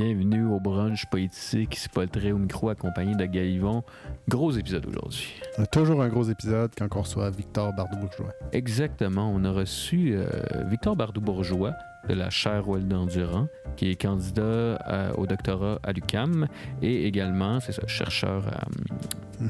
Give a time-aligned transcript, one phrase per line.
[0.00, 3.82] Bienvenue au brunch politique, c'est Paul Tré au micro accompagné de Gaïvon.
[4.28, 5.32] Gros épisode aujourd'hui.
[5.56, 8.34] A toujours un gros épisode quand on reçoit Victor Bardou-Bourgeois.
[8.52, 10.26] Exactement, on a reçu euh,
[10.68, 11.72] Victor Bardou-Bourgeois
[12.10, 13.46] de la chaire Weldon Durand,
[13.76, 16.46] qui est candidat euh, au doctorat à l'UCAM
[16.82, 18.66] et également, c'est ça, chercheur à,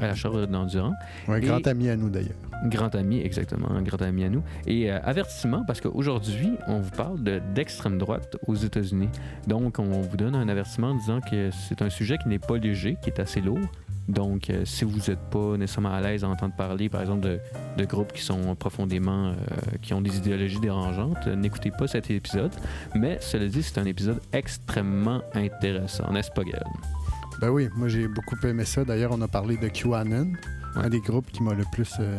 [0.00, 0.94] à la chaire Weldon Durand.
[1.26, 2.36] Un Et- grand ami à nous d'ailleurs.
[2.64, 4.42] Grand ami, exactement, un grand ami à nous.
[4.66, 9.08] Et euh, avertissement, parce qu'aujourd'hui, on vous parle de- d'extrême droite aux États-Unis.
[9.46, 12.56] Donc, on vous donne un avertissement en disant que c'est un sujet qui n'est pas
[12.56, 13.58] léger, qui est assez lourd.
[14.08, 17.40] Donc, euh, si vous n'êtes pas nécessairement à l'aise à entendre parler, par exemple, de,
[17.76, 19.34] de groupes qui sont profondément, euh,
[19.82, 22.52] qui ont des idéologies dérangeantes, n'écoutez pas cet épisode.
[22.94, 26.64] Mais, cela dit, c'est un épisode extrêmement intéressant, n'est-ce pas, Gaël?
[27.40, 28.82] Ben oui, moi j'ai beaucoup aimé ça.
[28.84, 30.32] D'ailleurs, on a parlé de QAnon,
[30.76, 32.18] un des groupes qui m'a le plus euh,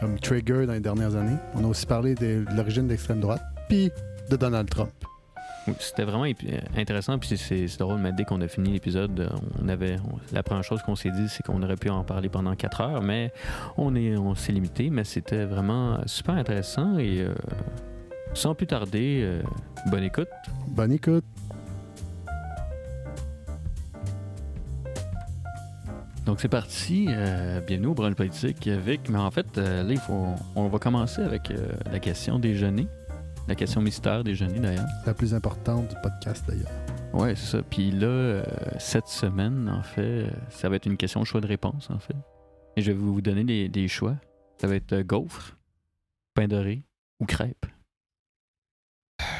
[0.00, 1.36] comme trigger dans les dernières années.
[1.54, 3.90] On a aussi parlé de, de l'origine de l'extrême droite, puis
[4.30, 4.90] de Donald Trump.
[5.68, 7.18] Oui, C'était vraiment épi- intéressant.
[7.18, 9.28] Puis c'est- drôle, mais dès qu'on a fini l'épisode, euh,
[9.62, 12.30] on avait on- la première chose qu'on s'est dit, c'est qu'on aurait pu en parler
[12.30, 13.30] pendant 4 heures, mais
[13.76, 14.88] on est on s'est limité.
[14.88, 17.34] Mais c'était vraiment super intéressant et euh,
[18.32, 19.42] sans plus tarder, euh,
[19.90, 20.28] bonne écoute.
[20.68, 21.24] Bonne écoute.
[26.26, 27.06] Donc c'est parti.
[27.08, 29.08] euh, bienvenue au brunch politique avec.
[29.08, 32.86] Mais en fait, euh, là, il faut, on va commencer avec euh, la question déjeuner.
[33.48, 34.86] La question mystère déjeuner d'ailleurs.
[35.00, 36.70] C'est la plus importante du podcast d'ailleurs.
[37.12, 37.62] Ouais, c'est ça.
[37.62, 38.44] Puis là, euh,
[38.78, 42.14] cette semaine, en fait, ça va être une question choix de réponse, en fait.
[42.76, 44.14] Et je vais vous donner des, des choix.
[44.60, 45.56] Ça va être euh, gaufre,
[46.34, 46.84] pain doré
[47.18, 47.66] ou crêpe.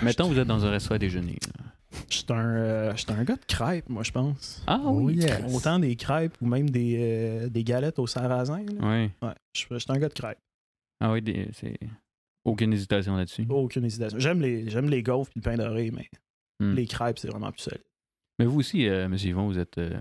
[0.03, 1.39] Mettons, vous êtes dans un restaurant à déjeuner.
[1.58, 1.64] là.
[2.08, 4.62] Je suis un, euh, un gars de crêpes, moi, je pense.
[4.66, 5.16] Ah Oh oui.
[5.16, 5.42] yes.
[5.55, 8.62] Autant des crêpes ou même des, euh, des galettes au sarrasin.
[8.64, 8.88] là.
[8.88, 9.10] Ouais.
[9.22, 10.38] Ouais, je je suis un gars de crêpes.
[11.00, 11.78] Ah oui, c'est.
[12.44, 13.44] Aucune hésitation là-dessus.
[13.48, 14.18] Aucune hésitation.
[14.18, 16.08] J'aime les, j'aime les gaufres et le pain doré, mais
[16.61, 16.74] Hmm.
[16.74, 17.83] les crêpes, c'est vraiment plus solide.
[18.38, 19.98] Mais vous aussi, euh, monsieur Yvon, vous êtes euh,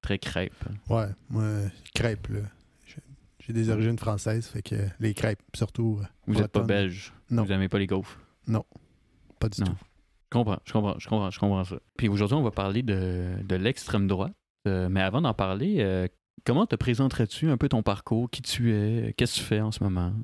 [0.00, 0.54] très crêpe.
[0.90, 1.44] Ouais, moi,
[1.94, 2.40] crêpes, là.
[3.38, 7.12] J'ai- des origines françaises, fait que les crêpes, surtout, Vous n'êtes pas belge?
[7.30, 7.42] Non.
[7.44, 8.18] Vous n'aimez pas les gaufres?
[9.38, 9.66] pas du Non.
[9.66, 9.76] tout.
[10.32, 11.76] Je comprends, je comprends, je comprends, je comprends ça.
[11.98, 14.32] Puis aujourd'hui, on va parler de, de l'extrême droite.
[14.66, 16.08] Euh, mais avant d'en parler, euh,
[16.46, 19.72] comment te présenterais-tu un peu ton parcours, qui tu es, qu'est-ce que tu fais en
[19.72, 20.14] ce moment?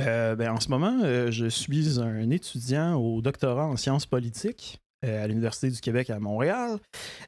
[0.00, 0.98] Euh, ben, en ce moment,
[1.30, 6.78] je suis un étudiant au doctorat en sciences politiques à l'Université du Québec à Montréal,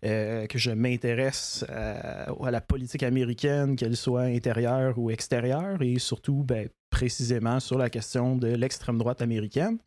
[0.03, 6.43] que je m'intéresse à, à la politique américaine, qu'elle soit intérieure ou extérieure, et surtout
[6.43, 9.78] ben, précisément sur la question de l'extrême droite américaine.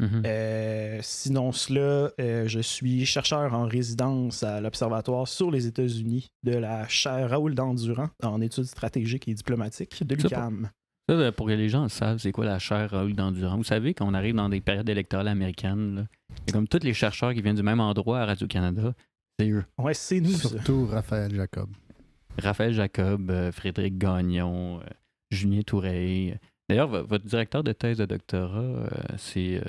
[0.00, 0.22] Mhm.
[0.26, 6.56] Euh, sinon cela, euh, je suis chercheur en résidence à l'Observatoire sur les États-Unis de
[6.56, 10.70] la chaire Raoul Dandurand en études stratégiques et diplomatiques de Ça, l'UQAM.
[11.08, 13.56] Ça, euh, pour que les gens le savent, c'est quoi la chaire Raoul d'endurance?
[13.56, 16.08] Vous savez, quand on arrive dans des périodes électorales américaines,
[16.48, 18.94] a comme tous les chercheurs qui viennent du même endroit à Radio-Canada,
[19.38, 19.64] c'est eux.
[19.78, 20.32] Ouais, c'est nous.
[20.32, 20.48] ça.
[20.48, 21.68] Surtout Raphaël Jacob.
[22.42, 24.84] Raphaël Jacob, euh, Frédéric Gagnon, euh,
[25.30, 26.40] Julien Touret.
[26.68, 28.88] D'ailleurs, vo- votre directeur de thèse de doctorat, euh,
[29.18, 29.62] c'est euh,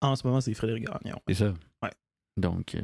[0.00, 1.18] En ce moment, c'est Frédéric Gagnon.
[1.28, 1.54] C'est ça?
[1.82, 1.90] Ouais.
[2.36, 2.80] Donc, euh,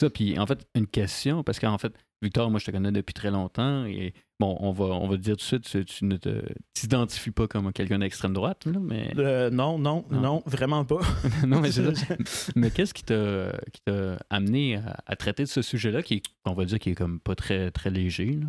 [0.00, 1.92] ça, puis en fait, une question, parce qu'en fait,
[2.22, 5.22] Victor, moi, je te connais depuis très longtemps, et bon, on va, on va te
[5.22, 6.16] dire tout de suite, tu, tu ne
[6.72, 9.12] t'identifies pas comme quelqu'un d'extrême droite, là, mais...
[9.50, 10.20] Non, non, Non.
[10.20, 11.00] non, vraiment pas.
[11.46, 12.14] non, mais c'est ça.
[12.56, 16.52] Mais qu'est-ce qui t'a, qui t'a amené à, à traiter de ce sujet-là, qui on
[16.54, 18.46] va dire, qui est comme pas très, très léger, là?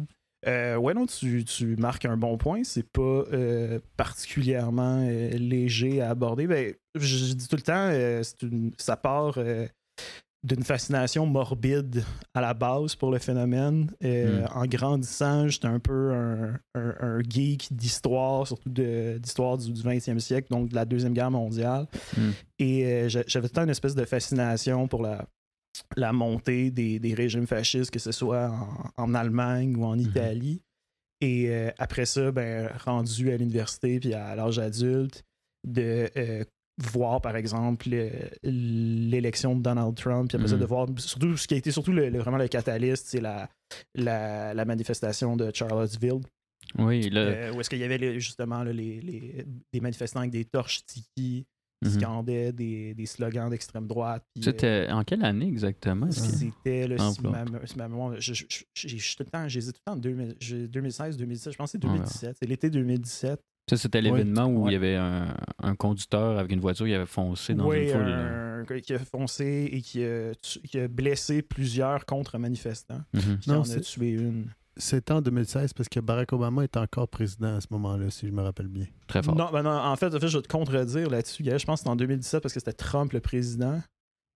[0.48, 2.64] Euh, ouais, non, tu, tu marques un bon point.
[2.64, 6.48] C'est pas euh, particulièrement euh, léger à aborder.
[6.48, 9.38] Ben, je, je dis tout le temps, euh, une- ça part
[10.46, 12.04] d'une fascination morbide
[12.34, 13.90] à la base pour le phénomène.
[14.04, 14.48] Euh, Mm.
[14.56, 20.20] En grandissant, j'étais un peu un, un- un geek d'histoire, surtout d'histoire du, du 20e
[20.20, 21.88] siècle, donc de la Deuxième Guerre mondiale.
[22.18, 22.30] Mm.
[22.60, 25.26] Et j'a- j'avais tout le temps une espèce de fascination pour la,
[25.96, 28.50] la montée des, des régimes fascistes, que ce soit
[28.98, 30.62] en, en Allemagne ou en Italie.
[31.22, 35.24] Et euh, après ça, ben, rendu à l'université puis à l'âge adulte,
[35.66, 36.44] de euh,
[36.82, 38.10] voir par exemple le-
[38.44, 40.62] l'élection de Donald Trump, puis après ça, Mhm.
[40.62, 43.50] de voir surtout ce qui a été surtout le- le- vraiment le catalyste, c'est la,
[43.96, 46.22] la, la manifestation de Charlottesville,
[46.78, 50.46] Oui, euh, où est-ce qu'il y avait justement là, les, les- des manifestants avec des
[50.46, 51.46] torches tiki
[51.84, 52.00] qui mhm.
[52.00, 54.24] scandaient des, des slogans d'extrême droite.
[54.34, 56.10] puis, euh, C'était en quelle année exactement?
[56.12, 57.32] c'était, là, si, bon.
[57.32, 59.82] ma, si ma mémoire- je, je, je- j'ai- je suis tout le temps, j'hésite tout
[59.86, 61.98] le temps en 2000 j'ai- 2016, 2017, je pense que c'est Ah, ouais.
[61.98, 63.40] 2017, c'est l'été 2017.
[63.70, 64.72] Ça, c'était l'événement où ouais.
[64.72, 67.90] il y avait un, un conducteur avec une voiture qui avait foncé dans Oui, une
[67.92, 68.02] foule.
[68.12, 73.02] un gars qui a foncé et qui a, tu- qui a blessé plusieurs contre-manifestants.
[73.14, 73.40] Mhm.
[73.40, 74.48] Qui Non, en a c'est- tué une.
[74.76, 78.32] C'était en 2016 parce que Barack Obama était encore président à ce moment-là, si je
[78.32, 78.88] me rappelle bien.
[79.08, 79.36] Très fort.
[79.36, 81.44] Non, ben non, en fait, en fait, je vais te contredire là-dessus.
[81.46, 83.82] Je pense que c'était en 2017 parce que c'était Trump le président.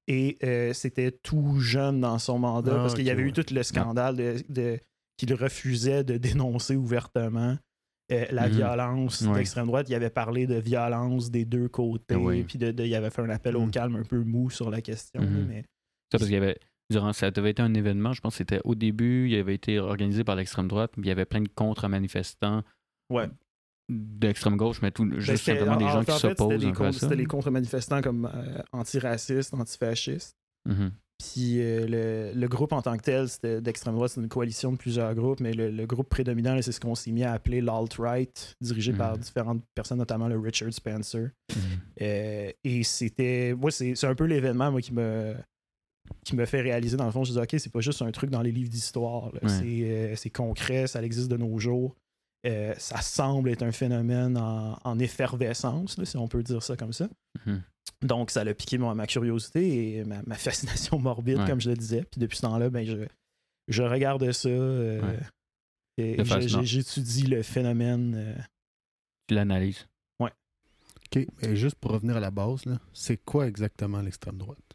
[0.10, 3.44] et euh, c'était tout jeune dans son mandat Ah, parce qu'il y avait eu tout
[3.52, 4.80] le scandale de, de-
[5.18, 7.58] qu'il refusait de dénoncer ouvertement
[8.14, 8.54] euh, la Mhm.
[8.56, 9.34] violence Ouais.
[9.40, 9.88] d'extrême droite.
[9.90, 12.44] Il avait parlé de violence des deux côtés, Oui.
[12.44, 13.72] puis de, de- il avait fait un appel au Mhm.
[13.72, 15.20] calme un peu mou sur la question.
[15.22, 15.46] Mhm.
[15.50, 16.58] mais Ça, parce qu'il y avait.
[16.90, 19.78] Durant, ça devait être un événement, je pense que c'était au début, il avait été
[19.80, 22.64] organisé par l'extrême droite, puis il y avait plein de contre-manifestants
[23.12, 23.28] Ouais.
[23.90, 26.98] d'extrême gauche, mais tout, Ben, juste simplement des en- gens en qui fait, s'opposent.
[26.98, 30.36] C'était les contre-manifestants comme euh, antiracistes, antifascistes.
[30.66, 30.92] Mhm.
[31.20, 31.88] Puis euh,
[32.34, 35.16] le, le groupe en tant que tel, c'était d'extrême droite, c'est une coalition de plusieurs
[35.16, 38.94] groupes, mais le, le groupe prédominant, c'est ce qu'on s'est mis à appeler l'alt-right, dirigé
[38.94, 39.20] par Mhm.
[39.22, 41.32] différentes personnes, notamment le Richard Spencer.
[41.50, 41.62] Mhm.
[42.02, 43.56] Euh, et c'était.
[43.58, 45.34] Moi, c'est c'est un peu l'événement moi, qui me
[46.26, 48.30] qui me fait réaliser dans le fond, je dis ok, c'est pas juste un truc
[48.30, 49.34] dans les livres d'histoire.
[49.34, 49.40] Ouais.
[49.48, 51.96] c'est euh, c'est concret, ça existe de nos jours.
[52.46, 56.76] Euh, ça semble être un phénomène en, en effervescence, là, si on peut dire ça
[56.78, 57.10] comme ça.
[57.46, 57.62] Mhm.
[58.04, 60.36] Donc, ça a piqué mon- ma curiosité et ma, ma
[60.92, 61.48] fascination morbide, Ouais.
[61.48, 62.04] comme je le disais.
[62.12, 63.06] Puis depuis ce temps-là, ben, je,
[63.68, 65.20] je regarde ça euh, Ouais.
[65.98, 68.14] et je- j'étudie le phénomène.
[68.16, 68.36] euh,
[69.28, 69.88] Tu l'analyses.
[70.20, 71.26] OK.
[71.42, 74.67] Et juste pour revenir à la base, là, c'est quoi exactement l'extrême droite?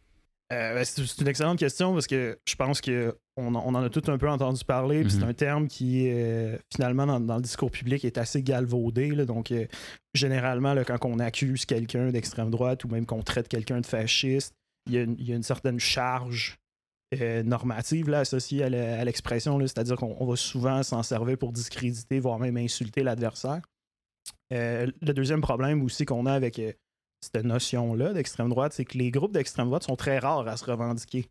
[0.52, 4.02] Euh, ben, c'est une excellente question parce que je pense que on, en- a tout
[4.08, 5.08] un peu entendu parler.
[5.08, 5.28] C'est Mhm.
[5.28, 9.08] un terme qui, euh, finalement, dans, dans le discours public, est assez galvaudé.
[9.12, 9.24] là.
[9.24, 9.66] donc, euh,
[10.12, 14.52] généralement, là, quand on accuse quelqu'un d'extrême droite ou même qu'on traite quelqu'un de fasciste,
[14.86, 16.58] il y, a une- il y a une certaine charge
[17.44, 19.58] normative là, associée à l'expression.
[19.60, 23.60] C'est-à-dire qu'on on va souvent s'en servir pour discréditer, voire même insulter l'adversaire.
[24.50, 26.60] Le deuxième problème aussi qu'on a avec
[27.22, 30.64] cette notion-là d'extrême droite, c'est que les groupes d'extrême droite sont très rares à se
[30.64, 31.26] revendiquer.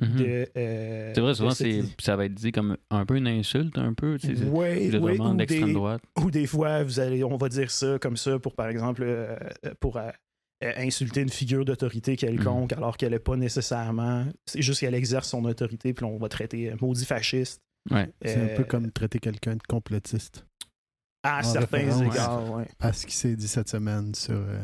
[0.00, 0.16] Mhm.
[0.16, 3.28] de, euh, C'est vrai, de souvent, cette ça va être dit comme un peu une
[3.28, 4.18] insulte, un peu.
[4.18, 6.02] tu sais, c'est- Ouais, vraiment ou, d'extrême des, droite.
[6.20, 9.36] ou des fois, vous allez, on va dire ça comme ça pour, par exemple, euh,
[9.78, 10.10] pour euh,
[10.64, 12.78] euh, insulter une figure d'autorité quelconque Mm.
[12.78, 14.24] alors qu'elle n'est pas nécessairement.
[14.46, 17.60] C'est juste qu'elle exerce son autorité, puis on va traiter euh, maudit fasciste.
[17.92, 18.10] Ouais.
[18.24, 20.44] C'est un peu comme traiter quelqu'un de complotiste.
[21.22, 22.62] À en certains égards.
[22.80, 24.58] À ce qui s'est dit cette semaine sur, euh,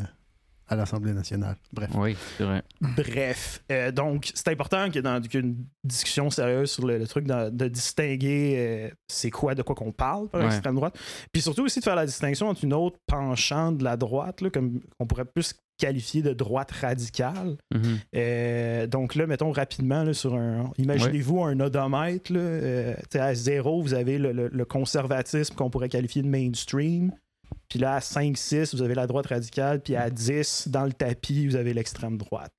[0.71, 1.57] à l'Assemblée nationale.
[1.73, 1.91] Bref.
[1.95, 2.63] Oui, c'est vrai.
[2.81, 7.51] Bref, euh, donc c'est important que dans qu'une discussion sérieuse sur le, le truc de,
[7.51, 10.47] de distinguer euh, c'est quoi de quoi qu'on parle par Ouais.
[10.49, 10.97] l'extrême droite,
[11.33, 14.49] puis surtout aussi de faire la distinction entre une autre penchant de la droite, là,
[14.51, 17.57] comme on pourrait plus qualifier de droite radicale.
[17.75, 17.99] Mhm.
[18.15, 20.71] Euh, donc là, mettons rapidement là, sur un.
[20.79, 22.33] Imaginez-vous un odomètre.
[22.33, 27.13] Là, euh, à zéro, vous avez le, le- le conservatisme qu'on pourrait qualifier de mainstream.
[27.71, 29.81] Puis là, à 5-6, vous avez la droite radicale.
[29.81, 32.53] Puis à 10, dans le tapis, vous avez l'extrême droite.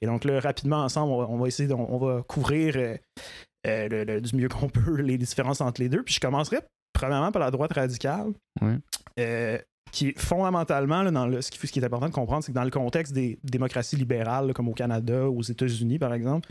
[0.00, 2.96] Et donc là, rapidement, ensemble, on va, on va essayer, de- on, va couvrir euh,
[3.66, 6.02] euh, le- le- du mieux qu'on peut les différences entre les deux.
[6.02, 6.58] Puis je commencerai
[6.92, 8.32] premièrement par la droite radicale.
[8.60, 8.76] Ouais.
[9.20, 9.58] Euh,
[9.92, 12.52] qui est fondamentalement, là, dans le, ce, qui, ce qui est important de comprendre, c'est
[12.52, 16.46] que dans le contexte des démocraties libérales, là, comme au Canada, aux États-Unis, par exemple,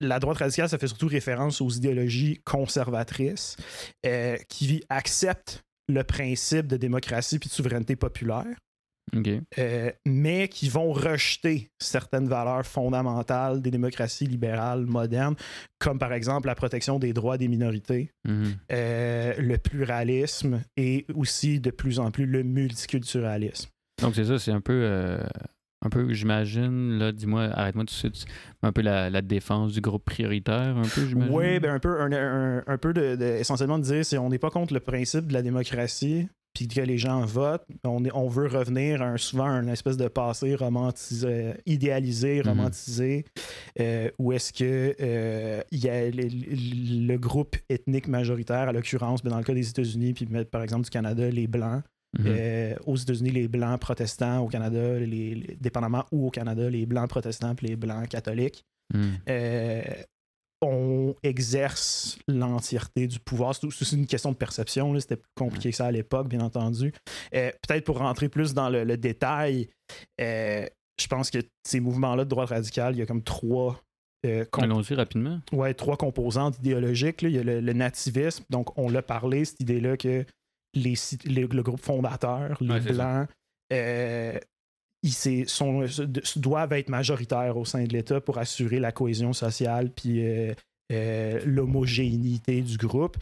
[0.00, 3.56] la droite radicale, ça fait surtout référence aux idéologies conservatrices
[4.06, 8.46] euh, qui acceptent le principe de démocratie puis de souveraineté populaire,
[9.58, 15.34] euh, mais qui vont rejeter certaines valeurs fondamentales des démocraties libérales modernes,
[15.80, 18.54] comme par exemple la protection des droits des minorités, Mhm.
[18.70, 23.68] euh, le pluralisme et aussi de plus en plus le multiculturalisme.
[24.00, 24.72] Donc, c'est ça, c'est un peu.
[24.84, 25.22] euh,
[25.84, 28.24] un peu, j'imagine, là, dis-moi, arrête-moi tout de suite,
[28.62, 31.34] un peu la, la défense du groupe prioritaire, un peu, j'imagine?
[31.34, 34.28] Oui, ben un peu, un, un- un peu de, de- essentiellement de dire, c'est on
[34.28, 38.12] n'est pas contre le principe de la démocratie, puis que les gens votent, on, est,
[38.14, 42.48] on veut revenir à un, souvent à un espèce de passé romantisé, idéalisé, Mhm.
[42.48, 43.24] romantisé,
[43.80, 48.72] euh, où est-ce que euh, il y a le, le- le groupe ethnique majoritaire, à
[48.72, 51.82] l'occurrence, ben, dans le cas des États-Unis, puis par exemple du Canada, les Blancs,
[52.18, 52.26] Mhm.
[52.28, 56.84] Euh, aux États-Unis, les blancs protestants, au Canada, les, les- dépendamment où au Canada, les
[56.86, 58.64] blancs protestants puis les blancs catholiques,
[58.94, 59.18] Mhm.
[59.30, 59.82] euh,
[60.64, 63.54] on exerce l'entièreté du pouvoir.
[63.54, 66.92] C'est une question de perception, c'était plus compliqué que ça à l'époque, bien entendu.
[67.34, 69.68] Euh, Peut-être pour rentrer plus dans le, le détail,
[70.18, 73.82] je pense que ces mouvements-là de droite radicale, il y a comme trois.
[74.24, 75.40] euh, Allons-y rapidement.
[75.52, 77.22] ouais, trois composantes idéologiques.
[77.22, 77.28] là.
[77.28, 80.24] Il y a le, le nativisme, donc on l'a parlé, cette idée-là que
[80.74, 82.80] les, le groupe fondateur, les Ouais.
[82.80, 83.28] Blancs,
[83.72, 84.38] euh,
[85.02, 89.90] ils sont- se- doivent être majoritaires au sein de l'État pour assurer la cohésion sociale
[89.90, 90.54] puis euh,
[90.92, 93.16] euh, l'homogénéité du groupe.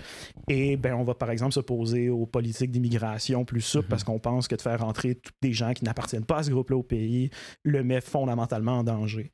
[0.49, 3.91] Et ben, on va par exemple s'opposer aux politiques d'immigration plus souples Mhm.
[3.91, 6.51] parce qu'on pense que de faire rentrer tous des gens qui n'appartiennent pas à ce
[6.51, 7.31] groupe-là au pays
[7.65, 9.31] le met fondamentalement en danger.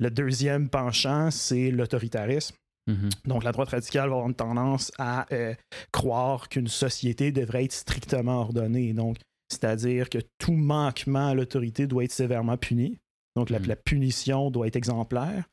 [0.00, 2.56] Le deuxième penchant, c'est l'autoritarisme.
[2.86, 3.08] Mhm.
[3.24, 5.54] Donc, la droite radicale va avoir une tendance à euh,
[5.92, 8.92] croire qu'une société devrait être strictement ordonnée.
[8.92, 9.16] Donc,
[9.50, 12.98] c'est-à-dire que tout manquement à l'autorité doit être sévèrement puni.
[13.36, 13.66] Donc, la, Mhm.
[13.66, 15.44] la punition doit être exemplaire.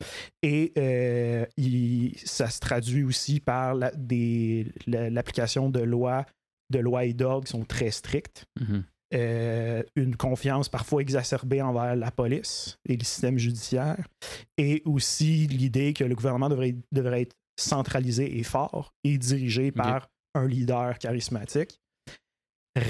[0.42, 6.24] Et euh, il- ça se traduit aussi par la- des- la- l'application de lois,
[6.70, 8.44] de lois et d'ordres qui sont très strictes.
[8.60, 8.84] Mhm.
[9.14, 14.06] Euh, une confiance parfois exacerbée envers la police et le système judiciaire,
[14.56, 20.08] et aussi l'idée que le gouvernement devrait, devrait être centralisé et fort et dirigé par
[20.34, 21.78] un leader charismatique.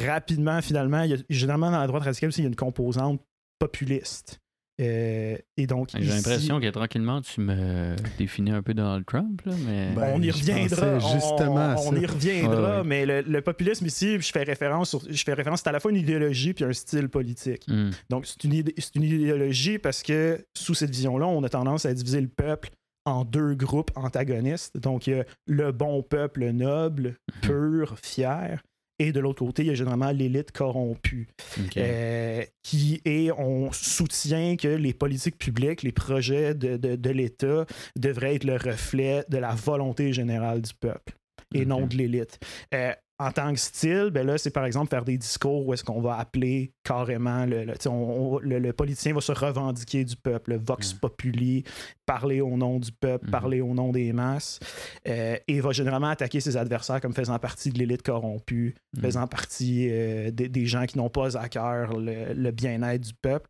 [0.07, 2.57] Rapidement, finalement, il y a- généralement dans la droite radicale aussi, il y a une
[2.57, 3.21] composante
[3.59, 4.39] populiste.
[4.83, 9.41] Euh, et donc, J'ai ici- l'impression que tranquillement, tu me définis un peu Donald Trump,
[9.47, 9.93] là, mais.
[9.95, 10.99] Ben, on y reviendra.
[10.99, 15.03] justement on, on y reviendra, Ouais, mais le, le populisme ici, je fais référence, sur-
[15.09, 17.65] je fais référence, c'est à la fois une idéologie puis un style politique.
[17.69, 17.91] Hmm.
[18.11, 21.95] Donc, c'est une, c'est une idéologie parce que sous cette vision-là, on a tendance à
[21.95, 22.71] diviser le peuple
[23.05, 24.77] en deux groupes antagonistes.
[24.79, 28.63] Donc, il y a le bon peuple noble, pur, fier.
[28.99, 31.29] Et de l'autre côté, il y a généralement l'élite corrompue,
[31.77, 37.67] euh, qui est, on soutient que les politiques publiques, les projets de, de- de l'État
[37.97, 41.15] devraient être le reflet de la volonté générale du peuple
[41.55, 42.39] et non de l'élite.
[42.75, 42.93] Euh,
[43.27, 46.01] en tant que style, ben là, c'est par exemple faire des discours où est-ce qu'on
[46.01, 50.05] va appeler carrément le, le, tu sais, on- on- le- le politicien va se revendiquer
[50.05, 50.99] du peuple, le vox Mm.
[50.99, 51.65] populi,
[52.07, 53.31] parler au nom du peuple, Mhm.
[53.31, 54.61] parler au nom des masses,
[55.09, 59.01] euh, et va généralement attaquer ses adversaires comme faisant partie de l'élite corrompue, Hmm.
[59.01, 63.15] faisant partie euh, des, des gens qui n'ont pas à cœur le, le bien-être du
[63.15, 63.49] peuple.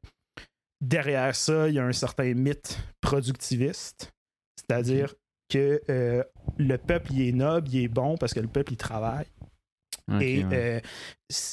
[0.81, 4.11] Derrière ça, il y a un certain mythe productiviste,
[4.57, 5.15] c'est-à-dire
[5.49, 6.25] que euh,
[6.59, 9.27] le peuple il est noble, il est bon parce que le peuple il travaille.
[10.21, 10.51] Et ouais.
[10.53, 10.81] euh,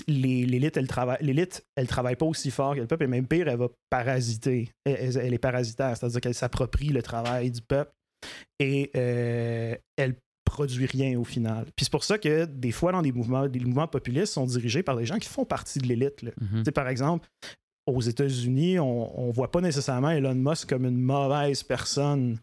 [0.07, 3.47] l'élite, elle travaille, l'élite, elle travaille pas aussi fort que le peuple, et même pire,
[3.47, 4.71] elle va parasiter.
[4.85, 7.91] Elle, est parasitaire, c'est-à-dire qu'elle s'approprie le travail du peuple
[8.59, 11.65] et euh, elle produit rien au final.
[11.75, 14.83] Puis c'est pour ça que des fois, dans des mouvements, des mouvements populistes sont dirigés
[14.83, 16.17] par des gens qui font partie de l'élite.
[16.17, 17.27] Tu sais, par exemple,
[17.85, 22.39] aux États-Unis, on ne voit pas nécessairement Elon Musk comme une mauvaise personne,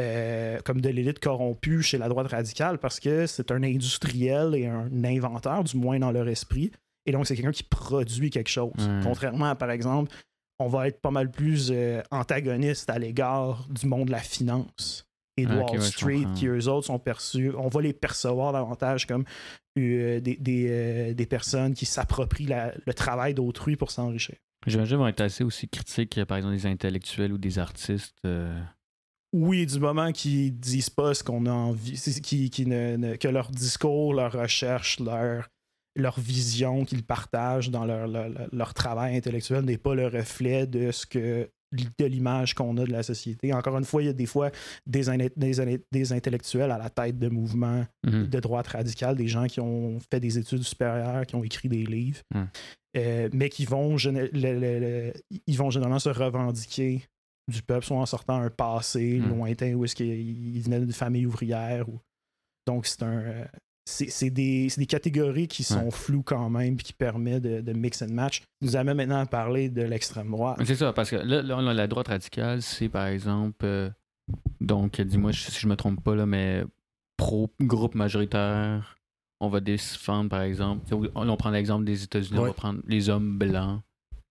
[0.00, 4.66] euh, comme de l'élite corrompue chez la droite radicale, parce que c'est un industriel et
[4.66, 6.72] un inventeur, du moins dans leur esprit.
[7.06, 8.72] Et donc, c'est quelqu'un qui produit quelque chose.
[9.02, 10.10] Contrairement à, par exemple,
[10.58, 15.06] on va être pas mal plus euh, antagoniste à l'égard du monde de la finance
[15.36, 18.52] et de Ah, Wall ouais, Street, qui eux autres sont perçus, on va les percevoir
[18.52, 19.24] davantage comme
[19.78, 22.48] euh, des, des, euh, des personnes qui s'approprient
[22.86, 24.36] le travail d'autrui pour s'enrichir.
[24.66, 28.16] J'imagine vont être assez aussi critiques, par exemple, des intellectuels ou des artistes.
[29.34, 33.26] Oui, du moment qu'ils disent pas ce qu'on a envie, qui, qui ne, ne- que
[33.26, 35.48] leur discours, leur recherche, leur,
[35.96, 40.92] leur vision qu'ils partagent dans leur, leur, leur travail intellectuel n'est pas le reflet de
[40.92, 41.48] ce que
[41.98, 43.52] de l'image qu'on a de la société.
[43.52, 44.52] Encore une fois, il y a des fois
[44.86, 48.28] des, in- des, in- des intellectuels à la tête de mouvements mhm.
[48.28, 51.84] de droite radicale, des gens qui ont fait des études supérieures, qui ont écrit des
[51.84, 52.20] livres,
[52.96, 55.12] euh, mais qui vont, le- le- le-
[55.48, 57.02] ils vont généralement se revendiquer
[57.48, 59.28] du peuple, soit en sortant un passé Hmm.
[59.28, 61.88] lointain où est-ce qu'ils venaient d'une famille ouvrière.
[61.88, 62.00] Ou...
[62.66, 63.18] Donc, c'est un.
[63.18, 63.44] euh,
[63.86, 65.90] c'est des, c'est des catégories qui sont Ouais.
[65.90, 68.42] floues quand même puis qui permettent de, de mix and match.
[68.62, 70.58] Nous amène maintenant à parler de l'extrême droite.
[70.64, 73.90] C'est ça, parce que là, là, la droite radicale, c'est par exemple, euh,
[74.62, 76.64] donc dis-moi si je me trompe pas, là, mais
[77.18, 78.96] pro-groupe majoritaire,
[79.40, 80.82] on va défendre par exemple,
[81.14, 83.82] on, on prend l'exemple des États-Unis, on va prendre les hommes blancs,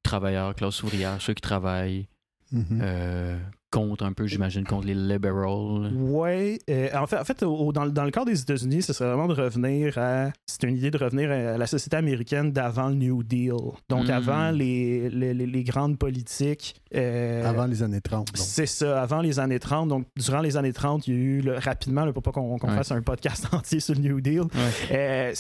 [0.01, 2.07] travailleurs, classe ouvrière, ceux qui travaillent,
[2.53, 2.81] mm-hmm.
[2.81, 3.39] Eh,
[3.75, 5.91] euh, contre un peu, j'imagine, contre les liberals.
[5.95, 6.59] Oui.
[6.93, 9.27] en fait, en fait au- dans, le- dans le cas des États-Unis, ce serait vraiment
[9.27, 10.31] de revenir à.
[10.47, 13.53] C'est une idée de revenir à la société américaine d'avant le New Deal.
[13.89, 14.11] Donc, Mm.
[14.11, 16.75] avant les, les, les- les grandes politiques.
[16.95, 18.27] euh, Avant les années 30.
[18.27, 18.37] donc.
[18.37, 19.89] C'est ça, avant les années 30.
[19.89, 22.53] Donc, durant les années 30, il y a eu, le- rapidement, là, pour pas qu'on
[22.53, 22.75] Ouais.
[22.75, 24.91] fasse un podcast entier sur le New Deal, Ouais.
[24.91, 25.31] euh,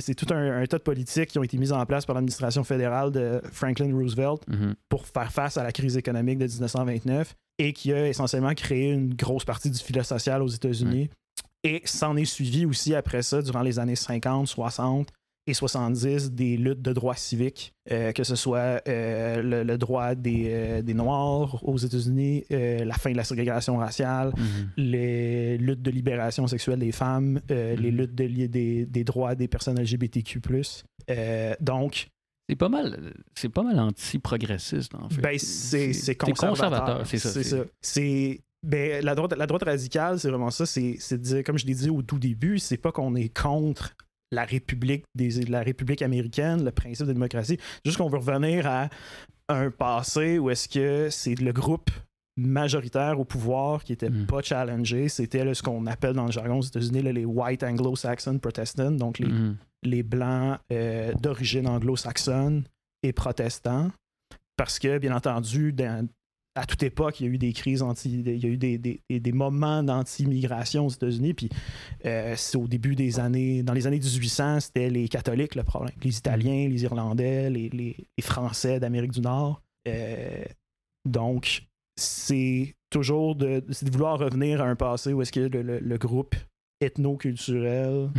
[0.00, 2.62] c'est tout un, un tas de politiques qui ont été mises en place par l'administration
[2.64, 4.74] fédérale de Franklin Roosevelt Mhm.
[4.88, 9.14] pour faire face à la crise économique de 1929 et qui a essentiellement créé une
[9.14, 11.10] grosse partie du filet social aux États-Unis.
[11.64, 15.08] Et s'en est suivi aussi après ça, durant les années 50, 60
[15.48, 20.14] et 70, des luttes de droits civiques, euh, que ce soit euh, le, le droit
[20.14, 24.70] des, euh, des Noirs aux États-Unis, la fin de la ségrégation raciale, Mhm.
[24.76, 27.96] les luttes de libération sexuelle des femmes, les Mhm.
[27.96, 30.40] luttes de, des, des droits des personnes LGBTQ+.
[31.60, 32.08] Donc,
[32.48, 35.20] C'est pas mal, c'est pas mal anti-progressiste en fait.
[35.20, 37.06] Ben, c'est c'est conservateur.
[37.06, 37.30] c'est ça.
[37.30, 37.64] C'est ça.
[37.82, 38.40] C'est.
[38.66, 40.66] Ben, la, droite, la droite radicale, c'est vraiment ça.
[40.66, 43.28] C'est c'est de dire, comme je l'ai dit au tout début, c'est pas qu'on est
[43.28, 43.94] contre
[44.32, 47.58] la République, des, la République américaine, le principe de démocratie.
[47.84, 48.88] Juste qu'on veut revenir à
[49.48, 51.90] un passé où est-ce que c'est le groupe
[52.38, 54.26] majoritaire au pouvoir qui était Mm.
[54.26, 55.08] pas challengé.
[55.08, 59.26] C'était ce qu'on appelle dans le jargon aux États-Unis les White Anglo-Saxon Protestants, donc les,
[59.28, 59.56] Mhm.
[59.82, 62.64] les blancs euh, d'origine anglo-saxonne
[63.02, 63.90] et protestants.
[64.56, 66.08] Parce que, bien entendu, dans-
[66.56, 68.10] à toute époque, il y a eu des crises anti.
[68.20, 71.32] Il y a eu des, des, des moments d'anti-immigration aux États-Unis.
[71.34, 71.48] Puis
[72.04, 73.62] euh, c'est au début des années.
[73.62, 75.94] Dans les années 1800, c'était les catholiques le problème.
[76.02, 79.62] Les Italiens, les Irlandais, les, les, les Français d'Amérique du Nord.
[79.86, 80.42] Euh,
[81.04, 81.62] donc,
[81.98, 86.34] c'est toujours de, vouloir revenir à un passé où est-ce que le, le, le groupe
[86.80, 88.10] ethno-culturel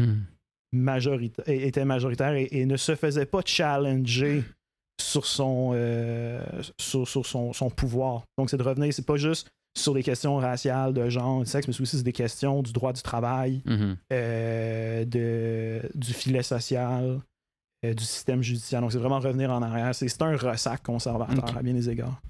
[0.75, 4.43] majorita- était majoritaire et, et ne se faisait pas challenger
[5.01, 6.43] sur son, euh,
[6.79, 8.23] sur, sur son, son pouvoir.
[8.37, 11.67] Donc, c'est de revenir, c'est pas juste sur les questions raciales, de genre, de sexe,
[11.67, 13.97] mais c'est aussi des questions du droit du travail, Mhm.
[14.11, 17.21] euh, de, du filet social,
[17.85, 18.81] euh, du système judiciaire.
[18.81, 19.95] Donc, c'est vraiment revenir en arrière.
[19.95, 22.21] C'est un ressac conservateur à bien des égards.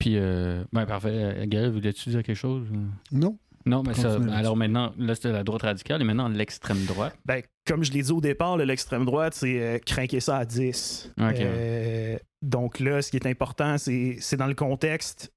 [0.00, 1.10] Puis, euh, ben parfait.
[1.12, 2.66] Euh, Gaël, voulais-tu dire quelque chose?
[3.12, 3.38] Non.
[3.66, 4.16] Non, mais ça.
[4.32, 7.14] Alors maintenant, là, c'était la droite radicale et maintenant l'extrême droite.
[7.26, 11.12] Ben, comme je l'ai dit au départ, l'extrême droite, c'est euh, craquer ça à 10.
[11.20, 15.30] Ok, Euh, donc là, ce qui est important, c'est c'est dans le contexte,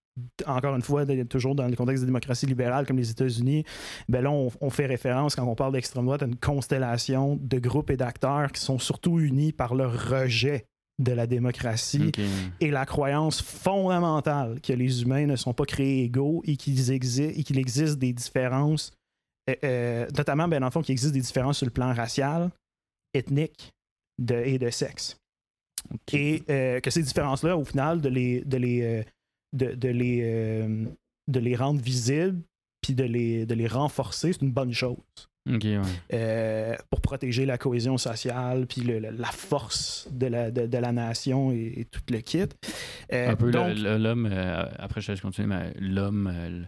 [0.48, 3.66] encore une fois, de- toujours dans le contexte des démocraties libérales comme les États-Unis,
[4.08, 7.60] ben là, on, on fait référence, quand on parle d'extrême droite, à une constellation de
[7.60, 10.66] groupes et d'acteurs qui sont surtout unis par leur rejet
[11.00, 12.12] de la démocratie
[12.60, 17.38] et la croyance fondamentale que les humains ne sont pas créés égaux et qu'il existe,
[17.38, 18.92] et qu'il existe des différences,
[19.50, 22.52] euh, euh, notamment, ben, dans le fond, qu'il existe des différences sur le plan racial,
[23.14, 23.72] ethnique
[24.20, 25.18] de- et de sexe.
[26.14, 29.04] Et euh, que ces différences-là, au final, de les, de les,
[29.54, 30.22] de, de les,
[31.28, 32.42] de les rendre visibles
[32.82, 34.98] puis de les, de les renforcer, c'est une bonne chose.
[35.50, 35.82] Ok, ouais.
[36.14, 40.78] Euh, pour protéger la cohésion sociale, puis le- le- la force de la, de, de
[40.78, 42.46] la nation et, et tout le kit.
[43.12, 46.62] Euh, Un peu l'homme, euh, après je laisse continuer, mais l'homme, euh,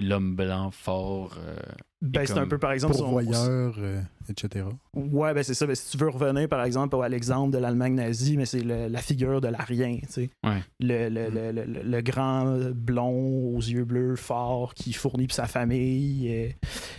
[0.00, 1.36] l'homme blanc fort.
[1.38, 1.56] euh,
[2.00, 2.94] ben, c'est un peu par exemple.
[2.94, 4.64] son- euh, etc.
[4.94, 5.66] Ouais, ben c'est ça.
[5.66, 9.00] Ben, si tu veux revenir, par exemple, à l'exemple de l'Allemagne nazie, mais c'est la
[9.00, 10.30] figure de l'arien, tu sais.
[10.44, 10.62] Ouais.
[10.80, 15.34] Le, le, le, le- le- le grand blond aux yeux bleus fort qui fournit pour
[15.34, 16.28] sa famille.
[16.32, 16.48] euh,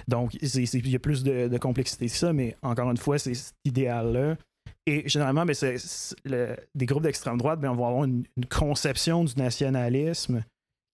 [0.07, 3.33] donc, il y a plus de, de complexité que ça, mais encore une fois, c'est
[3.33, 4.35] cet idéal-là.
[4.85, 5.55] Et généralement, ben,
[6.25, 10.43] le- des groupes d'extrême droite ben, vont avoir une, une conception du nationalisme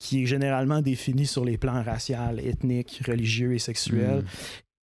[0.05, 4.27] qui est généralement définie sur les plans racial, ethnique, religieux et sexuel hmm.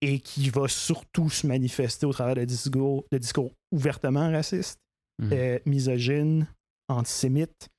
[0.02, 4.80] et qui va surtout se manifester au travers de discours, de discours ouvertement racistes,
[5.22, 5.30] Mhm.
[5.34, 6.48] euh, misogynes,
[6.90, 7.70] antisémites,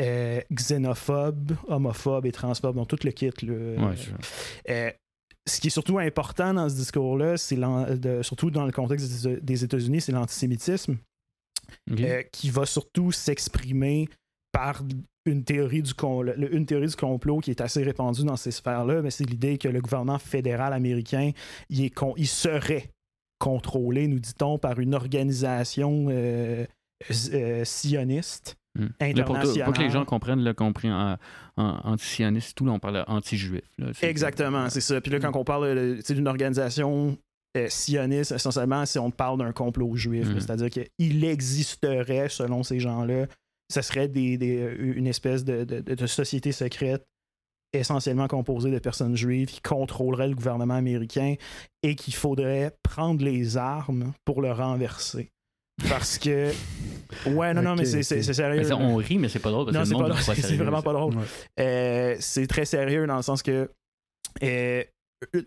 [0.00, 3.30] euh, xénophobes, homophobes et transphobes, donc tout le kit.
[3.42, 3.76] Ouais.
[4.70, 4.90] Euh,
[5.48, 7.58] ce qui est surtout important dans ce discours-là, c'est
[8.22, 10.96] surtout dans le contexte des- États-Unis, c'est l'antisémitisme,
[11.90, 14.08] euh, qui va surtout s'exprimer
[14.52, 14.82] par
[15.24, 19.02] une théorie, du le- une théorie du complot qui est assez répandue dans ces sphères-là,
[19.02, 21.30] mais c'est l'idée que le gouvernement fédéral américain
[21.70, 22.90] il, est con- il serait
[23.38, 26.64] contrôlé, nous dit-on, par une organisation euh,
[27.32, 28.86] euh, sioniste Hmm.
[29.14, 31.18] Là, pour, que les gens comprennent, là, compris en,
[31.58, 33.60] en- anti-sioniste, tout, là, on parle anti-juif.
[34.00, 34.98] Exactement, c'est ça.
[35.02, 37.18] Puis là, quand on parle euh, d'une organisation
[37.58, 40.40] euh, sioniste, essentiellement, si on parle d'un complot juif, Mhm.
[40.40, 43.26] c'est-à-dire qu'il existerait, selon ces gens-là,
[43.72, 47.04] ce serait des, des- euh, une espèce de, de- de société secrète
[47.72, 51.34] essentiellement composée de personnes juives qui contrôlerait le gouvernement américain
[51.82, 55.30] et qu'il faudrait prendre les armes pour le renverser.
[55.88, 56.50] Parce que...
[57.26, 58.62] Ouais, non, non, mais c'est c'est- sérieux.
[58.62, 60.36] Mais on rit, mais c'est pas drôle parce Non, que c'est le pas drôle.
[60.42, 61.16] C'est vraiment pas drôle.
[61.16, 61.24] Ouais.
[61.60, 63.70] Euh, c'est très sérieux dans le sens que
[64.42, 64.84] euh,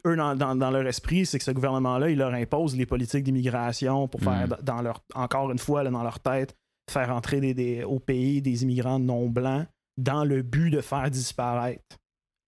[0.06, 3.24] eux, dans, dans- dans leur esprit, c'est que ce gouvernement-là, il leur impose les politiques
[3.24, 4.58] d'immigration pour faire, Mm.
[4.64, 6.56] dans leur, encore une fois, là, dans leur tête,
[6.92, 9.68] faire entrer des, des- au pays des immigrants non blancs
[9.98, 11.84] dans le but de faire disparaître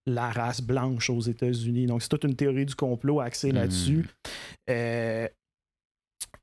[0.06, 1.86] la race blanche aux États-Unis.
[1.86, 3.56] Donc, c'est toute une théorie du complot axée Mm.
[3.56, 4.06] là-dessus.
[4.70, 5.28] Euh,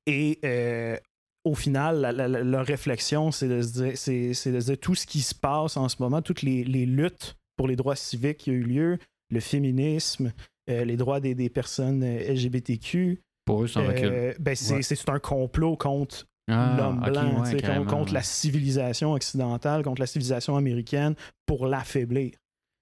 [0.07, 0.97] et euh,
[1.45, 4.67] au final, la- la- la- leur réflexion, c'est de, se dire, c'est, c'est de se
[4.67, 7.77] dire tout ce qui se passe en ce moment, toutes les, les luttes pour les
[7.77, 8.99] droits civiques qui ont eu lieu,
[9.31, 10.33] le féminisme,
[10.71, 14.35] euh, les droits des, des personnes LGBTQ, Pour eux, c'est un recul.
[14.41, 14.83] ben c'est, Ouais.
[14.83, 18.13] c'est un complot contre Ah, l'homme blanc, ouais, contre ouais.
[18.13, 21.15] la civilisation occidentale, contre la civilisation américaine
[21.47, 22.33] pour l'affaiblir.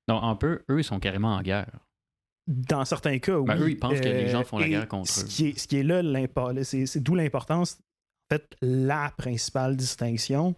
[0.08, 1.70] Donc, un peu, eux, ils sont carrément en guerre.
[2.48, 3.46] Dans certains cas, oui.
[3.46, 5.28] Ben, eux, ils pensent que les gens font la guerre contre ce eux.
[5.28, 6.02] Qui est, ce qui est là,
[6.64, 7.78] c'est, c'est d'où l'importance,
[8.30, 10.56] en fait, la principale distinction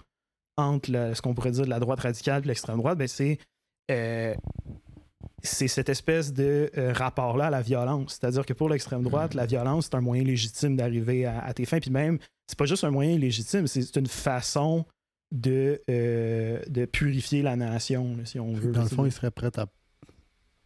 [0.57, 3.39] entre le- ce qu'on pourrait dire de la droite radicale et l'extrême droite, ben, c'est,
[3.91, 4.35] euh,
[5.45, 8.19] c'est cette espèce de euh, rapport-là à la violence.
[8.19, 9.37] C'est-à-dire que pour l'extrême droite, Mm.
[9.37, 11.79] la violence, c'est un moyen légitime d'arriver à, à tes fins.
[11.81, 14.85] Puis même, c'est pas juste un moyen légitime, c'est une façon
[15.33, 18.73] de, euh, de purifier la nation, là, si on veut.
[18.73, 19.67] Dans le fond, ils seraient prêts à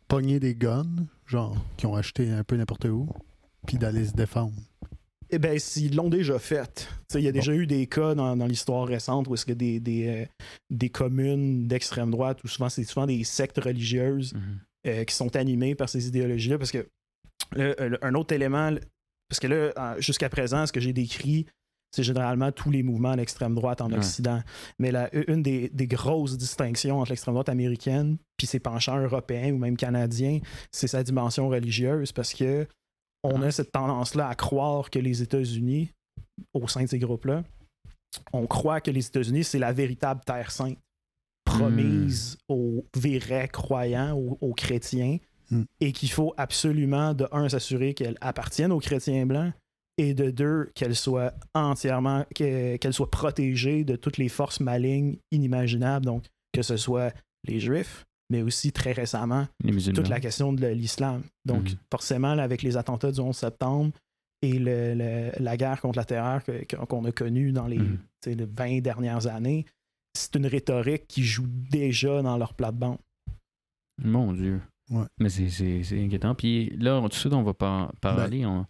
[0.09, 0.87] pogner des guns,
[1.27, 3.09] genre, qui ont acheté un peu n'importe où,
[3.67, 4.55] puis d'aller se défendre.
[5.31, 6.89] Eh bien, ils l'ont déjà fait.
[7.15, 10.09] Il y a déjà eu des cas dans, l'histoire récente où est-ce que des, des,
[10.09, 10.27] euh,
[10.71, 14.61] des communes d'extrême droite, où souvent c'est souvent des sectes religieuses Mhm.
[14.89, 16.59] Euh, qui sont animées par ces idéologies-là.
[16.59, 16.87] Parce que
[17.53, 18.71] le- le- un autre élément,
[19.29, 21.47] parce que là, jusqu'à présent, ce que j'ai décrit,
[21.95, 23.97] c'est généralement tous les mouvements d'extrême droite en Ouais.
[23.97, 24.43] Occident.
[24.79, 29.53] Mais la, une des, des grosses distinctions entre l'extrême droite américaine puis ses penchants européens
[29.55, 32.67] ou même canadiens, c'est sa dimension religieuse parce que
[33.25, 35.91] on a cette tendance-là à croire que les États-Unis,
[36.53, 37.43] au sein de ces groupes-là,
[38.33, 40.79] on croit que les États-Unis, c'est la véritable terre sainte
[41.59, 45.19] promise aux vrais croyants, aux, aux chrétiens,
[45.51, 45.63] Mm.
[45.81, 49.55] et qu'il faut absolument, de un, s'assurer qu'elle appartienne aux chrétiens blancs,
[49.97, 55.17] et de deux, qu'elle soit entièrement, que- qu'elle soit protégée de toutes les forces malignes
[55.33, 57.15] inimaginables, donc que ce soit
[57.47, 59.47] les Juifs, mais aussi très récemment
[59.95, 61.23] toute la question de l'islam.
[61.47, 61.77] Donc, Mhm.
[61.91, 63.93] forcément, là, avec les attentats du 11 septembre
[64.43, 66.43] et le- le- la guerre contre la terreur
[66.89, 67.81] qu'on a connue dans les,
[68.23, 69.65] sais, les 20 dernières années,
[70.19, 72.99] c'est une rhétorique qui joue déjà dans leur plate-bande.
[74.03, 74.61] Mon Dieu.
[74.91, 75.05] Ouais.
[75.19, 76.35] Mais c'est- c'est c'est inquiétant.
[76.35, 78.47] Puis là, tout de suite, on va par- parler.
[78.47, 78.67] on-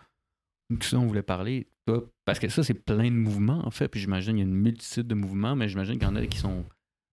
[0.71, 1.67] Tout ça, on voulait parler.
[1.87, 3.89] toi, Parce que ça, c'est plein de mouvements, en fait.
[3.89, 6.27] Puis j'imagine qu'il y a une multitude de mouvements, mais j'imagine qu'il y en a
[6.27, 6.65] qui sont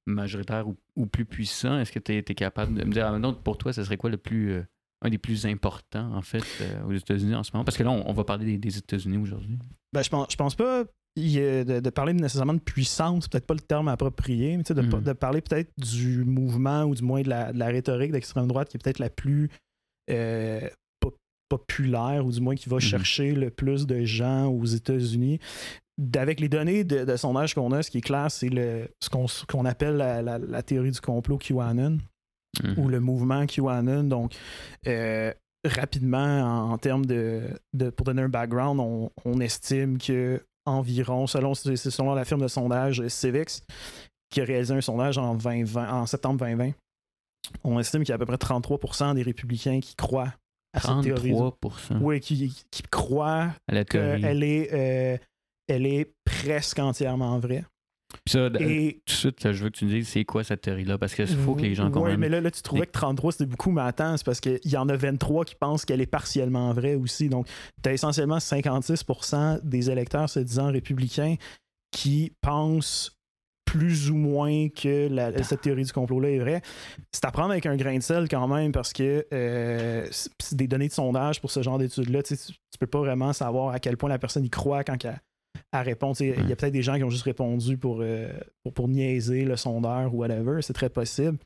[0.06, 1.80] majoritaires ou, ou plus puissants.
[1.80, 4.18] Est-ce que tu es, capable de me dire, ah, pour toi, ce serait quoi le
[4.18, 4.52] plus.
[4.52, 4.64] euh,
[5.02, 7.64] un des plus importants, en fait, euh, aux États-Unis en ce moment?
[7.64, 9.60] Parce que là, on, on va parler des, des États-Unis aujourd'hui.
[9.94, 10.84] Ben, je pense, je pense pas
[11.16, 15.02] de, de parler nécessairement de puissance, peut-être pas le terme approprié, mais de, Mhm.
[15.04, 18.70] de parler peut-être du mouvement ou du moins de la, de la rhétorique d'extrême droite
[18.70, 19.50] qui est peut-être la plus
[20.12, 21.16] euh, po-
[21.50, 22.82] populaire ou du moins qui va Mhm.
[22.82, 25.40] chercher le plus de gens aux États-Unis.
[26.16, 29.10] Avec les données de, de sondage qu'on a, ce qui est clair, c'est le, ce
[29.48, 31.98] qu'on appelle la, la- la théorie du complot QAnon
[32.64, 32.78] Mhm.
[32.78, 34.04] ou le mouvement QAnon.
[34.04, 34.36] Donc,
[34.88, 35.34] euh,
[35.66, 36.18] rapidement,
[36.68, 41.54] en, en termes de, de- Pour donner un background, on, on estime que environ, selon,
[42.14, 43.62] la firme de sondage Civics,
[44.30, 46.72] qui a réalisé un sondage en, 2020, en septembre 2020,
[47.64, 50.34] on estime qu'il y a à peu près 33% des républicains qui croient
[50.74, 51.32] à cette théorie.
[51.32, 53.50] 33% Oui, qui, qui croient
[53.90, 55.18] qu'elle est, euh,
[55.68, 57.64] elle est presque entièrement vraie.
[58.24, 60.44] Puis ça, d- Et tout de suite, je veux que tu me dises c'est quoi
[60.44, 62.20] cette théorie-là, parce qu'il faut que les gens Oui, comprennent.
[62.20, 64.78] mais là, là, tu trouvais que 33, c'était beaucoup, mais attends, c'est parce qu'il y
[64.78, 67.30] en a 23 qui pensent qu'elle est partiellement vraie aussi.
[67.30, 67.48] Donc,
[67.84, 71.36] tu as essentiellement 56% des électeurs se disant républicains
[71.92, 73.12] qui pensent
[73.66, 76.62] plus ou moins que la- cette théorie du complot-là est vraie.
[77.12, 80.08] C'est à prendre avec un grain de sel quand même parce que euh,
[80.52, 82.24] des données de sondage pour ce genre d'études-là.
[82.24, 85.04] Tu, sais, tu, peux pas vraiment savoir à quel point la personne y croit quand
[85.04, 85.20] elle
[85.82, 86.14] répond.
[86.14, 88.30] Tu sais, Il y a peut-être des gens qui ont juste répondu pour, euh,
[88.64, 90.62] pour, pour niaiser le sondeur ou whatever.
[90.62, 91.38] C'est très possible.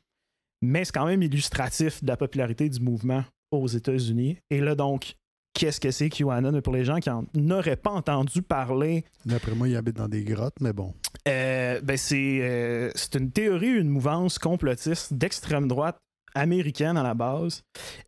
[0.62, 4.36] Mais c'est quand même illustratif de la popularité du mouvement aux États-Unis.
[4.50, 5.14] Et là, donc,
[5.54, 6.60] qu'est-ce que c'est QAnon?
[6.60, 10.60] Pour les gens qui n'auraient pas entendu parler D'après moi, il habite dans des grottes,
[10.60, 10.94] mais bon.
[11.28, 15.98] euh, ben c'est euh, c'est une théorie, une mouvance complotiste d'extrême droite
[16.34, 17.62] américaine à la base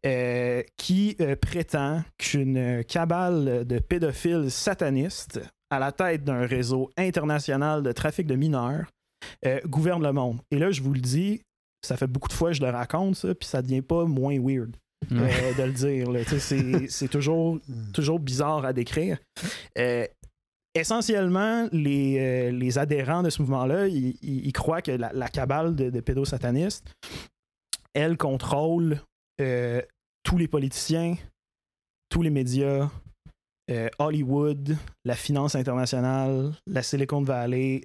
[0.07, 5.41] euh, qui euh, prétend qu'une cabale de pédophiles satanistes
[5.73, 8.87] à la tête d'un réseau international de trafic de mineurs
[9.47, 10.39] euh, gouverne le monde.
[10.51, 11.41] Et là, je vous le dis,
[11.87, 14.39] ça fait beaucoup de fois que je le raconte, ça, puis ça devient pas moins
[14.39, 14.77] weird
[15.13, 16.89] euh, de le dire.
[16.91, 17.59] C'est toujours
[17.93, 19.19] toujours bizarre à décrire.
[19.79, 20.07] Euh,
[20.75, 25.29] essentiellement, les, euh, les adhérents de ce mouvement-là, ils, ils- ils croient que la, la
[25.29, 26.93] cabale de, de pédosatanistes,
[27.95, 29.01] elle contrôle
[30.25, 31.17] tous les politiciens,
[32.09, 32.89] tous les médias,
[33.71, 37.83] euh, Hollywood, la finance internationale, la Silicon Valley,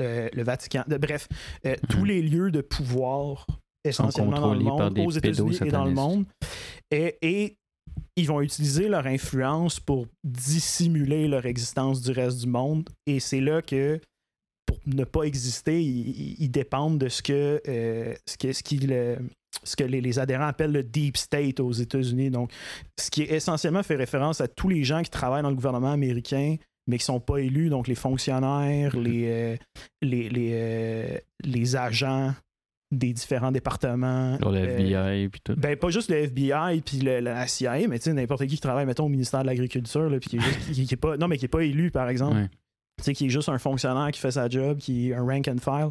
[0.00, 1.28] euh, le Vatican, de- bref,
[1.66, 3.46] euh, tous les lieux de pouvoir
[3.84, 6.24] essentiellement dans le monde, aux États-Unis et dans le monde.
[6.90, 7.56] Et, et
[8.16, 12.88] ils vont utiliser leur influence pour dissimuler leur existence du reste du monde.
[13.06, 14.00] Et c'est là que,
[14.66, 19.16] pour ne pas exister, ils, dépendent de ce que, ce que, ce qu'il, euh,
[19.64, 22.30] ce que les, les adhérents appellent le deep state aux États-Unis.
[22.30, 22.50] Donc,
[22.98, 25.92] ce qui est essentiellement fait référence à tous les gens qui travaillent dans le gouvernement
[25.92, 29.56] américain, mais qui sont pas élus, donc les fonctionnaires, les, euh,
[30.00, 32.34] les, les, euh, les agents
[32.90, 34.38] des différents départements.
[34.38, 35.54] Genre le euh, FBI puis tout.
[35.58, 38.60] ben, pas juste le FBI puis le- la CIA, mais tu sais, n'importe qui qui
[38.60, 41.28] travaille, mettons, au ministère de l'Agriculture, puis qui est, juste- qui- qui est pas, non,
[41.28, 42.36] mais qui est pas élu, par exemple.
[42.36, 42.48] Ouais.
[42.96, 45.46] Tu sais, qui est juste un fonctionnaire qui fait sa job, qui est un rank
[45.48, 45.90] and file.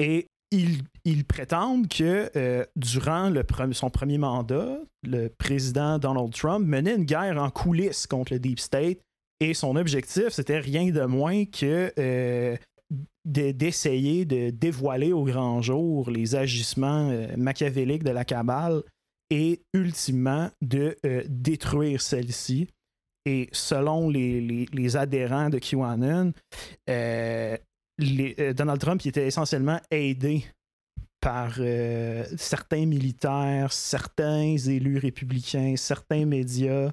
[0.00, 3.32] Et ils, prétendent que euh, durant
[3.72, 8.60] son premier mandat, le président Donald Trump menait une guerre en coulisses contre le Deep
[8.60, 8.98] State
[9.40, 12.56] et son objectif, c'était rien de moins que euh,
[13.24, 18.82] de- d'essayer de dévoiler au grand jour les agissements euh, machiavéliques de la cabale
[19.30, 22.68] et ultimement de détruire celle-ci.
[23.26, 26.32] Et selon les, adhérents de QAnon,
[28.00, 30.44] euh, Donald Trump il était essentiellement aidé
[31.20, 31.54] par
[32.36, 36.90] certains militaires, certains élus républicains, certains médias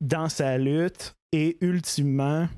[0.00, 1.14] dans sa lutte.
[1.30, 2.48] Et ultimement,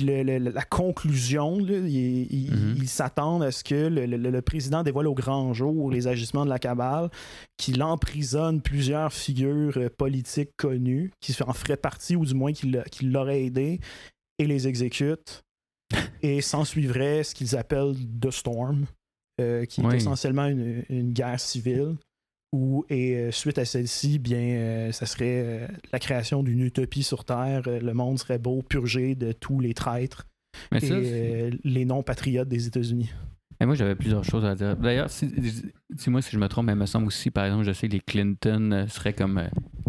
[0.00, 1.86] la conclusion, mhm.
[1.86, 6.58] il, s'attend à ce que le, président dévoile au grand jour les agissements de la
[6.58, 7.10] cabale,
[7.56, 13.04] qu'il emprisonne plusieurs figures euh, politiques connues, qui en feraient partie ou du moins qui
[13.04, 13.80] l'auraient aidé,
[14.38, 15.44] et les exécute.
[16.22, 18.86] et s'en suivrait ce qu'ils appellent The Storm,
[19.40, 21.96] euh, qui est essentiellement une, guerre civile
[22.52, 27.02] ou et euh, suite à celle-ci, bien, euh, ça serait euh, la création d'une utopie
[27.02, 27.62] sur Terre.
[27.66, 30.26] le monde serait beau, purgé de tous les traîtres
[30.72, 33.12] et les non-patriotes des États-Unis.
[33.60, 34.76] Et moi, j'avais plusieurs choses à dire.
[34.76, 35.28] D'ailleurs, si,
[36.06, 37.94] moi si je me trompe, mais il me semble aussi, par exemple, je sais que
[37.94, 39.42] les Clinton seraient comme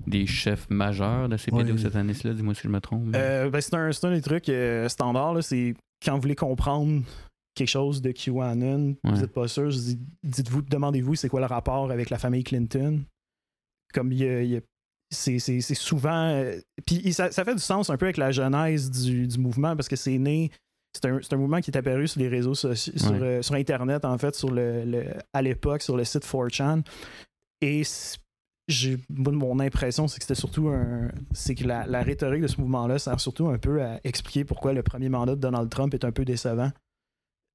[0.07, 1.63] des chefs majeurs de ces oui.
[1.77, 2.33] cette année-là.
[2.33, 3.09] Dis-moi si je me trompe.
[3.11, 4.51] Ben, c'est un, un, des trucs
[4.87, 5.43] standards.
[5.43, 7.03] C'est quand vous voulez comprendre
[7.55, 9.69] quelque chose de QAnon, vous n'êtes pas sûr,
[10.23, 13.03] dites-vous, demandez-vous c'est quoi le rapport avec la famille Clinton.
[13.93, 14.61] Comme il y a,
[15.11, 15.39] c'est,
[15.73, 16.29] souvent.
[16.29, 19.95] Euh, puis ça, fait du sens un peu avec la genèse du, mouvement parce que
[19.95, 20.51] c'est né.
[20.93, 24.33] C'est un, mouvement qui est apparu sur les réseaux sociaux, euh, sur, Internet, en fait,
[24.35, 26.83] sur le, à l'époque, sur le site 4chan.
[27.61, 27.83] Et
[28.69, 31.09] j'ai, mon impression, c'est que c'était surtout un.
[31.33, 34.73] C'est que la, la rhétorique de ce mouvement-là sert surtout un peu à expliquer pourquoi
[34.73, 36.71] le premier mandat de Donald Trump est un peu décevant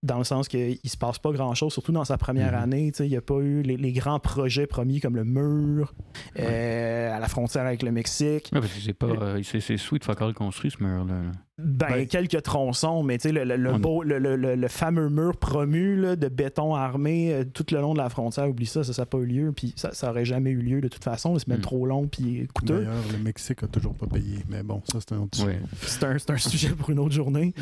[0.04, 2.62] dans le sens qu'il ne se passe pas grand-chose, surtout dans sa première mhm.
[2.62, 2.92] année.
[3.00, 5.94] Il n'y a pas eu les, grands projets promis comme le mur
[6.38, 8.50] euh, à la frontière avec le Mexique.
[8.82, 11.32] c'est pas, euh, c'est sweet fucker construit ce mur-là.
[11.56, 16.28] Ben, ben, quelques tronçons, mais tu sais, le, le, beau, le, fameux mur promu de
[16.28, 19.26] béton armé euh, tout le long de la frontière, oublie ça, ça n'a pas eu
[19.26, 21.62] lieu, puis ça, ça aurait jamais eu lieu de toute façon, c'est même mm.
[21.62, 22.80] trop long puis coûteux.
[22.80, 25.60] D'ailleurs, le Mexique a toujours pas payé, mais bon, ça c'est un autre sujet.
[25.82, 27.54] C'est un, un, sujet pour une autre journée.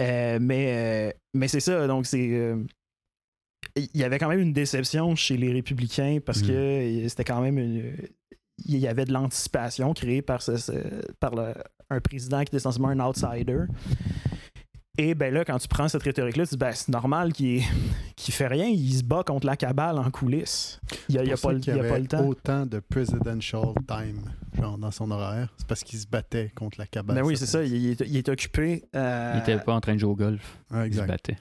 [0.00, 2.54] Euh, mais euh, mais c'est ça, donc c'est.
[3.76, 6.46] Il y avait quand même une déception chez les républicains parce mm.
[6.46, 7.94] que c'était quand même une,
[8.64, 10.52] il y avait de l'anticipation créée par, ce,
[11.18, 11.34] par
[11.90, 13.64] un président qui était essentiellement un outsider.
[14.98, 17.62] Et ben là, quand tu prends cette rhétorique-là, tu dis ben, c'est normal qu'il ne
[18.32, 20.80] fait rien, il se bat contre la cabale en coulisses.
[21.08, 22.26] Il n'y a, pas, il y a pas le temps.
[22.26, 24.20] autant de presidential time
[24.58, 25.54] genre dans son horaire.
[25.56, 27.16] C'est parce qu'il se battait contre la cabale.
[27.16, 28.84] Ben oui, c'est ça, il, est, occupé.
[28.94, 30.58] Euh, il n'était pas en train de jouer au golf.
[30.84, 31.38] il se battait.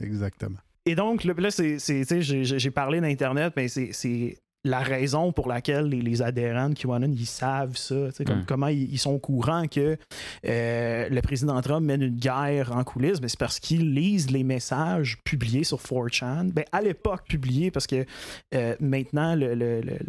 [0.00, 0.58] Exactement.
[0.86, 6.70] Et donc, là, c'est, j'ai parlé d'Internet, mais c'est la raison pour laquelle les, adhérents
[6.70, 7.94] de QAnon, ils savent ça,
[8.26, 9.98] comme, comment ils, sont au courant que
[10.46, 14.42] euh, le président Trump mène une guerre en coulisses, mais c'est parce qu'ils lisent les
[14.42, 16.50] messages publiés sur 4chan.
[16.50, 18.06] Ben, à l'époque, publiés, parce que
[18.54, 19.34] euh, maintenant,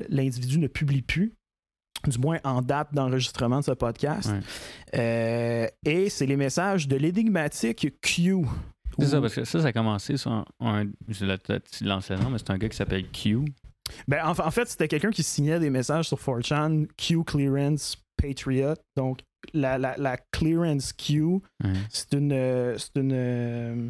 [0.10, 1.34] l'individu ne publie plus
[2.08, 4.32] du moins en date d'enregistrement de ce podcast.
[4.96, 8.46] Euh, et c'est les messages de l'énigmatique Q.
[9.00, 10.46] C'est ça, parce que ça, ça a commencé sur un.
[10.62, 13.40] un je l'ai mais c'est un gars qui s'appelle Q.
[14.08, 18.76] Ben, en, fait, c'était quelqu'un qui signait des messages sur 4chan, Q Clearance Patriot.
[18.96, 19.22] Donc,
[19.54, 21.42] la, la, clearance Q,
[21.90, 22.32] c'est une.
[22.32, 23.90] Euh, c'est une euh,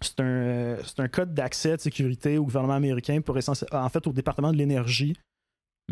[0.00, 4.12] c'est un, euh, un, code d'accès de sécurité au gouvernement américain pour en fait au
[4.12, 5.14] département de l'énergie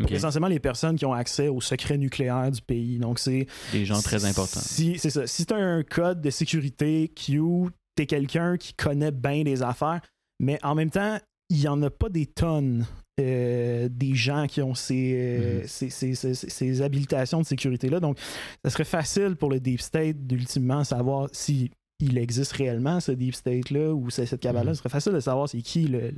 [0.01, 2.97] pour essentiellement les personnes qui ont accès au secret nucléaire du pays.
[2.97, 4.59] Donc c'est des gens très importants.
[4.59, 8.73] Si c'est ça, si tu as un code de sécurité Q, tu es quelqu'un qui
[8.73, 10.01] connaît bien les affaires,
[10.39, 12.85] mais en même temps, il n'y en a pas des tonnes
[13.19, 15.65] euh, des gens qui ont mhm.
[15.65, 17.99] ces, habilitations de sécurité-là.
[17.99, 18.17] Donc,
[18.63, 23.35] ça serait facile pour le Deep State d'ultimement savoir si il existe réellement ce Deep
[23.35, 24.71] State-là ou cette cabale-là.
[24.71, 24.75] Mhm.
[24.75, 26.13] Ce serait facile de savoir c'est qui le,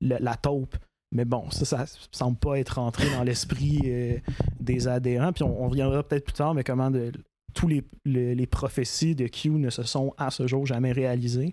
[0.00, 0.76] la taupe.
[1.12, 4.16] Mais bon, ça, ça semble pas être rentré dans l'esprit euh,
[4.60, 5.32] des adhérents.
[5.32, 7.10] Puis on, reviendra peut-être plus tard, mais comment de,
[7.54, 11.52] tous les, les, prophéties de Q ne se sont à ce jour jamais réalisées.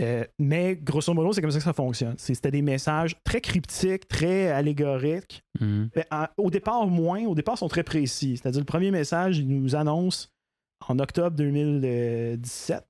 [0.00, 2.14] Euh, mais grosso modo, c'est comme ça que ça fonctionne.
[2.18, 5.42] C'était des messages très cryptiques, très allégoriques.
[5.60, 5.88] Mhm.
[6.36, 7.24] au départ, moins.
[7.24, 8.36] Au départ, ils sont très précis.
[8.36, 10.30] C'est-à-dire, le premier message, il nous annonce
[10.86, 12.86] en octobre 2017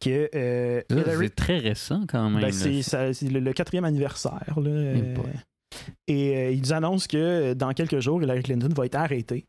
[0.00, 0.30] que.
[0.34, 2.40] Euh, c'est très récent quand même.
[2.40, 4.54] Ben, c'est le, quatrième anniversaire.
[4.56, 5.14] Euh,
[6.06, 9.44] et il nous annonce que dans quelques jours, Hillary Clinton va être arrêtée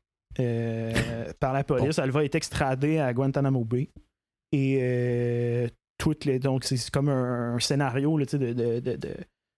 [1.40, 1.98] par la police.
[1.98, 3.90] Elle va être extradée à Guantanamo Bay.
[4.52, 6.40] Et toutes les.
[6.40, 8.98] Donc, c'est comme un, scénario de, de, de,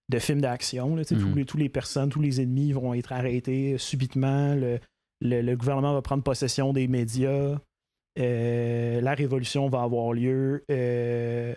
[0.10, 0.96] de, film d'action.
[0.96, 1.36] Toutes mhm.
[1.36, 4.56] les, les personnes, tous les ennemis vont être arrêtés subitement.
[4.56, 4.80] Le,
[5.22, 7.58] le, gouvernement va prendre possession des médias.
[8.20, 10.66] Euh, la révolution va avoir lieu.
[10.72, 11.54] Euh,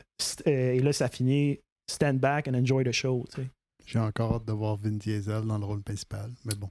[0.46, 1.58] euh, et là, ça finit.
[1.90, 3.24] Stand back and enjoy the show.
[3.84, 6.70] J'ai encore hâte de voir Vin Diesel dans le rôle principal, mais bon.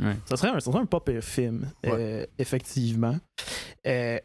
[0.00, 0.16] Ouais.
[0.26, 3.16] Ça serait un, ça serait un pas pire film, euh, effectivement.
[3.86, 4.18] Euh,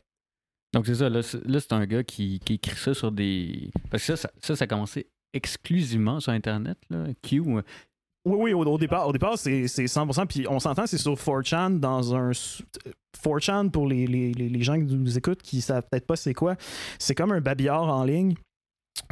[0.73, 3.71] Donc c'est ça, là, c'est un gars qui, qui écrit ça sur des...
[3.89, 7.05] Parce que ça, ça, ça, ça a commencé exclusivement sur Internet, là.
[7.23, 7.61] Q, euh,
[8.25, 10.27] Oui, oui, au, au départ, au départ c'est c'est 100%.
[10.27, 12.31] Puis on s'entend, c'est sur 4chan dans un.
[12.31, 12.61] s-
[13.23, 16.55] 4chan, pour les, les, les- gens qui nous écoutent qui savent peut-être pas c'est quoi,
[16.99, 18.35] c'est comme un babillard en ligne.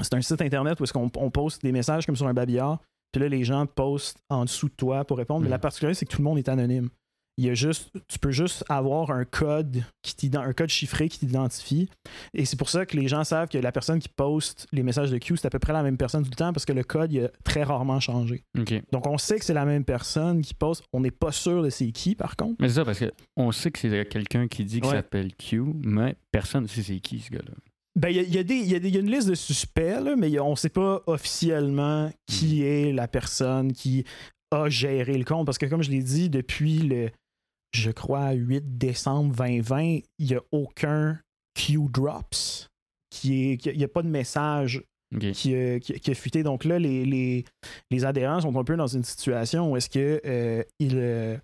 [0.01, 2.79] C'est un site internet où est-ce qu'on on poste des messages comme sur un babillard.
[3.11, 5.41] Puis là, les gens postent en dessous de toi pour répondre.
[5.41, 5.51] Mais Mhm.
[5.51, 6.89] la particularité, c'est que tout le monde est anonyme.
[7.39, 11.07] Il y a juste, tu peux juste avoir un code qui t'ident- un code chiffré
[11.07, 11.87] qui t'identifie.
[12.33, 15.11] Et c'est pour ça que les gens savent que la personne qui poste les messages
[15.11, 16.83] de Q, c'est à peu près la même personne tout le temps parce que le
[16.83, 18.43] code, il a très rarement changé.
[18.91, 20.83] Donc, on sait que c'est la même personne qui poste.
[20.93, 22.55] On n'est pas sûr de c'est qui, par contre.
[22.59, 23.03] Mais c'est ça, parce
[23.35, 24.95] qu'on sait que c'est quelqu'un qui dit qu'il Ouais.
[24.95, 27.51] s'appelle Q, mais personne ne sait c'est qui, ce gars-là.
[27.95, 29.99] Ben, il y a, y a des- il y a y une liste de suspects,
[30.03, 34.05] là, mais a- on ne sait pas officiellement qui est la personne qui
[34.51, 35.45] a géré le compte.
[35.45, 37.09] Parce que, comme je l'ai dit, depuis le,
[37.73, 41.19] je crois, 8 décembre 2020, il n'y a aucun
[41.55, 42.67] Q-Drops.
[43.09, 44.83] Qui est, il n'y a pas de message
[45.15, 45.31] OK.
[45.31, 46.43] qui, a- qui, a- qui a fuité.
[46.43, 47.45] Donc là, les, les,
[47.89, 51.37] les adhérents sont un peu dans une situation où est-ce que euh, ils, euh,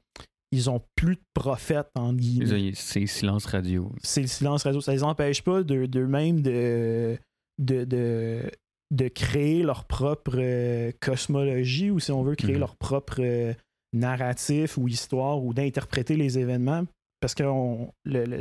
[0.51, 2.71] ils ont plus de prophètes, en guillemets.
[2.75, 3.91] C'est silence radio.
[4.03, 4.81] C'est le silence radio.
[4.81, 7.17] Ça les empêche pas de- d'eux-mêmes de,
[7.59, 8.51] de, de,
[8.91, 12.59] de créer leur propre euh, cosmologie ou si on veut créer Mhm.
[12.59, 13.53] leur propre euh,
[13.93, 16.83] narratif ou histoire ou d'interpréter les événements.
[17.19, 17.43] Parce que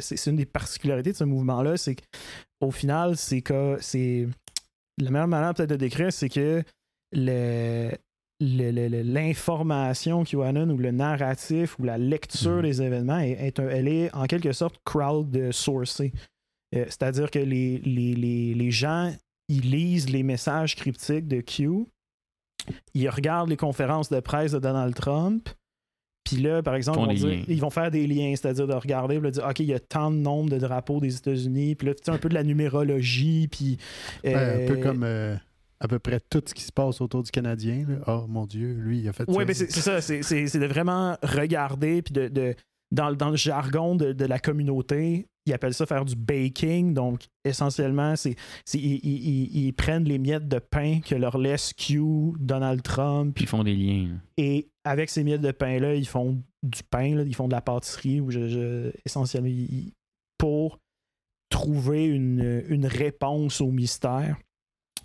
[0.01, 1.95] c'est une des particularités de ce mouvement-là, c'est
[2.61, 4.27] qu'au final, c'est que c'est.
[5.01, 6.63] La meilleure manière peut-être de décrire, c'est que
[7.13, 7.91] le,
[8.41, 12.63] le- le- le- l'information QAnon ou le narratif ou la lecture Mhm.
[12.63, 16.13] des événements, est, est un- elle est en quelque sorte crowd-sourcée.
[16.75, 19.15] Euh, C'est-à-dire que les, les, les, les gens,
[19.49, 21.87] ils lisent les messages cryptiques de Q,
[22.95, 25.49] ils regardent les conférences de presse de Donald Trump,
[26.25, 27.45] puis là, par exemple, ils vont, des dire- liens.
[27.49, 29.81] ils vont faire des liens, c'est-à-dire de regarder, puis de dire, OK, il y a
[29.81, 32.45] tant de nombre de drapeaux des États-Unis, puis là, tu sais, un peu de la
[32.45, 33.77] numérologie, puis...
[34.23, 35.35] Ben, un peu euh, comme euh,
[35.81, 37.85] à peu près tout ce qui se passe autour du Canadien.
[37.89, 37.97] là.
[38.07, 39.45] Oh mon Dieu, lui, il a fait Oui, ça.
[39.47, 42.55] mais c'est c'est ça, c'est- c'est c'est de vraiment regarder, puis de, de-
[42.93, 46.95] dans, dans le jargon de, de la communauté, ils appellent ça faire du baking.
[46.95, 51.73] Donc, essentiellement, c'est c'est- ils, ils- ils- prennent les miettes de pain que leur laisse
[51.73, 52.01] Q,
[52.39, 54.09] Donald Trump, Puis ils font des liens.
[54.09, 54.15] là.
[54.37, 57.61] et avec ces miettes de pain-là, ils font du pain, là, ils font de la
[57.61, 59.93] pâtisserie, ou je, je- essentiellement, ils-
[60.39, 60.79] pour
[61.51, 64.37] trouver une, une réponse au mystère.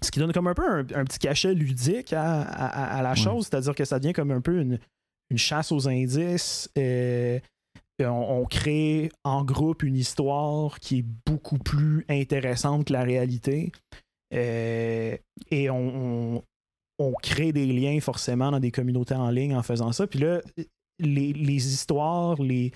[0.02, 3.12] Ce qui donne comme un peu un, un petit cachet ludique à, à- à la
[3.12, 3.16] Ouais.
[3.16, 4.80] chose, c'est-à-dire que ça devient comme un peu une,
[5.32, 6.70] une chasse aux indices.
[6.78, 7.40] euh,
[8.06, 13.72] on, on crée en groupe une histoire qui est beaucoup plus intéressante que la réalité.
[14.34, 15.16] Euh,
[15.52, 16.44] et on, on-
[17.00, 20.08] on crée des liens forcément dans des communautés en ligne en faisant ça.
[20.08, 20.42] Puis là,
[21.00, 22.72] les, les histoires, les,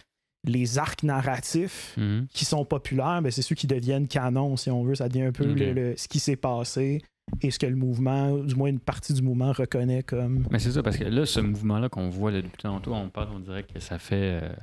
[0.47, 2.27] les arcs narratifs Mhm.
[2.31, 4.93] qui sont populaires, ben, c'est ceux qui deviennent canon, si on veut.
[4.95, 7.01] Ça devient un peu le- ce qui s'est passé
[7.41, 10.45] et ce que le mouvement, du moins une partie du mouvement, reconnaît comme.
[10.51, 13.29] Mais c'est ça, parce que là, ce mouvement-là qu'on voit là, depuis tantôt, on parle,
[13.33, 14.39] on dirait que ça fait.
[14.43, 14.53] euh,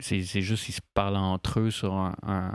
[0.00, 2.52] c'est juste qu'ils se parlent entre eux sur un, un,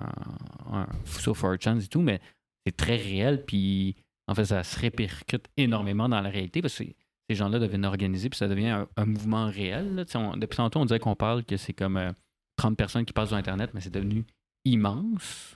[0.71, 2.19] un- sur 4chan et tout, mais
[2.65, 3.95] c'est très réel, puis
[4.27, 6.83] en fait, ça se répercute énormément dans la réalité parce que
[7.29, 9.95] ces gens-là deviennent organisés, puis ça devient un, un mouvement réel.
[9.95, 10.03] là.
[10.15, 12.11] On- depuis tantôt, on dirait qu'on parle que c'est comme euh,
[12.57, 14.25] 30 personnes qui passent sur Internet, mais c'est devenu
[14.65, 15.55] immense.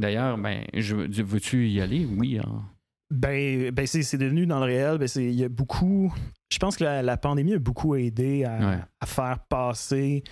[0.00, 2.04] D'ailleurs, ben, veux-tu y aller?
[2.06, 2.38] Oui.
[2.38, 2.62] hein.
[3.10, 6.12] Ben, ben c'est devenu dans le réel, ben c'est- il y a beaucoup.
[6.52, 8.78] Je pense que la, la pandémie a beaucoup aidé à, Ouais.
[9.00, 10.24] à faire passer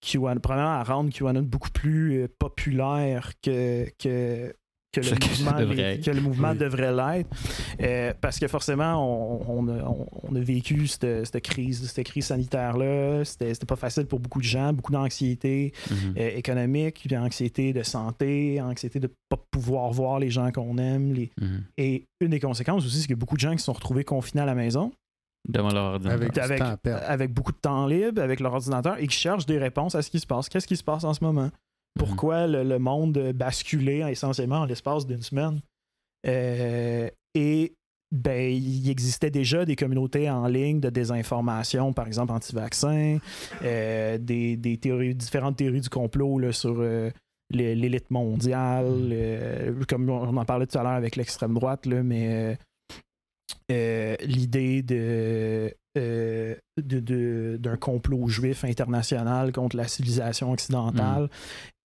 [0.00, 4.54] QAnon, premièrement à rendre QAnon beaucoup plus euh, populaire que, que,
[4.92, 6.58] que, le, que mouvement, devrait que le mouvement Oui.
[6.58, 7.30] devrait l'être.
[7.80, 12.06] Euh, parce que forcément, on, on a, on- on a vécu cette, cette crise, cette
[12.06, 13.24] crise sanitaire-là.
[13.24, 16.14] C'était c'était pas facile pour beaucoup de gens, beaucoup d'anxiété Mhm.
[16.18, 21.12] euh, économique, puis anxiété de santé, anxiété de pas pouvoir voir les gens qu'on aime.
[21.12, 21.30] Les...
[21.40, 21.64] Mhm.
[21.76, 24.42] Et une des conséquences aussi, c'est a beaucoup de gens qui se sont retrouvés confinés
[24.42, 24.90] à la maison,
[25.46, 26.40] Devant leur ordinateur.
[26.42, 29.94] Avec du avec- beaucoup de temps libre, avec leur ordinateur, et qui cherchent des réponses
[29.94, 30.48] à ce qui se passe.
[30.48, 31.50] Qu'est-ce qui se passe en ce moment?
[31.98, 35.60] Pourquoi le, le monde a basculé essentiellement en l'espace d'une semaine?
[36.26, 37.74] Euh, et
[38.10, 43.18] ben, il existait déjà des communautés en ligne de désinformation, par exemple anti-vaccins,
[43.62, 47.10] euh, des, des théories, différentes théories du complot là, sur euh,
[47.50, 52.02] l'é- l'élite mondiale, euh, comme on en parlait tout à l'heure avec l'extrême droite, là,
[52.02, 52.56] mais
[53.70, 61.28] euh, euh, l'idée de, euh, de- de- d'un complot juif international contre la civilisation occidentale.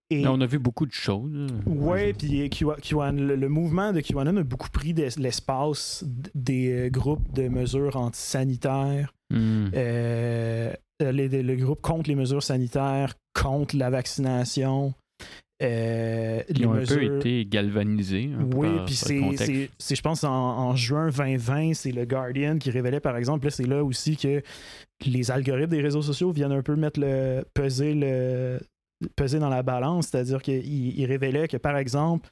[0.09, 1.47] Et, Là, on a vu beaucoup de choses.
[1.65, 6.03] Ouais, puis Q- QAnon- le, le mouvement de QAnon a beaucoup pris de l'espace
[6.35, 9.69] des euh, groupes de mesures antisanitaires, Hmm.
[9.73, 14.93] euh, euh, le groupe contre les mesures sanitaires, contre la vaccination.
[15.63, 18.29] Euh, Ils les ont un peu été galvanisés.
[18.37, 18.95] peu Oui, puis
[19.79, 23.51] c'est, je pense, en, en juin 2020, c'est le Guardian qui révélait, par exemple, là,
[23.51, 24.41] c'est là aussi que
[25.05, 28.59] les algorithmes des réseaux sociaux viennent un peu mettre le peser le
[29.15, 32.29] peser dans la balance, c'est-à-dire qu'ils ils révélaient que, par exemple,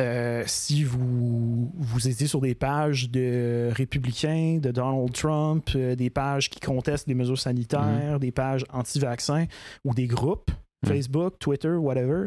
[0.00, 6.10] euh, si vous, vous étiez sur des pages de républicains, de Donald Trump, euh, des
[6.10, 9.46] pages qui contestent les mesures sanitaires, des pages anti-vaccins
[9.84, 10.56] ou des groupes, Mhm.
[10.84, 12.26] Facebook, Twitter, whatever,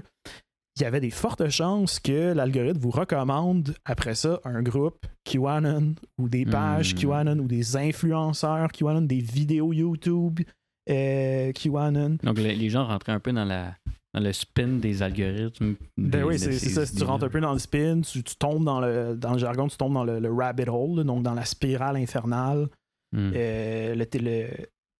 [0.79, 5.95] il y avait des fortes chances que l'algorithme vous recommande après ça un groupe QAnon
[6.19, 6.97] ou des pages Hmm.
[6.99, 10.41] QAnon ou des influenceurs QAnon, des vidéos YouTube
[10.89, 12.17] euh, QAnon.
[12.23, 13.75] Donc, les, les gens rentraient un peu dans, la,
[14.13, 15.75] dans le spin des algorithmes.
[15.97, 16.85] Ben oui, c'est ces c'est ça.
[16.85, 19.39] Si tu rentres un peu dans le spin, tu, tu tombes dans le, dans le
[19.39, 22.67] jargon, tu tombes dans le, le rabbit hole, donc dans la spirale infernale,
[23.13, 23.31] Hmm.
[23.33, 24.47] euh, le, le-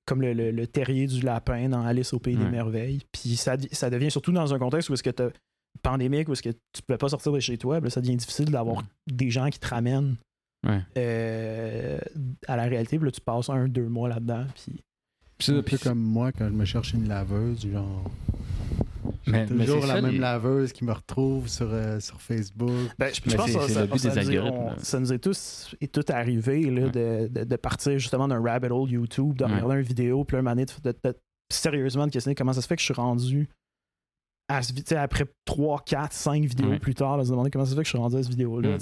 [0.08, 2.50] comme le, le- le terrier du lapin dans Alice au Pays des.
[2.50, 3.02] Merveilles.
[3.12, 5.24] Puis ça, ça devient surtout dans un contexte où est-ce que tu
[5.84, 8.50] pandémique, où est-ce que tu peux pas sortir de chez toi, là, ça devient difficile
[8.50, 8.84] d'avoir Ouais.
[9.06, 10.16] des gens qui te ramènent
[10.98, 12.00] euh,
[12.48, 14.82] à la réalité, puis là, tu passes un, deux mois là-dedans, puis
[15.38, 18.10] Puis un ça, peu puis- comme moi quand je me cherche une laveuse, du genre.
[19.28, 22.70] Mais- mais toujours la ça, même les- laveuse qui me retrouve sur, euh, sur Facebook.
[22.98, 26.84] Ben, je, pense que ça, ça nous est- ça nous tous est tout arrivé là,
[26.86, 26.92] Ouais.
[26.92, 29.54] de, de- de partir justement d'un rabbit hole YouTube, de Ouais.
[29.56, 31.18] regarder une vidéo, puis là, un moment donné, de, de- de-
[31.52, 33.48] sérieusement de questionner comment ça se fait que je suis rendu
[34.50, 36.80] à ce après 3, 4, 5 vidéos Ouais.
[36.80, 38.30] plus tard, là, se demander comment ça se fait que je suis rendu à cette
[38.32, 38.78] vidéo-là.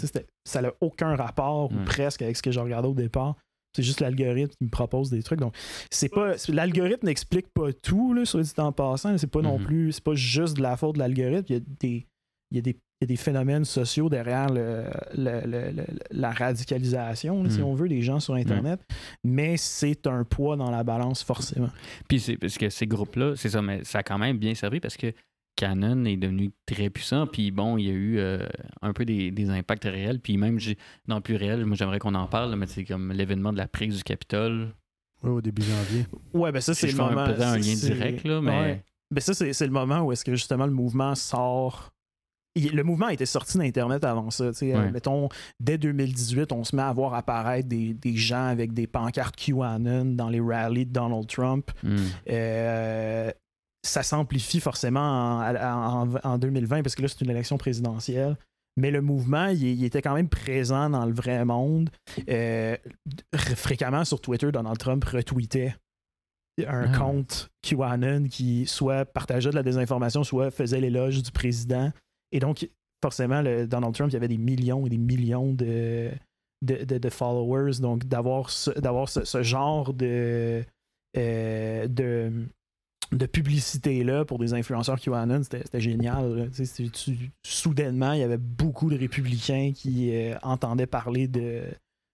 [0.45, 3.35] Ça n'a aucun rapport ou presque avec ce que je regardais au départ.
[3.76, 5.39] C'est juste l'algorithme qui me propose des trucs.
[5.39, 5.53] Donc,
[5.91, 6.34] c'est pas.
[6.49, 9.17] L'algorithme n'explique pas tout, là, sur dit en passant.
[9.17, 9.65] C'est pas non Mhm.
[9.65, 9.91] plus.
[9.93, 11.45] C'est pas juste de la faute de l'algorithme.
[11.49, 12.07] Il y a des.
[12.51, 14.86] Il y a des, il y a des phénomènes sociaux derrière le-
[15.17, 17.63] le- le- le- la radicalisation, si Mhm.
[17.65, 18.80] on veut, des gens sur Internet.
[19.23, 21.69] Mais c'est un poids dans la balance, forcément.
[22.07, 24.80] Puis c'est parce que ces groupes-là, c'est ça, mais ça a quand même bien servi
[24.80, 25.11] parce que
[25.56, 27.28] Canon est devenu très puissant.
[27.28, 28.45] Puis bon, il y a eu euh,
[28.82, 30.20] un peu des, des impacts réels.
[30.20, 30.60] Puis même
[31.08, 33.68] dans le plus réel, moi j'aimerais qu'on en parle, mais c'est comme l'événement de la
[33.68, 34.74] prise du Capitole.
[35.24, 36.06] Ouais, au début janvier.
[36.34, 37.22] Ouais, ben ça, c'est le moment.
[37.22, 38.84] un, un lien direct, là, mais Ouais.
[39.12, 41.91] Ben ça, c'est c'est le moment où est-ce que justement le mouvement sort.
[42.58, 44.49] Le mouvement était sorti d'Internet avant ça.
[44.51, 44.74] tu sais.
[44.74, 44.91] Euh, Ouais.
[44.91, 45.28] mettons,
[45.60, 50.06] dès 2018, on se met à voir apparaître des, des gens avec des pancartes QAnon
[50.16, 51.70] dans les rallyes de Donald Trump.
[51.84, 51.95] hmm.
[52.30, 53.32] Euh,
[53.86, 58.38] ça s'amplifie forcément en, en- en 2020 parce que là, c'est une élection présidentielle.
[58.77, 61.89] Mais le mouvement, il, il était quand même présent dans le vrai monde.
[62.29, 62.75] Euh,
[63.55, 65.75] fréquemment sur Twitter, Donald Trump retweetait
[66.67, 66.97] un Ah.
[66.97, 71.91] compte QAnon qui soit partageait de la désinformation, soit faisait l'éloge du président.
[72.31, 72.69] Et donc,
[73.03, 76.11] forcément, le Donald Trump, il y avait des millions et des millions de,
[76.61, 77.79] de, de- de followers.
[77.81, 80.63] Donc, d'avoir ce, d'avoir ce, ce genre de,
[81.17, 82.47] euh, de,
[83.12, 86.36] de publicité-là pour des influenceurs QAnon, c'était c'était génial.
[86.36, 86.45] là.
[86.53, 91.62] Tu soudainement, il y avait beaucoup de républicains qui euh, entendaient parler de,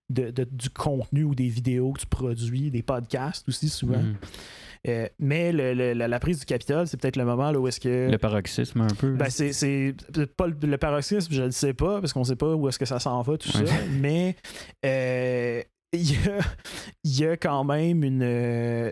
[0.10, 4.02] de- de- du contenu ou des vidéos que tu produis, des podcasts aussi souvent.
[4.02, 4.16] Hmm.
[4.88, 7.68] Euh, mais le- le- la, la prise du Capitole, c'est peut-être le moment là, où
[7.68, 8.10] est-ce que...
[8.10, 9.12] le paroxysme un peu.
[9.14, 9.94] Ben, c'est,
[10.36, 12.86] pas le, le paroxysme, je ne sais pas, parce qu'on sait pas où est-ce que
[12.86, 13.68] ça s'en va, tout Ouais.
[13.68, 13.74] ça.
[14.00, 14.36] Mais
[14.84, 15.62] euh,
[15.94, 16.40] il y, a,
[17.04, 18.22] il y a quand même une.
[18.24, 18.92] euh,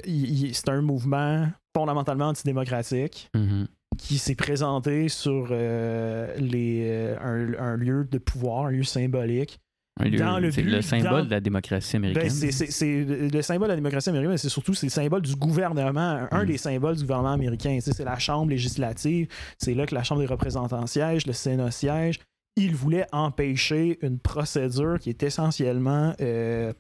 [0.54, 3.68] c'est un mouvement fondamentalement antidémocratique Mhm.
[3.98, 9.60] qui s'est présenté sur euh, les, euh, un, un lieu de pouvoir, un lieu symbolique.
[10.02, 12.24] Le c'est but- le symbole de la démocratie américaine.
[12.24, 16.26] Ben, c'est, le symbole de la démocratie américaine, mais c'est surtout le symbole du gouvernement,
[16.32, 16.48] un Mm.
[16.48, 17.78] des symboles du gouvernement américain.
[17.82, 19.28] C'est la Chambre législative,
[19.58, 22.20] c'est là que la Chambre des représentants siège, le Sénat siège.
[22.56, 26.74] Il voulait empêcher une procédure qui est essentiellement euh,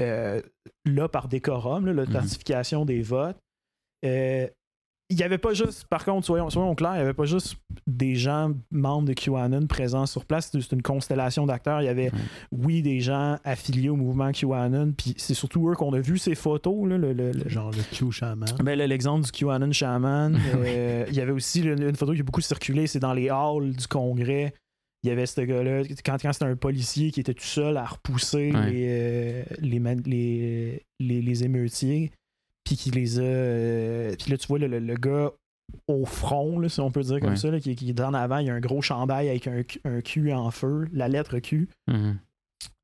[0.00, 0.40] euh,
[0.84, 1.90] là par décorum, Mm-hmm.
[1.92, 3.38] l'authentification des votes.
[4.04, 4.46] Euh,
[5.10, 7.56] il n'y avait pas juste, par contre, soyons, soyons clairs, il n'y avait pas juste
[7.86, 11.82] des gens membres de QAnon présents sur place, c'est une constellation d'acteurs.
[11.82, 12.18] Il y avait, Mm.
[12.52, 16.34] oui, des gens affiliés au mouvement QAnon, puis c'est surtout eux qu'on a vu ces
[16.34, 16.88] photos.
[16.88, 18.48] Là, le, le- le- Genre le Q Shaman.
[18.64, 20.38] ben, l'exemple du QAnon Shaman.
[20.56, 23.28] euh, il y avait aussi une, une photo qui a beaucoup circulé, c'est dans les
[23.28, 24.54] halls du Congrès.
[25.04, 27.84] Il y avait ce gars-là, quand, quand c'était un policier qui était tout seul à
[27.84, 28.70] repousser Ouais.
[28.70, 32.10] les, euh, les, les, les, les émeutiers,
[32.64, 33.22] puis qui les a.
[33.22, 35.30] euh, puis là, tu vois le, le- le gars
[35.88, 37.36] au front, là, si on peut dire comme Ouais.
[37.36, 39.62] ça, là, qui, qui est en avant, il y a un gros chandail avec un,
[39.84, 41.68] un Q en feu, la lettre Q.
[41.86, 42.18] Mhm.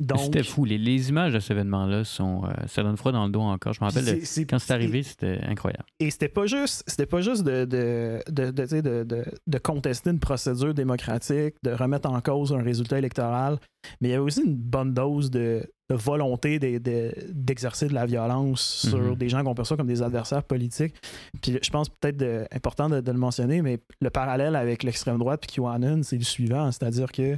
[0.01, 0.65] Donc, C'était fou.
[0.65, 2.43] Les, les images de cet événement-là sont.
[2.47, 3.75] euh, ça donne froid dans le dos encore.
[3.75, 5.85] Je me rappelle, c'est- c'est- quand c'est arrivé, c'était incroyable.
[6.01, 11.55] Et c'était pas juste, c'était pas juste de, de, de, de, contester une procédure démocratique,
[11.63, 13.59] de remettre en cause un résultat électoral,
[14.01, 18.07] mais il y avait aussi une bonne dose de, volonté de- de- d'exercer de, la
[18.07, 19.15] violence sur Mhm.
[19.17, 20.95] des gens qu'on perçoit comme des adversaires politiques.
[21.43, 25.41] Puis je pense peut-être important de, de le mentionner, mais le parallèle avec l'extrême droite
[25.41, 27.37] puis QAnon, c'est le suivant, c'est-à-dire que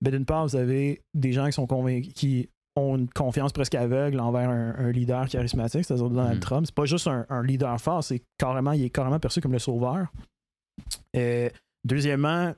[0.00, 3.74] ben, d'une part, vous avez des gens qui sont convaincus, qui ont une confiance presque
[3.74, 6.40] aveugle envers un, un leader charismatique, c'est-à-dire Donald Mhm.
[6.40, 6.66] Trump.
[6.66, 9.58] C'est pas juste un, un leader fort, c'est carrément, il est carrément perçu comme le
[9.58, 10.06] sauveur.
[11.16, 11.50] Euh,
[11.84, 12.54] deuxièmement,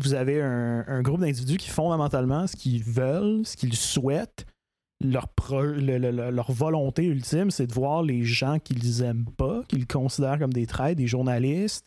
[0.00, 4.46] vous avez un, un groupe d'individus qui fondamentalement, ce qu'ils veulent, ce qu'ils souhaitent,
[5.04, 9.26] leur, pro- le- le- le- leur volonté ultime, c'est de voir les gens qu'ils aiment
[9.36, 11.84] pas, qu'ils considèrent comme des traîtres, des journalistes,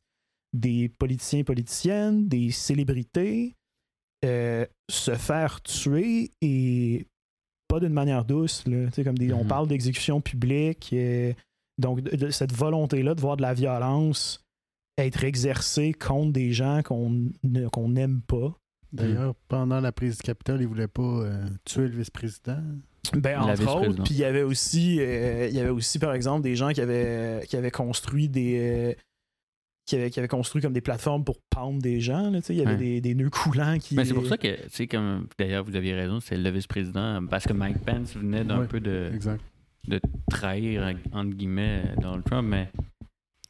[0.54, 3.56] des politiciens et politiciennes, des célébrités,
[4.26, 7.06] euh, se faire tuer et
[7.68, 8.64] pas d'une manière douce.
[8.68, 8.88] Là.
[8.88, 9.48] Tu sais, Comme des, On Mhm.
[9.48, 10.90] parle d'exécution publique.
[10.94, 11.34] euh,
[11.78, 14.44] donc, de, de cette volonté-là de voir de la violence
[15.00, 18.54] être exercée contre des gens qu'on ne- qu'on n'aime pas.
[18.94, 22.62] D'ailleurs, pendant la prise du Capitole, il voulait pas euh, tuer le vice-président.
[23.14, 26.14] Ben, La entre autres, puis il y avait aussi, euh, il y avait aussi, par
[26.14, 28.96] exemple, des gens qui avaient, qui avaient construit des.
[29.92, 32.30] Qui, avaient, qui avaient construit comme des plateformes pour pendre des gens.
[32.32, 32.78] là, tu sais, il y avait Ouais.
[32.78, 33.96] des, des nœuds coulants qui.
[33.96, 37.26] Mais c'est pour ça que, tu sais, comme d'ailleurs, vous aviez raison, c'est le vice-président,
[37.30, 39.42] parce que Mike Pence venait d'un Ouais, peu de, Exact.
[39.88, 42.70] de trahir, entre guillemets, Donald Trump, mais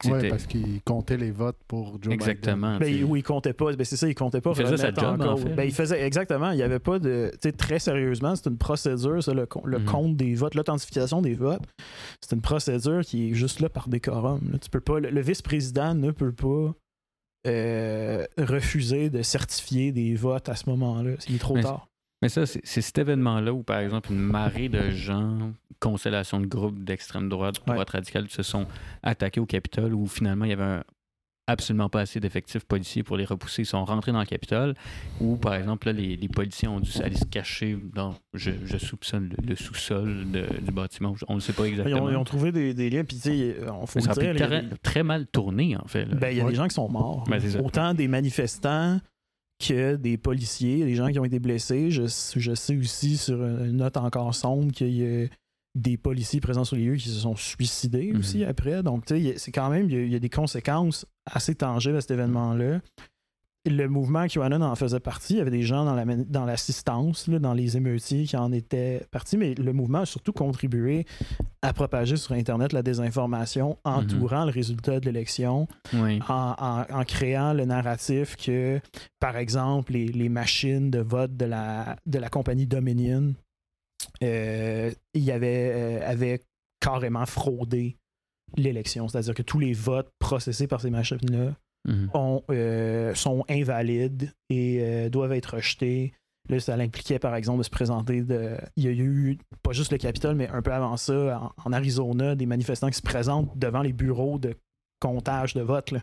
[0.04, 2.78] Oui, c'était parce qu'il comptait les votes pour Joe exactement.
[2.78, 3.04] Ben, tu sais.
[3.04, 4.50] où il comptait pas, ben c'est ça, il comptait pas.
[4.50, 5.42] Il faisait sa remettre en job, en cause.
[5.44, 5.54] fait.
[5.54, 6.50] Ben, il faisait exactement.
[6.50, 9.78] Il y avait pas de, tu sais, très sérieusement, c'est une procédure, ça, le, le
[9.78, 9.84] Mhm.
[9.84, 11.62] compte des votes, l'authentification des votes.
[12.20, 14.40] C'est une procédure qui est juste là par décorum.
[14.52, 14.58] là.
[14.58, 16.74] Tu peux pas, le, le vice-président ne peut pas
[17.46, 21.12] euh, refuser de certifier des votes à ce moment-là.
[21.28, 21.88] Il est trop Mais- tard.
[22.22, 26.82] Mais ça, c'est cet événement-là où, par exemple, une marée de gens, constellation de groupes
[26.84, 27.74] d'extrême droite, Ouais.
[27.74, 28.66] droite radicale, se sont
[29.02, 30.84] attaqués au Capitole où finalement il y avait un-
[31.48, 33.62] absolument pas assez d'effectifs policiers pour les repousser.
[33.62, 34.74] Ils sont rentrés dans le Capitole
[35.20, 38.78] où, par exemple, là, les, les policiers ont dû aller se cacher dans, je, je
[38.78, 41.14] soupçonne, le, le sous-sol de- du bâtiment.
[41.26, 42.04] On ne sait pas Ils exactement.
[42.04, 44.32] ont, ils ont trouvé des, des liens, puis tu sais, on faut ça a pu
[44.84, 46.04] très, mal tourné, en fait.
[46.04, 46.50] Ben, il y a Ouais.
[46.50, 47.24] des gens qui sont morts.
[47.28, 47.40] Ben.
[47.62, 49.00] Autant des manifestants
[49.66, 51.90] que des policiers, des gens qui ont été blessés.
[51.90, 52.02] Je,
[52.36, 55.26] je sais aussi sur une note encore sombre qu'il y a
[55.74, 58.18] des policiers présents sur les lieux qui se sont suicidés Mhm.
[58.18, 58.82] aussi après.
[58.82, 61.54] Donc, tu sais, c'est quand même, il y, a, il y a des conséquences assez
[61.54, 62.80] tangibles à cet événement-là.
[63.64, 65.34] Le mouvement QAnon en faisait partie.
[65.34, 68.50] Il y avait des gens dans la dans l'assistance, là, dans les émeutiers qui en
[68.50, 71.06] étaient partis, mais le mouvement a surtout contribué
[71.62, 76.18] à propager sur Internet la désinformation entourant le résultat de l'élection Oui.
[76.28, 78.80] en, en- en créant le narratif que,
[79.20, 83.32] par exemple, les, les machines de vote de la, de la compagnie Dominion
[84.24, 86.40] euh, il y avait, euh, avaient
[86.80, 87.96] carrément fraudé
[88.56, 89.06] l'élection.
[89.06, 91.54] C'est-à-dire que tous les votes processés par ces machines-là
[91.88, 92.10] Mhm.
[92.14, 96.12] ont, euh, sont invalides et euh, doivent être rejetés.
[96.48, 98.22] Là, ça l'impliquait, par exemple, de se présenter.
[98.22, 98.56] De...
[98.76, 101.72] Il y a eu, pas juste le Capitole, mais un peu avant ça, en, en
[101.72, 104.54] Arizona, des manifestants qui se présentent devant les bureaux de
[105.00, 105.90] comptage de vote.
[105.92, 106.00] Là.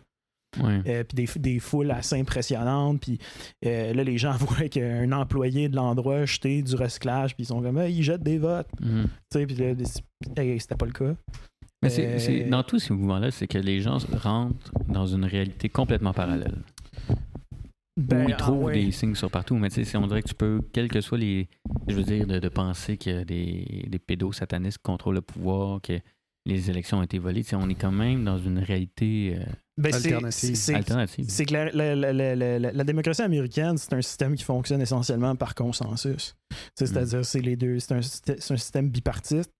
[0.58, 0.82] Oui.
[0.86, 3.00] Euh, puis des, des foules assez impressionnantes.
[3.00, 3.18] Puis
[3.64, 7.46] euh, là, les gens voient qu'un employé de l'endroit a jeté du recyclage, puis ils
[7.46, 8.68] sont comme, Hey, ils jettent des votes.
[8.80, 9.06] Mhm.
[9.30, 9.74] Tu sais, puis là,
[10.58, 11.14] c'était pas le cas.
[11.82, 15.24] Mais c'est, Euh, c'est- dans tous ces mouvements-là, c'est que les gens rentrent dans une
[15.24, 16.58] réalité complètement parallèle.
[17.96, 18.74] Ben, où ils ah trouvent ouais.
[18.84, 19.56] des signes sur partout.
[19.56, 21.48] Mais tu sais, on dirait que tu peux, quels que soient les.
[21.88, 25.16] Je veux dire, de, de penser qu'il y a des, des pédos satanistes qui contrôlent
[25.16, 25.98] le pouvoir, que
[26.46, 27.42] les élections ont été volées.
[27.42, 29.44] Tu sais, on est quand même dans une réalité euh,
[29.76, 30.54] Ben, Alternative.
[30.54, 31.24] c'est- alternative.
[31.28, 34.44] C'est que la, la- la- la- la- la- la démocratie américaine, c'est un système qui
[34.44, 36.36] fonctionne essentiellement par consensus.
[36.74, 37.78] C'est-à-dire, c'est les deux.
[37.80, 39.50] C'est un, un système bipartite.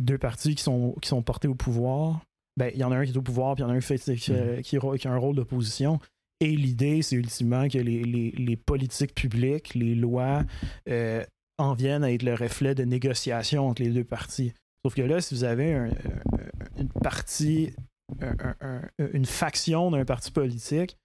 [0.00, 2.24] Deux partis qui sont, qui sont portés au pouvoir.
[2.56, 3.76] Ben, il y en a un qui est au pouvoir, puis il y en a
[3.76, 4.62] un qui, fait- qui, Mhm.
[4.62, 5.98] qui- qui a un rôle d'opposition.
[6.40, 10.42] Et l'idée, c'est ultimement que les, les- les politiques publiques, les lois,
[10.88, 11.24] euh,
[11.58, 14.54] en viennent à être le reflet de négociations entre les deux partis.
[14.84, 17.74] Sauf que là, si vous avez un- un- une partie,
[18.22, 18.56] un- un-
[18.98, 20.96] un- une faction d'un parti politique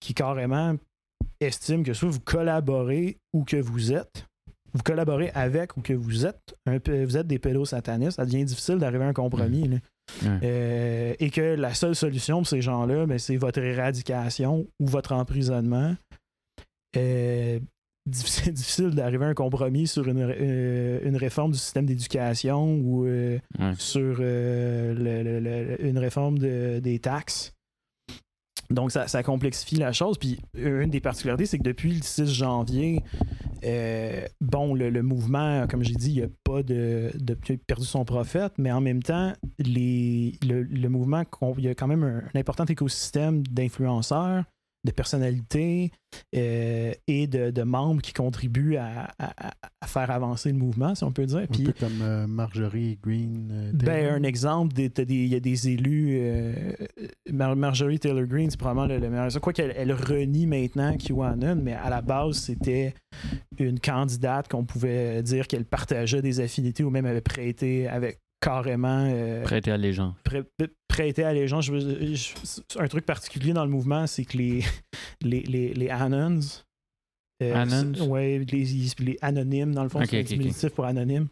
[0.00, 0.76] qui carrément
[1.40, 4.26] estime que soit vous collaborez ou que vous êtes,
[4.74, 8.24] vous collaborez avec ou que vous êtes, un peu- vous êtes des pédos satanistes, ça
[8.26, 9.68] devient difficile d'arriver à un compromis.
[9.68, 9.76] là.
[10.44, 15.12] Euh, et que la seule solution pour ces gens-là, ben, c'est votre éradication ou votre
[15.12, 15.94] emprisonnement.
[16.96, 17.58] Euh,
[18.06, 23.04] difficile, difficile d'arriver à un compromis sur une, euh, une réforme du système d'éducation ou
[23.06, 23.38] euh,
[23.78, 27.52] sur le- le- le- une réforme de- des taxes.
[28.70, 30.18] Donc, ça, complexifie la chose.
[30.18, 33.02] Puis, une des particularités, c'est que depuis le 6 janvier,
[33.64, 38.52] Euh, bon, le, mouvement, comme j'ai dit, il n'a pas de, de, perdu son prophète,
[38.58, 41.22] mais en même temps, les, le, mouvement,
[41.58, 44.44] il y a quand même un important écosystème d'influenceurs
[44.86, 45.90] de personnalités
[46.34, 49.08] euh, et de, membres qui contribuent à,
[49.84, 51.40] faire avancer le mouvement, si on peut dire.
[51.40, 53.50] Un peu comme euh, Marjorie Green.
[53.52, 56.20] Euh, ben, un exemple, il y a des élus.
[57.30, 59.40] Marjorie Taylor Green, c'est probablement le, meilleur.
[59.40, 62.94] Quoi qu'elle elle renie maintenant QAnon, mais à la base, c'était
[63.58, 69.08] une candidate qu'on pouvait dire qu'elle partageait des affinités ou même avait prêté avec carrément.
[69.10, 70.14] Euh, prêter à gens.
[70.88, 74.64] prêter à les Je, un truc particulier dans le mouvement, c'est que les,
[75.22, 76.40] les, les, les Anons.
[77.42, 81.28] Euh, ouais, les, anonymes, dans le fond, c'est okay, pour anonymes,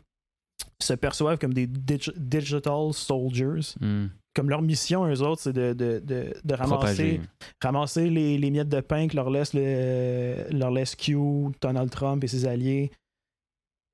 [0.78, 3.74] se perçoivent comme des digital soldiers.
[3.80, 4.08] Hmm.
[4.34, 7.20] Comme leur mission, eux autres, c'est de, de, de, de ramasser,
[7.62, 11.16] ramasser les, les, miettes de pain que leur laisse, le, leur laisse Q,
[11.60, 12.90] Donald Trump et ses alliés,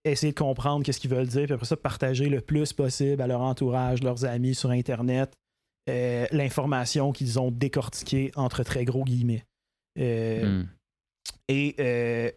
[0.05, 3.27] essayer de comprendre qu'est-ce qu'ils veulent dire, puis après ça, partager le plus possible à
[3.27, 5.35] leur entourage, leurs amis sur Internet,
[5.89, 9.45] euh, l'information qu'ils ont décortiquée entre très gros guillemets.
[9.99, 10.69] Euh, hmm.
[11.49, 12.31] Et euh,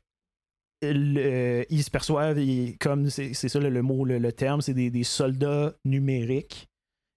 [1.70, 2.40] ils se perçoivent
[2.80, 6.68] comme c'est ça le, mot, le, terme, c'est des, soldats numériques.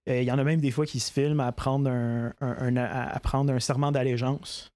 [0.05, 3.51] Il y en a même des fois qui se filment à prendre un, à prendre
[3.51, 4.71] un serment d'allégeance.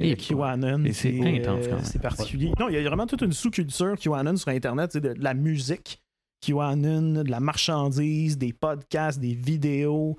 [0.00, 2.52] Et QAnon, c'est particulier.
[2.58, 6.00] Non, il y a vraiment toute une sous-culture QAnon sur Internet, c'est de, la musique.
[6.44, 10.16] QAnon, de la marchandise, des podcasts, des vidéos,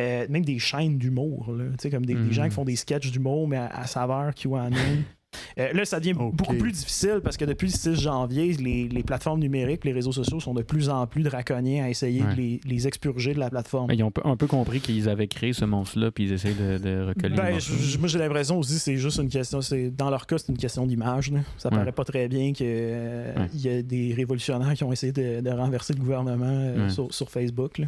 [0.00, 1.46] euh, même des chaînes d'humour,
[1.90, 2.52] comme des, des, gens qui mm.
[2.52, 5.04] font des sketchs d'humour, mais à, à saveur QAnon.
[5.58, 9.40] Euh, là, ça devient beaucoup plus difficile parce que depuis le 6 janvier, les, plateformes
[9.40, 13.34] numériques, les réseaux sociaux sont de plus en plus draconiens à essayer de les, expurger
[13.34, 13.90] de la plateforme.
[13.92, 17.06] ils ont un peu compris qu'ils avaient créé ce monstre-là, puis ils essaient de, de
[17.08, 17.36] recoller.
[17.36, 17.58] Ben,
[17.98, 19.60] moi, j'ai l'impression aussi c'est juste une question.
[19.92, 21.32] Dans leur cas, c'est une question d'image.
[21.58, 25.50] Ça paraît pas très bien qu'il euh, y a des révolutionnaires qui ont essayé de,
[25.50, 27.82] renverser le gouvernement euh, sur, Facebook.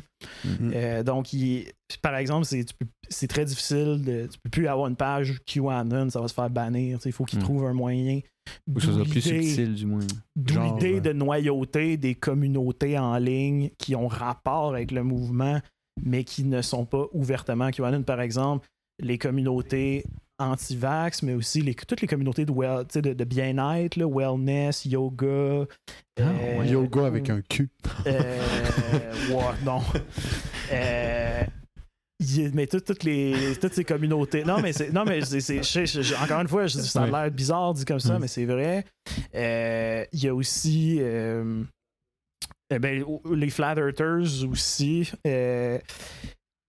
[0.47, 1.03] Mm-hmm.
[1.05, 1.33] donc,
[2.01, 2.47] par exemple,
[3.09, 4.03] c'est très difficile.
[4.05, 6.99] De, tu peux plus avoir une page QAnon, ça va se faire bannir.
[7.05, 7.43] Il faut qu'ils mm.
[7.43, 8.21] trouvent un moyen.
[8.69, 10.07] Ou ça soit plus subtil, du moins.
[10.35, 15.61] D'où l'idée de noyauter des communautés en ligne qui ont rapport avec le mouvement,
[16.03, 18.03] mais qui ne sont pas ouvertement QAnon.
[18.03, 18.69] Par exemple,
[18.99, 20.05] les communautés
[20.43, 25.67] anti-vax, mais aussi les, toutes les communautés de, well, de, de bien-être, wellness, yoga.
[26.19, 27.71] Ah, euh, yoga avec un cul.
[28.07, 28.41] Euh,
[29.65, 29.81] non.
[30.75, 31.43] Euh,
[32.55, 34.45] mais toutes, toutes ces communautés.
[34.45, 34.93] Non, mais c'est.
[34.93, 35.61] Non, mais c'est.
[36.23, 38.85] Encore une fois, ça a l'air bizarre dit comme ça, mais c'est vrai.
[39.35, 40.99] Euh, il y a aussi.
[41.01, 41.63] Euh,
[42.71, 45.11] eh ben, les Flat Earthers aussi.
[45.27, 45.79] Euh,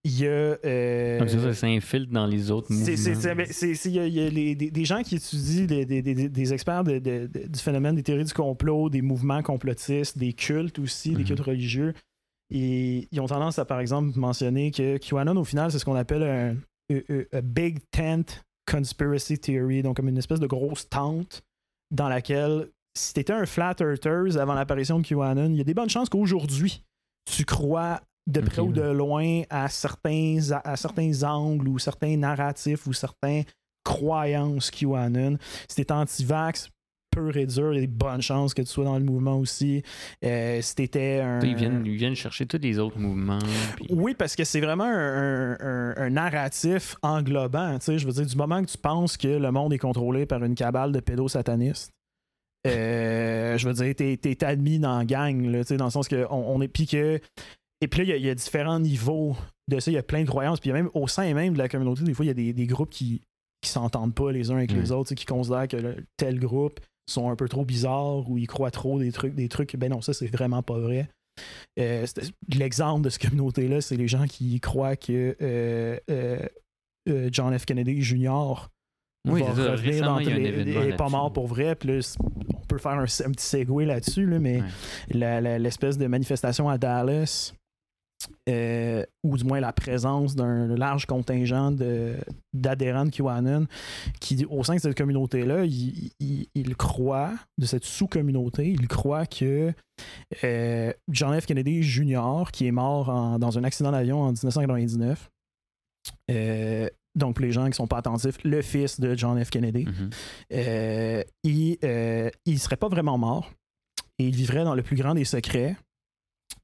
[0.06, 1.18] il y a.
[1.20, 2.86] Comme ça, ça s'infiltre dans les autres mouvements.
[2.86, 7.95] Il y a, les, des, gens qui étudient, des, des, des experts de, du phénomène
[7.95, 11.26] des théories du complot, des mouvements complotistes, des cultes aussi, des mhm.
[11.26, 11.93] cultes religieux.
[12.54, 15.95] Et ils ont tendance à, par exemple, mentionner que QAnon, au final, c'est ce qu'on
[15.95, 21.41] appelle un, Big Tent Conspiracy Theory, donc comme une espèce de grosse tente
[21.89, 25.64] dans laquelle, si tu étais un flat earthers avant l'apparition de QAnon, il y a
[25.64, 26.84] des bonnes chances qu'aujourd'hui,
[27.26, 32.86] tu crois de près ou de loin à certains, à certains angles ou certains narratifs
[32.86, 33.45] ou certaines
[33.84, 35.38] croyances QAnon.
[35.68, 36.70] Si t'es anti-vax,
[37.14, 39.84] peu réduire les bonnes chances que tu sois dans le mouvement aussi.
[40.24, 41.39] Euh, si t'étais un.
[41.41, 43.39] Ils viennent, ils viennent chercher tous les autres mouvements.
[43.89, 47.78] Oui, parce que c'est vraiment un, narratif englobant.
[47.86, 50.55] Je veux dire, du moment que tu penses que le monde est contrôlé par une
[50.55, 51.91] cabale de pédosatanistes,
[52.66, 56.26] euh, je veux dire, t'es, es admis dans la gang, là, dans le sens que
[56.30, 56.68] on, est.
[56.68, 57.20] Puis que.
[57.82, 59.36] Et puis là, il y, a différents niveaux
[59.68, 59.91] de ça.
[59.91, 60.59] Il y a plein de croyances.
[60.59, 62.89] Puis même au sein même de la communauté, des fois, il y a des, groupes
[62.89, 63.22] qui
[63.61, 67.36] qui s'entendent pas les uns avec les autres, qui considèrent que tel groupe sont un
[67.36, 69.76] peu trop bizarres ou ils croient trop des trucs, des trucs.
[69.76, 71.10] Ben non, ça, c'est vraiment pas vrai.
[71.80, 72.06] Euh,
[72.54, 77.66] l'exemple de cette communauté-là, c'est les gens qui croient que euh, euh, John F.
[77.66, 78.70] Kennedy Jr.
[79.28, 81.76] Oui, va revenir dans est pas mort pour vrai.
[81.76, 82.18] Plus,
[82.54, 84.62] on peut faire un, petit segue là-dessus, mais
[85.10, 87.54] l'espèce de manifestation à Dallas
[88.49, 91.71] euh, ou du moins la présence d'un large contingent
[92.53, 93.67] d'adhérents de, QAnon
[94.19, 99.74] qui, au sein de cette communauté-là, ils croient, de cette sous-communauté, ils croient que
[100.43, 101.45] euh, John F.
[101.45, 105.30] Kennedy Jr., qui est mort dans un accident d'avion en 1999,
[106.32, 109.49] euh, donc pour les gens qui ne sont pas attentifs, le fils de John F.
[109.49, 109.86] Kennedy,
[110.51, 111.24] mm-hmm.
[111.43, 113.51] il ne serait pas vraiment mort
[114.19, 115.76] et il vivrait dans le plus grand des secrets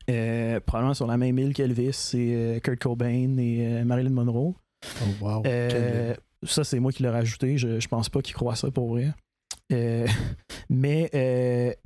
[0.10, 4.54] euh, probablement sur la même île qu'Elvis, c'est euh, Kurt Cobain et euh, Marilyn Monroe.
[5.02, 5.44] Oh, wow.
[6.44, 7.58] ça, c'est moi qui l'ai rajouté.
[7.58, 9.14] Je, je pense pas qu'il croit ça pour vrai.
[10.70, 11.78] Mais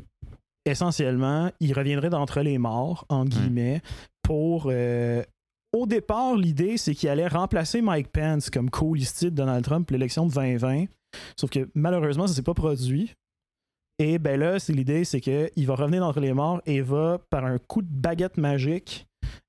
[0.65, 3.81] essentiellement, il reviendrait d'entre les morts, entre guillemets,
[4.21, 4.67] pour.
[4.67, 9.93] au départ, l'idée, c'est qu'il allait remplacer Mike Pence comme co-listé de Donald Trump pour
[9.95, 10.85] l'élection de 2020.
[11.35, 13.15] Sauf que malheureusement, ça s'est pas produit.
[13.99, 17.45] Et ben là, c'est l'idée, c'est qu'il va revenir d'entre les morts et va, par
[17.45, 19.07] un coup de baguette magique,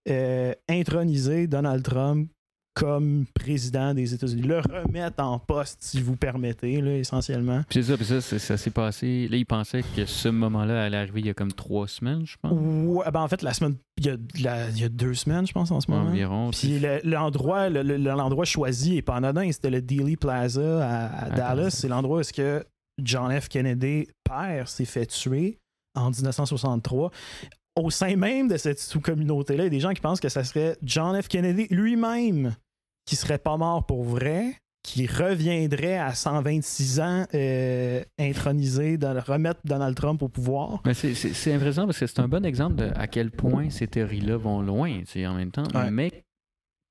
[0.08, 2.28] euh, introniser Donald Trump
[2.76, 4.42] comme président des États-Unis.
[4.42, 7.62] Le remettre en poste, si vous permettez, là, essentiellement.
[7.68, 9.28] Puis c'est ça, puis ça, c'est- ça s'est passé.
[9.30, 12.34] Là, il pensait que ce moment-là allait arriver il y a comme trois semaines, je
[12.42, 12.52] pense.
[12.52, 15.46] Ouais, ben en fait, la semaine, il y, a, la- il y a deux semaines,
[15.46, 16.10] je pense, en ce moment.
[16.10, 16.50] Environ.
[16.50, 21.26] Puis le- l'endroit le, le- l'endroit choisi est pas anodin, c'était le Dealey Plaza à,
[21.26, 21.30] à.
[21.30, 21.70] Dallas.
[21.70, 22.64] C'est l'endroit où est-ce que
[23.02, 23.48] John F.
[23.48, 25.58] Kennedy, père, s'est fait tuer
[25.94, 27.10] en 1963.
[27.76, 30.44] Au sein même de cette sous-communauté-là, il y a des gens qui pensent que ça
[30.44, 31.28] serait John F.
[31.28, 32.54] Kennedy lui-même
[33.06, 39.96] qui serait pas mort pour vrai, qui reviendrait à 126 ans euh, intronisé, remettre Donald
[39.96, 40.80] Trump au pouvoir.
[40.84, 44.36] Mais c'est- impressionnant parce que c'est un bon exemple de à quel point ces théories-là
[44.36, 45.64] vont loin en même temps.
[45.74, 45.90] Ouais.
[45.90, 46.23] Mais,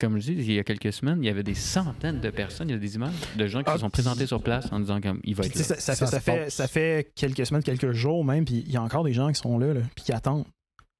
[0.03, 2.69] comme je dis, il y a quelques semaines, il y avait des centaines de personnes,
[2.69, 4.79] il y a des images de gens qui Ah, se sont présentés sur place en
[4.79, 5.63] disant comme il va être là.
[5.63, 8.81] ça, fait, ça, fait, ça fait quelques semaines, quelques jours même, puis il y a
[8.81, 10.45] encore des gens qui sont là, là, puis qui attendent.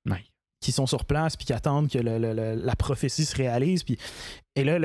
[0.10, 0.24] Ouais.
[0.62, 3.84] Qui sont sur place, puis qui attendent que le- le- le- la prophétie se réalise.
[3.84, 3.98] Puis,
[4.56, 4.78] et là,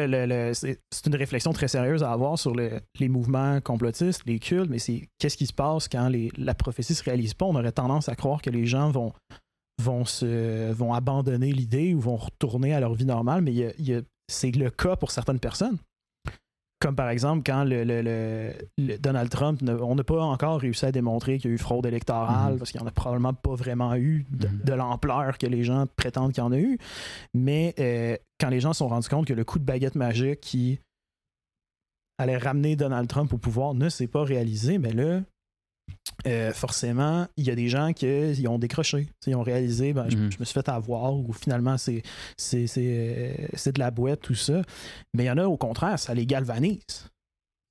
[0.53, 4.81] c'est une réflexion très sérieuse à avoir sur le- les mouvements complotistes, les cultes, mais
[4.81, 7.47] c'est qu'est-ce qui se passe quand les- la prophétie se réalise pas?
[7.47, 9.13] On aurait tendance à croire que les gens vont,
[9.81, 13.65] vont, se, vont abandonner l'idée ou vont retourner à leur vie normale, mais il y
[13.65, 15.79] a- il y a- c'est le cas pour certaines personnes.
[16.81, 20.61] Comme par exemple, quand le, le- le- le Donald Trump, ne- on n'a pas encore
[20.61, 22.59] réussi à démontrer qu'il y a eu fraude électorale, Mhm.
[22.59, 24.61] parce qu'il n'y en a probablement pas vraiment eu de, Mhm.
[24.65, 26.79] de l'ampleur que les gens prétendent qu'il y en a eu.
[27.35, 30.41] Mais euh, quand les gens se sont rendus compte que le coup de baguette magique
[30.41, 30.79] qui
[32.19, 35.23] allait ramener Donald Trump au pouvoir ne s'est pas réalisé, mais là,
[36.27, 39.09] euh, forcément, il y a des gens qui ils ont décroché.
[39.27, 40.33] Ils ont réalisé, ben, je, Mhm.
[40.33, 42.03] je me suis fait avoir, ou finalement, c'est,
[42.77, 44.63] euh, c'est de la boîte, tout ça.
[45.15, 46.81] Mais il y en a, au contraire, ça les galvanise.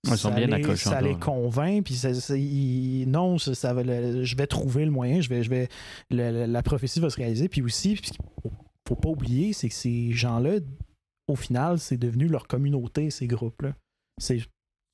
[0.05, 3.73] Ouais, ils sont ça bien les, Ça convainc, puis ça- ça- ils- non, ça, ça
[3.73, 5.67] va le- je vais trouver le moyen, je vais, je vais,
[6.11, 7.49] le- la prophétie va se réaliser.
[7.49, 8.11] Puis aussi, puis
[8.43, 8.51] faut,
[8.87, 10.59] faut pas oublier, c'est que ces gens-là,
[11.27, 13.73] au final, c'est devenu leur communauté, ces groupes-là.
[14.21, 14.39] C'est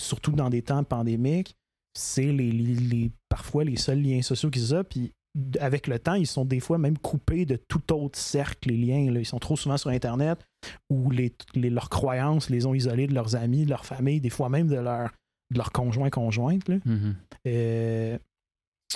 [0.02, 1.56] surtout dans des temps pandémiques,
[1.94, 4.84] c'est les, les- les- parfois les seuls liens sociaux qu'ils ont.
[4.84, 5.12] Puis
[5.60, 9.12] avec le temps, ils sont des fois même coupés de tout autre cercle, les liens.
[9.12, 9.20] là.
[9.20, 10.40] Ils sont trop souvent sur Internet
[10.90, 14.30] où les, les- leurs croyances les ont isolés de leurs amis, de leur famille, des
[14.30, 15.10] fois même de leur,
[15.52, 16.68] de leur conjoint conjointe.
[16.70, 16.78] là.
[16.86, 17.16] Mhm.
[17.48, 18.18] Euh,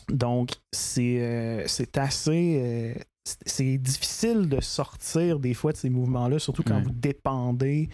[0.09, 2.59] donc, c'est euh, c'est assez.
[2.61, 2.93] euh,
[3.25, 6.83] c'est- c'est difficile de sortir des fois de ces mouvements-là, surtout quand Ouais.
[6.83, 7.89] vous dépendez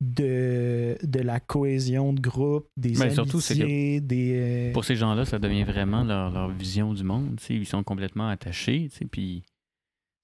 [0.00, 4.32] de, de la cohésion de groupe, des Mais amitiés, surtout, c'est que des.
[4.70, 7.36] euh, Pour ces gens-là, ça devient vraiment leur, leur vision du monde.
[7.38, 7.54] tu sais.
[7.54, 9.42] Ils sont complètement attachés, tu sais, puis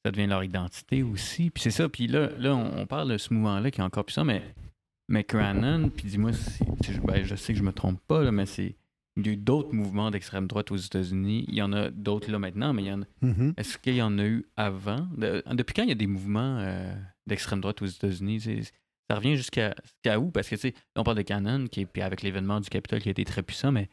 [0.04, 1.50] ça devient leur identité aussi.
[1.50, 1.88] Puis c'est ça.
[1.88, 4.42] Puis là, là on, on parle de ce mouvement-là qui est encore plus ça, mais
[5.08, 8.32] McCrannon, puis dis-moi, si, si je, ben, je sais que je me trompe pas, là,
[8.32, 8.76] mais c'est
[9.18, 11.46] il y a eu d'autres mouvements d'extrême droite aux États-Unis.
[11.48, 13.54] Il y en a d'autres là maintenant, mais il y en a- Mhm.
[13.56, 15.06] est-ce qu'il y en a eu avant?
[15.16, 16.94] De- depuis quand il y a des mouvements euh,
[17.26, 18.40] d'extrême droite aux États-Unis?
[19.08, 19.74] Ça revient jusqu'à
[20.18, 20.30] où?
[20.30, 23.00] Parce que, tu sais, on parle de Cannon, qui est, puis avec l'événement du Capitole
[23.00, 23.88] qui a été très puissant, mais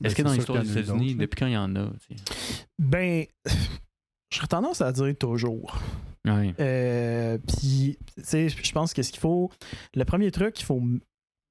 [0.00, 1.90] Ben, est-ce que dans l'histoire des États-Unis, depuis quand il y en a?
[2.08, 2.64] tu sais?
[2.78, 3.24] Ben,
[4.30, 5.78] je serais tendance à dire toujours.
[6.26, 6.54] Ouais.
[6.60, 9.50] Euh, Puis, tu sais, je pense que ce qu'il faut.
[9.94, 10.82] Le premier truc qu'il faut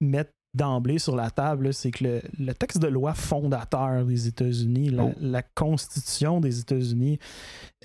[0.01, 4.89] mettre d'emblée sur la table, c'est que le, le texte de loi fondateur des États-Unis,
[4.89, 5.13] la, Oh.
[5.19, 7.17] la Constitution des États-Unis,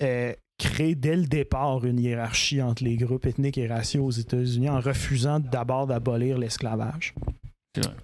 [0.01, 4.69] euh, crée dès le départ une hiérarchie entre les groupes ethniques et raciaux aux États-Unis
[4.69, 7.15] en refusant d'abord d'abolir l'esclavage.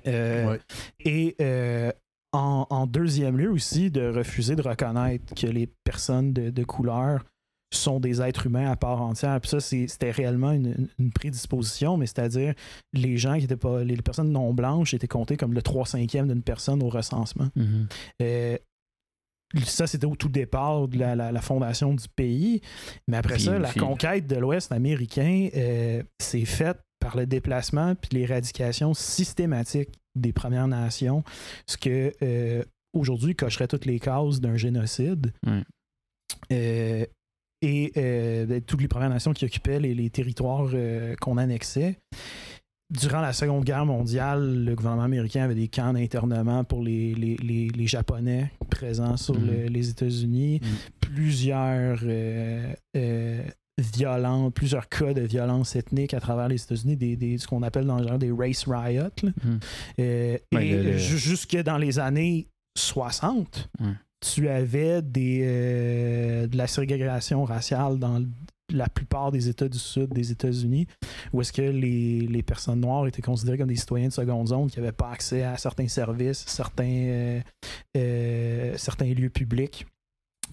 [0.07, 0.59] Euh, Ouais.
[1.01, 1.91] Et euh,
[2.31, 7.23] en, en deuxième lieu aussi, de refuser de reconnaître que les personnes de, de couleur
[7.73, 9.39] sont des êtres humains à part entière.
[9.41, 12.53] Puis ça, c'était réellement une, une prédisposition, mais c'est-à-dire
[12.93, 13.83] les gens qui étaient pas.
[13.83, 17.49] Les personnes non blanches étaient comptées comme le 3 cinquième d'une personne au recensement.
[17.55, 17.87] Mhm.
[18.21, 18.57] Euh,
[19.63, 22.61] ça, c'était au tout départ de la, la- la fondation du pays.
[23.07, 27.93] Mais après Puis ça, la conquête de l'Ouest américain euh, s'est faite par le déplacement
[27.95, 31.23] puis l'éradication systématique des Premières Nations,
[31.67, 35.31] ce que euh, aujourd'hui cocherait toutes les cases d'un génocide.
[36.51, 37.05] Euh,
[37.61, 37.91] et
[38.67, 40.67] toutes les Premières Nations qui occupaient les, les territoires
[41.19, 41.97] qu'on annexait.
[42.91, 47.35] Durant la Seconde Guerre mondiale, le gouvernement américain avait des camps d'internement pour les, les,
[47.37, 49.47] les- les Japonais présents sur Mhm.
[49.47, 50.59] le- les États-Unis.
[50.61, 50.69] Mhm.
[50.99, 53.43] Plusieurs euh, euh,
[54.53, 57.97] plusieurs cas de violence ethnique à travers les États-Unis, des, des- ce qu'on appelle dans
[57.99, 59.03] le genre des race riots.
[59.23, 59.59] Mhm.
[59.99, 63.87] Euh, Ouais, et le- jusque dans les années 60, Ouais.
[64.21, 68.23] tu avais des, euh, de la ségrégation raciale dans
[68.71, 70.87] la plupart des États du Sud des États-Unis,
[71.33, 74.79] où est-ce que les, personnes noires étaient considérées comme des citoyens de seconde zone qui
[74.79, 77.41] n'avaient pas accès à certains services, certains, euh,
[77.97, 79.85] euh, certains lieux publics,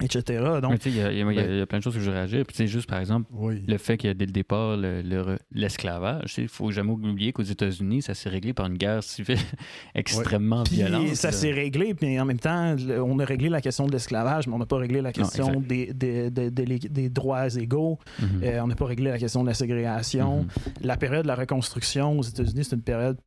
[0.01, 0.43] etc.
[0.62, 2.45] Donc, il y, a- y y plein de choses que je veux réagir.
[2.47, 3.62] Puis, juste par exemple, Oui.
[3.68, 7.32] le fait qu'il y a dès le départ le- le- l'esclavage, il faut jamais oublier
[7.32, 9.36] qu'aux États-Unis, ça s'est réglé par une guerre civile
[9.95, 11.14] extrêmement violente.
[11.14, 12.74] ça s'est réglé, puis en même temps,
[13.05, 15.93] on a réglé la question de l'esclavage, mais on n'a pas réglé la question des,
[15.93, 18.43] des, des- droits égaux, Mhm.
[18.45, 20.43] Euh, on n'a pas réglé la question de la ségrégation.
[20.43, 20.49] Mhm.
[20.82, 23.18] La période de la reconstruction aux États-Unis, c'est une période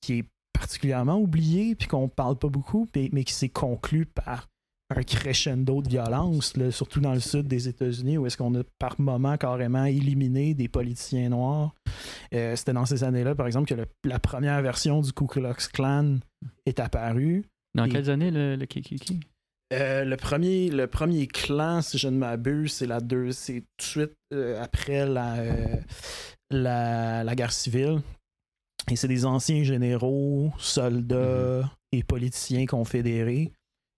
[0.00, 4.46] qui est particulièrement oubliée, puis qu'on parle pas beaucoup, mais qui s'est conclue par
[4.90, 8.62] un crescendo de violence, là, surtout dans le sud des États-Unis, où est-ce qu'on a
[8.78, 11.74] par moment carrément éliminé des politiciens noirs.
[12.34, 15.68] Euh, C'était dans ces années-là, par exemple, que le- la première version du Ku Klux
[15.72, 16.18] Klan
[16.66, 17.44] est apparue.
[17.74, 19.20] Dans Et- quelles années le, le Kikiki?
[19.72, 23.66] Euh, le, premier, le premier clan, si je ne m'abuse, c'est la deux, c'est tout
[23.78, 25.76] de suite euh, après la, euh,
[26.50, 28.00] la, la guerre civile.
[28.90, 33.52] Et c'est des anciens généraux, soldats et politiciens confédérés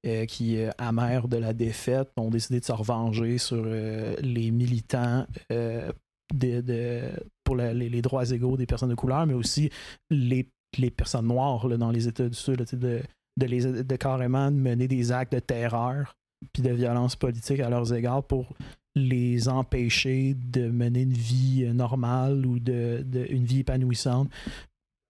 [0.07, 4.51] euh, qui, euh, amers de la défaite, ont décidé de se revenger sur euh, les
[4.51, 5.93] militants euh,
[6.35, 7.11] de,
[7.45, 9.71] pour les, droits égaux des personnes de couleur, mais aussi
[10.11, 10.49] les,
[10.79, 13.03] les personnes noires dans les États du Sud, de,
[13.37, 16.17] de, les, de carrément mener des actes de terreur
[16.53, 18.55] puis de violence politique à leurs égards pour
[18.97, 24.29] les empêcher de mener une vie normale ou de, de- une vie épanouissante.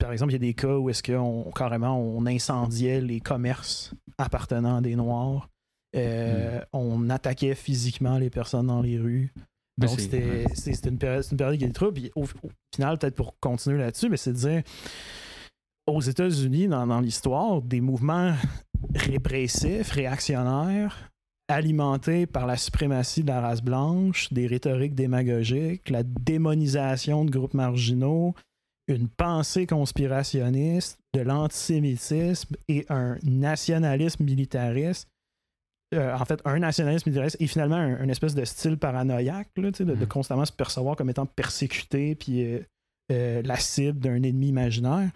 [0.03, 3.95] Par exemple, il y a des cas où est-ce qu'on carrément on incendiait les commerces
[4.19, 5.49] appartenant à des Noirs.
[5.95, 9.33] Euh, On attaquait physiquement les personnes dans les rues.
[9.79, 10.89] Ben, Donc, c'était ouais.
[10.89, 11.93] une période, une période qui était trop.
[11.93, 14.63] Puis au, au final, peut-être pour continuer là-dessus, mais c'est de dire
[15.87, 18.35] aux États-Unis, dans, dans l'histoire, des mouvements
[18.95, 21.11] répressifs, réactionnaires,
[21.49, 27.55] alimentés par la suprématie de la race blanche, des rhétoriques démagogiques, la démonisation de groupes
[27.55, 28.35] marginaux,
[28.97, 35.09] une pensée conspirationniste, de l'antisémitisme et un nationalisme militariste.
[35.95, 39.71] Euh, en fait, un nationalisme militariste et finalement un, un espèce de style paranoïaque, là,
[39.73, 40.07] tu sais, de, de Mhm.
[40.09, 42.61] constamment se percevoir comme étant persécuté puis euh,
[43.11, 45.11] euh, la cible d'un ennemi imaginaire.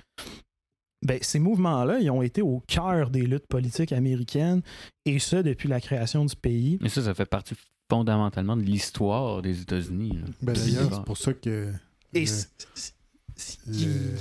[1.05, 4.61] Ben, ces mouvements-là, ils ont été au cœur des luttes politiques américaines,
[5.05, 6.79] et ça depuis la création du pays.
[6.81, 7.55] Mais ça, ça fait partie
[7.91, 10.19] fondamentalement de l'histoire des États-Unis.
[10.43, 11.73] Ben, D'ailleurs, le c'est pour ça que
[12.13, 12.27] Et le,
[13.67, 14.17] le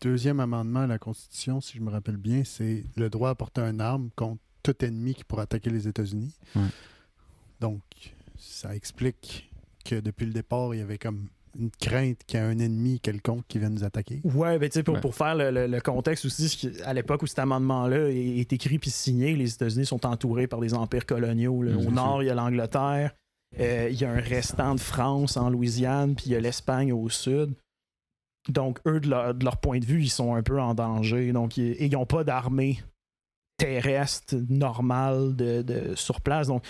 [0.00, 3.60] deuxième amendement à la Constitution, si je me rappelle bien, c'est le droit à porter
[3.62, 6.34] une arme contre tout ennemi qui pourrait attaquer les États-Unis.
[6.56, 6.62] Ouais.
[7.60, 7.82] Donc,
[8.38, 9.50] ça explique
[9.84, 11.26] que depuis le départ, il y avait comme
[11.58, 14.20] une crainte qu'il y ait un ennemi quelconque qui vienne nous attaquer.
[14.22, 15.00] Ouais, ben, tu sais, pour, Ouais.
[15.00, 18.78] pour faire le, le- le contexte aussi, à l'époque où cet amendement-là est, est écrit
[18.78, 21.62] puis signé, les États-Unis sont entourés par des empires coloniaux.
[21.62, 21.72] là.
[21.72, 21.86] Mhm.
[21.86, 23.14] Au nord, il y a l'Angleterre,
[23.58, 26.92] euh, il y a un restant de France en Louisiane, puis il y a l'Espagne
[26.92, 27.54] au sud.
[28.48, 31.32] Donc, eux, de leur, de leur point de vue, ils sont un peu en danger.
[31.32, 32.80] Donc, ils- n'ont pas d'armée
[33.58, 36.46] terrestre normale de, de- sur place.
[36.46, 36.64] Donc,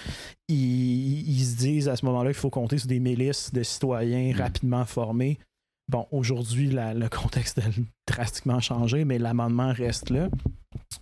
[0.48, 4.32] ils, ils se disent à ce moment-là qu'il faut compter sur des milices de citoyens
[4.32, 4.40] Mhm.
[4.40, 5.38] rapidement formés.
[5.88, 7.62] Bon, aujourd'hui, le contexte a
[8.06, 10.28] drastiquement changé, mais l'amendement reste là.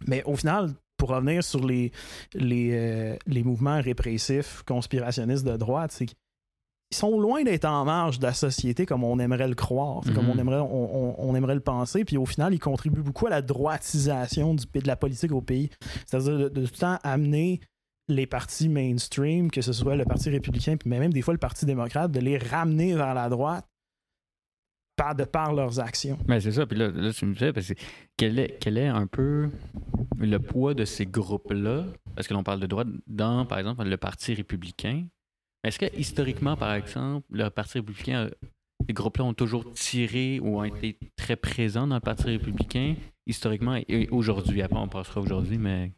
[0.07, 1.93] Mais au final, pour revenir sur les,
[2.35, 6.07] les, euh, les mouvements répressifs conspirationnistes de droite, c'est
[6.91, 10.25] qu'ils sont loin d'être en marge de la société comme on aimerait le croire, comme
[10.27, 10.31] Mhm.
[10.31, 12.05] on aimerait, on, on- on aimerait le penser.
[12.05, 15.71] Puis au final, ils contribuent beaucoup à la droitisation du, de la politique au pays.
[16.07, 17.61] C'est-à-dire de, de tout le temps amener
[18.09, 21.67] les partis mainstream, que ce soit le Parti républicain, puis même des fois le Parti
[21.67, 23.67] démocrate, de les ramener vers la droite
[24.97, 26.19] par, de par leurs actions.
[26.27, 27.75] Mais c'est ça, puis là, là, tu me disais, parce que
[28.17, 29.51] quel est, quel est un peu
[30.19, 31.85] le poids de ces groupes-là,
[32.17, 35.05] parce que l'on parle de droite, dans, par exemple, le Parti républicain.
[35.65, 38.47] Est-ce que, historiquement, par exemple, le Parti républicain, a-
[38.87, 42.95] ces groupes-là ont toujours tiré ou ont été très présents dans le Parti républicain,
[43.27, 45.93] historiquement, et aujourd'hui, après, on passera aujourd'hui, mais...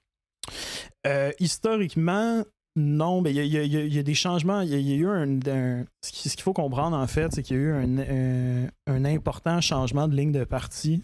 [1.07, 2.43] Euh, historiquement,
[2.77, 4.61] non, mais il y a, y y y des changements.
[4.63, 5.39] Il y a, eu un.
[5.47, 7.99] un- ce qui- ce qu'il faut comprendre, en fait, c'est qu'il y a eu un,
[7.99, 11.03] un- un important changement de ligne de parti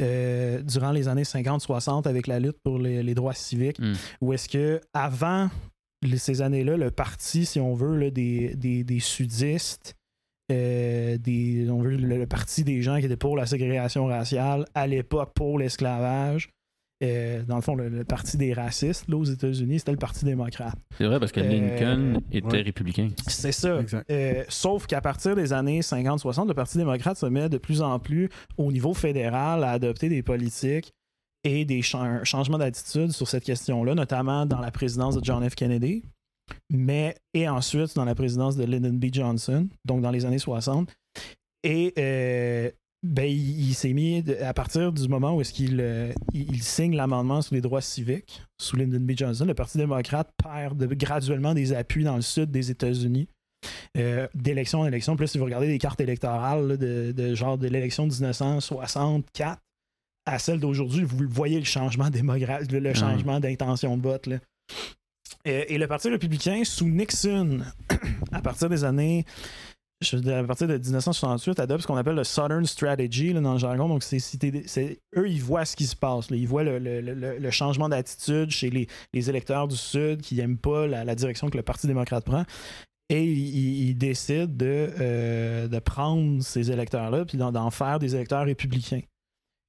[0.00, 3.78] euh, durant les années 50-60 avec la lutte pour les, les droits civiques.
[3.78, 3.94] Hmm.
[4.20, 5.48] Où est-ce que, avant
[6.16, 9.94] ces années-là, le parti, si on veut, là, des, des, des sudistes,
[10.50, 14.64] euh, des, on veut le, le parti des gens qui étaient pour la ségrégation raciale,
[14.74, 16.48] à l'époque pour l'esclavage,
[17.04, 20.24] euh, dans le fond, le, le parti des racistes là, aux États-Unis, c'était le Parti
[20.24, 20.74] démocrate.
[20.96, 22.62] C'est vrai, parce que Euh, Lincoln était ouais.
[22.62, 23.10] républicain.
[23.28, 23.78] C'est ça.
[23.80, 24.10] Exact.
[24.10, 28.00] Euh, sauf qu'à partir des années 50-60, le Parti démocrate se met de plus en
[28.00, 30.92] plus au niveau fédéral à adopter des politiques
[31.44, 35.54] et des changements d'attitude sur cette question-là, notamment dans la présidence de John F.
[35.54, 36.02] Kennedy,
[36.70, 39.06] mais et ensuite dans la présidence de Lyndon B.
[39.12, 40.90] Johnson, donc dans les années 60.
[41.64, 42.70] Et euh,
[43.02, 47.42] ben, il, s'est mis à partir du moment où est-ce qu'il euh, il, signe l'amendement
[47.42, 49.12] sur les droits civiques sous Lyndon B.
[49.16, 53.28] Johnson, le Parti démocrate perd graduellement des appuis dans le sud des États-Unis.
[53.96, 55.16] Euh, d'élection en élection.
[55.16, 59.60] Plus si vous regardez les cartes électorales de, genre de l'élection de 1964
[60.28, 64.28] à celle d'aujourd'hui, vous voyez le changement démographique, le, changement d'intention de vote.
[65.44, 67.60] Et, et, le Parti républicain, sous Nixon,
[68.32, 69.24] à partir des années
[70.00, 73.88] à partir de 1968, adopte ce qu'on appelle le Southern Strategy dans le jargon.
[73.88, 76.28] Donc, c'est, eux, ils voient ce qui se passe.
[76.30, 81.50] Ils voient le, changement d'attitude chez les, électeurs du Sud qui n'aiment pas la, direction
[81.50, 82.44] que le Parti démocrate prend.
[83.10, 89.00] Et ils, décident de, euh, de prendre ces électeurs-là puis d'en, faire des électeurs républicains.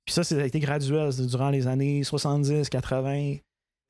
[0.10, 3.36] Puis ça, ça a été graduel durant les années 70, 80.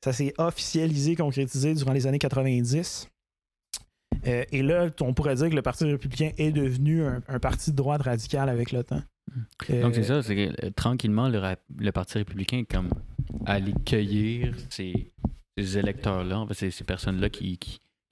[0.04, 3.08] Ça s'est officialisé, concrétisé durant les années 90.
[4.26, 7.76] Euh, et là, on pourrait dire que le Parti républicain est devenu un, parti de
[7.76, 9.00] droite radical avec le temps.
[9.70, 12.90] Donc, c'est ça, c'est que euh, tranquillement, le, Parti républicain est comme
[13.46, 15.10] aller cueillir ces,
[15.56, 17.58] électeurs-là, en fait, ces, personnes-là qui,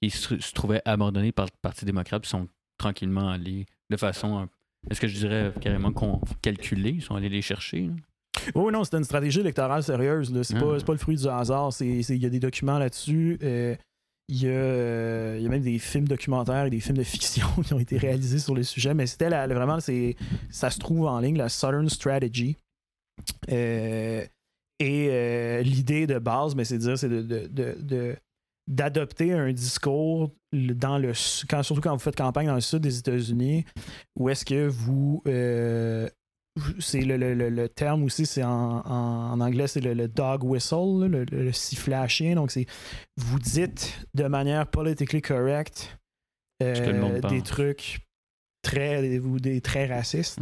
[0.09, 2.49] se, trouvaient abandonnés par le Parti démocrate, puis sont
[2.79, 4.49] tranquillement allés de façon,
[4.91, 5.93] est-ce que je dirais carrément
[6.43, 7.91] calculée, ils sont allés les chercher.
[8.55, 10.33] Oui, non, c'est une stratégie électorale sérieuse.
[10.43, 10.61] C'est ah.
[10.61, 11.70] pas, pas, le fruit du hasard.
[11.81, 13.39] Il y a des documents là-dessus.
[13.43, 13.74] Euh,
[14.29, 17.47] il y, a, il y, a, même des films documentaires et des films de fiction
[17.64, 21.39] qui ont été réalisés sur le sujet, mais c'était vraiment, ça se trouve en ligne,
[21.39, 22.57] la Southern Strategy.
[23.51, 24.24] Euh,
[24.79, 28.16] et euh, l'idée de base, mais c'est de dire, c'est de, de,
[28.68, 31.12] d'adopter un discours dans le
[31.49, 33.64] quand, surtout quand vous faites campagne dans le sud des États-Unis,
[34.16, 36.09] où est-ce que vous euh,
[36.78, 42.34] c'est le, terme aussi, c'est en, anglais, c'est le, dog whistle, le, sifflet à chien.
[42.34, 42.66] Donc, c'est
[43.16, 45.99] vous dites de manière politically correct
[46.62, 48.01] euh, des trucs
[48.62, 50.38] très, des, très racistes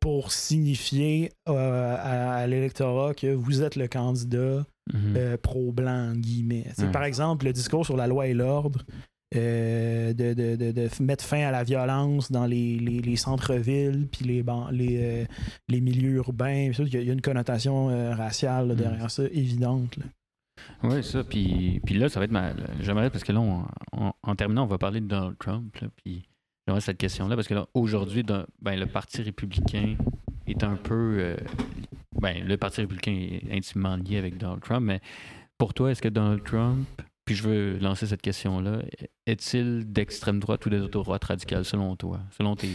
[0.00, 5.16] pour signifier euh, à, l'électorat que vous êtes le candidat mm-hmm.
[5.16, 6.66] euh, pro-blanc, guillemets.
[6.92, 8.84] Par exemple, le discours sur la loi et l'ordre.
[9.36, 14.44] Euh, de, de, de, mettre fin à la violence dans les, les, centres-villes puis les,
[14.70, 15.24] les, euh,
[15.68, 16.70] les milieux urbains.
[16.78, 18.74] Il y, a une connotation raciale mm.
[18.76, 19.98] derrière ça, évidente.
[20.84, 21.24] Oui, ça.
[21.24, 22.76] Puis, puis là, ça va être mal.
[22.78, 23.40] J'aimerais, parce que là,
[23.90, 25.76] en terminant, on va parler de Donald Trump.
[26.04, 26.22] puis
[26.64, 29.96] j'aimerais cette question-là, parce que là, aujourd'hui, ben, le Parti républicain
[30.46, 31.34] est un peu.
[32.20, 35.00] Ben, le Parti républicain est intimement lié avec Donald Trump, mais
[35.58, 36.86] pour toi, est-ce que Donald Trump
[37.24, 38.82] puis je veux lancer cette question-là.
[39.26, 42.68] Est-il d'extrême droite ou de droite radicale selon toi, selon tes,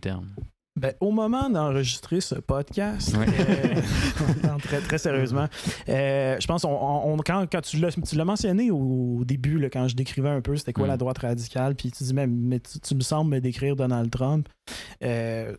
[0.00, 0.34] termes?
[0.76, 5.46] Ben, au moment d'enregistrer ce podcast, euh, très, très sérieusement,
[5.88, 10.30] euh, je pense on, quand, quand, tu l'as mentionné au, début, là, quand je décrivais
[10.30, 13.30] un peu c'était quoi la droite radicale, puis tu dis, mais, mais tu, me sembles
[13.30, 14.48] me décrire Donald Trump.
[15.04, 15.54] Euh,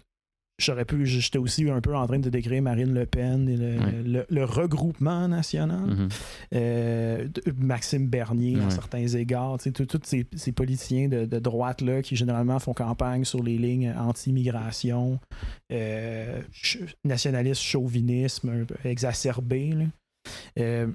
[0.57, 4.43] J'aurais pu, j'étais aussi un peu en train de décrire Marine Le Pen et le,
[4.45, 6.11] regroupement national, mm-hmm.
[6.55, 7.27] euh,
[7.57, 13.25] Maxime Bernier à certains égards, tous ces, ces, politiciens de, droite-là qui généralement font campagne
[13.25, 15.19] sur les lignes anti-immigration,
[15.73, 16.41] euh,
[17.03, 19.73] nationalisme, chauvinisme exacerbé.
[20.57, 20.87] Euh,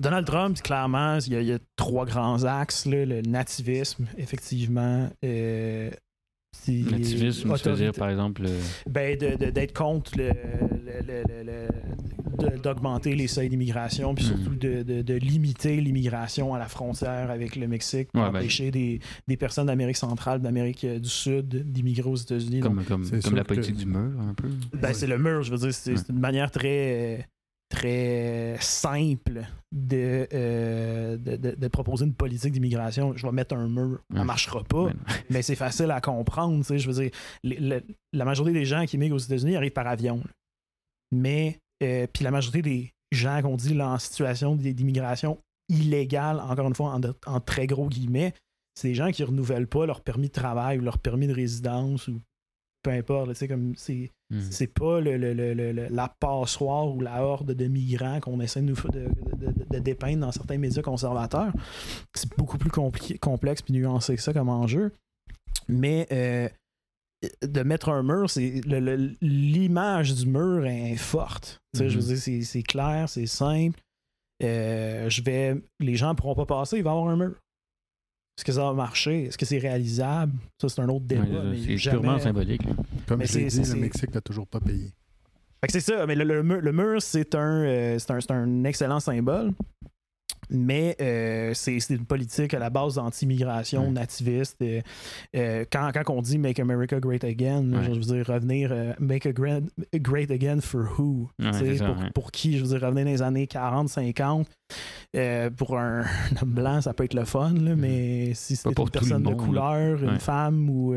[0.00, 2.86] Donald Trump, clairement, il y, a, trois grands axes.
[2.86, 5.08] le nativisme, effectivement,
[6.68, 8.42] Nativisme, tu veux dire, par exemple.
[8.88, 10.30] Ben, d'être contre le,
[12.62, 14.58] d'augmenter les seuils d'immigration, puis surtout mm.
[15.02, 19.00] de, limiter l'immigration à la frontière avec le Mexique pour ben, empêcher des,
[19.36, 22.60] personnes d'Amérique centrale, d'Amérique du Sud d'immigrer aux États-Unis.
[22.60, 24.48] Comme, comme, la politique du mur, un peu.
[24.74, 27.28] Ben, c'est le mur, je veux dire, c'est une manière très
[27.68, 29.46] très simple
[29.92, 33.16] euh, de, de, proposer une politique d'immigration.
[33.16, 34.00] Je vais mettre un mur.
[34.12, 34.90] Ça ne marchera pas,
[35.30, 36.64] mais, c'est facile à comprendre.
[36.64, 37.80] Je veux dire,
[38.12, 40.22] la majorité des gens qui migrent aux États-Unis arrivent par avion.
[41.10, 45.38] Mais, euh, puis la majorité des gens qu'on dit là, en situation d'immigration
[45.68, 48.34] illégale, encore une fois, en, en très gros guillemets,
[48.74, 51.34] c'est des gens qui ne renouvellent pas leur permis de travail ou leur permis de
[51.34, 52.20] résidence ou
[52.84, 54.40] peu importe, comme c'est hmm.
[54.50, 55.16] c'est pas le,
[55.90, 60.82] la passoire ou la horde de migrants qu'on essaie de, de, dépeindre dans certains médias
[60.82, 61.52] conservateurs.
[62.14, 64.92] C'est beaucoup plus compliqué, complexe puis nuancé que ça comme enjeu.
[65.66, 66.48] Mais euh,
[67.42, 68.60] de mettre un mur, c'est
[69.20, 71.62] l'image du mur est forte.
[71.72, 72.16] Je veux hmm.
[72.16, 73.80] dire, c'est clair, c'est simple.
[74.42, 77.34] Euh, je vais, les gens ne pourront pas passer, il va y avoir un mur.
[78.36, 79.24] Est-ce que ça va marcher?
[79.24, 80.32] Est-ce que c'est réalisable?
[80.60, 81.24] Ça, c'est un autre débat.
[81.56, 82.62] c'est purement symbolique.
[83.06, 84.90] Comme je l'ai dit, le Mexique n'a toujours pas payé.
[85.68, 89.52] c'est ça, mais le, mur, c'est un, euh, un, un, excellent symbole.
[90.50, 94.62] Mais euh, c'est une politique à la base d'anti-immigration nativiste.
[94.62, 99.32] Euh, quand, quand on dit Make America Great Again, je veux dire revenir Make a
[99.32, 99.64] great,
[99.94, 103.88] great Again for who pour, pour, qui Je veux dire revenir dans les années 40,
[103.88, 104.46] 50.
[105.56, 106.04] Pour un,
[106.42, 107.78] homme blanc, ça peut être le fun, là, mm.
[107.78, 110.94] mais si c'est une personne de couleur, une femme ou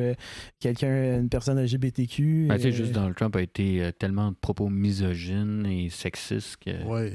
[0.60, 2.48] quelqu'un, une personne LGBTQ.
[2.50, 6.84] Ben, juste Donald Trump a été tellement de propos misogynes et sexistes que.
[6.86, 7.14] Ouais.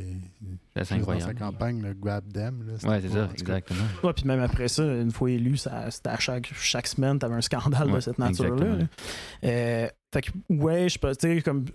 [0.75, 1.35] C'est incroyable.
[1.35, 2.65] Dans sa campagne, le Grab Them.
[2.85, 3.85] ouais, c'est ça, exactement.
[4.03, 7.41] Ouais, puis même après ça, une fois élu, c'était à chaque, chaque semaine, t'avais un
[7.41, 8.79] scandale de cette nature-là.
[9.45, 11.67] Euh, fait que, ouais, je peux, tu sais, comme.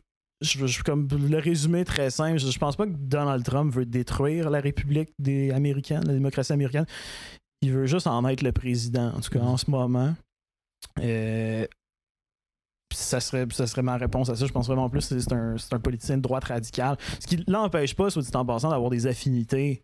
[0.41, 4.59] Je, comme le résumé très simple, je, pense pas que Donald Trump veut détruire la
[4.59, 6.85] République des Américains, la démocratie américaine.
[7.61, 10.13] Il veut juste en être le président, en tout cas en ce moment.
[10.99, 11.65] Euh,
[12.93, 14.45] ça serait, ça serait ma réponse à ça.
[14.45, 16.97] Je pense vraiment plus que c'est un, un, politicien de droite radicale.
[17.19, 19.81] Ce qui l'empêche pas, soit dit en passant, d'avoir des affinités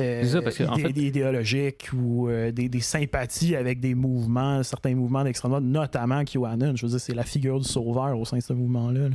[0.00, 0.24] euh,
[0.96, 6.74] idéologiques ou euh, des, des, sympathies avec des mouvements, certains mouvements d'extrême droite, notamment QAnon.
[6.74, 9.10] Je veux dire, c'est la figure du sauveur au sein de ce mouvement-là.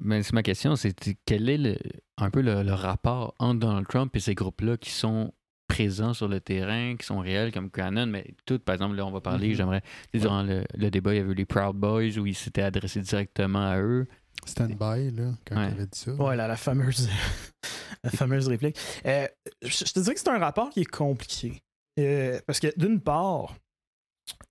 [0.00, 1.76] Mais c'est ma question, c'est quel est le,
[2.18, 5.32] un peu le, le, rapport entre Donald Trump et ces groupes-là qui sont
[5.68, 9.10] présents sur le terrain, qui sont réels comme Canon, mais tout, par exemple, là, on
[9.10, 9.56] va parler, mm-hmm.
[9.56, 9.82] j'aimerais,
[10.14, 13.66] durant le, débat, il y avait eu les Proud Boys où il s'était adressé directement
[13.66, 14.06] à eux.
[14.48, 16.12] Stand-by, là, quand il avait dit ça.
[16.12, 17.08] Ouais, la fameuse,
[18.04, 18.78] la fameuse réplique.
[19.06, 19.26] Euh,
[19.62, 21.62] je, te dirais que c'est un rapport qui est compliqué.
[21.98, 23.54] Euh, parce que, d'une part,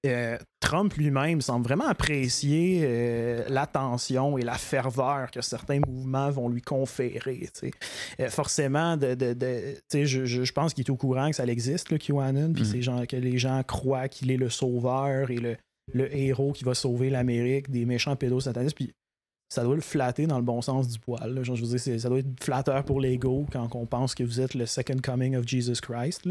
[0.06, 6.50] euh, Trump lui-même semble vraiment apprécier euh, l'attention et la ferveur que certains mouvements vont
[6.50, 7.50] lui conférer.
[8.20, 9.16] Euh, forcément, de,
[9.92, 13.08] je, pense qu'il est au courant que ça existe, le QAnon, puis mm.
[13.08, 15.58] que les gens croient qu'il est le sauveur et le,
[16.16, 18.76] héros qui va sauver l'Amérique des méchants pédosatanistes.
[18.76, 18.94] Puis
[19.50, 21.40] ça doit le flatter dans le bon sens du poil.
[21.44, 24.54] je veux dire, ça doit être flatteur pour l'ego quand on pense que vous êtes
[24.54, 26.28] le second coming of Jesus Christ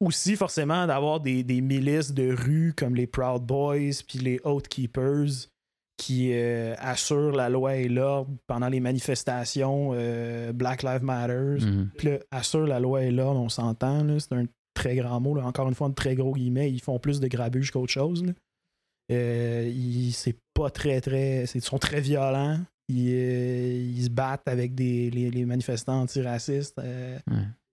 [0.00, 5.48] aussi forcément d'avoir des, milices de rue comme les Proud Boys puis les Oath Keepers
[5.96, 11.64] qui euh, assurent la loi et l'ordre pendant les manifestations euh, Black Lives Matter.
[11.64, 11.90] Mhm.
[11.96, 15.74] Puis assurent la loi et l'ordre, on s'entend, c'est un très grand mot, encore une
[15.74, 18.24] fois, un très gros guillemets, ils font plus de grabuge qu'autre chose.
[19.12, 21.44] Euh, c'est pas très, très.
[21.54, 22.60] Ils sont très violents.
[22.88, 26.78] Ils, se battent avec des, les, manifestants antiracistes.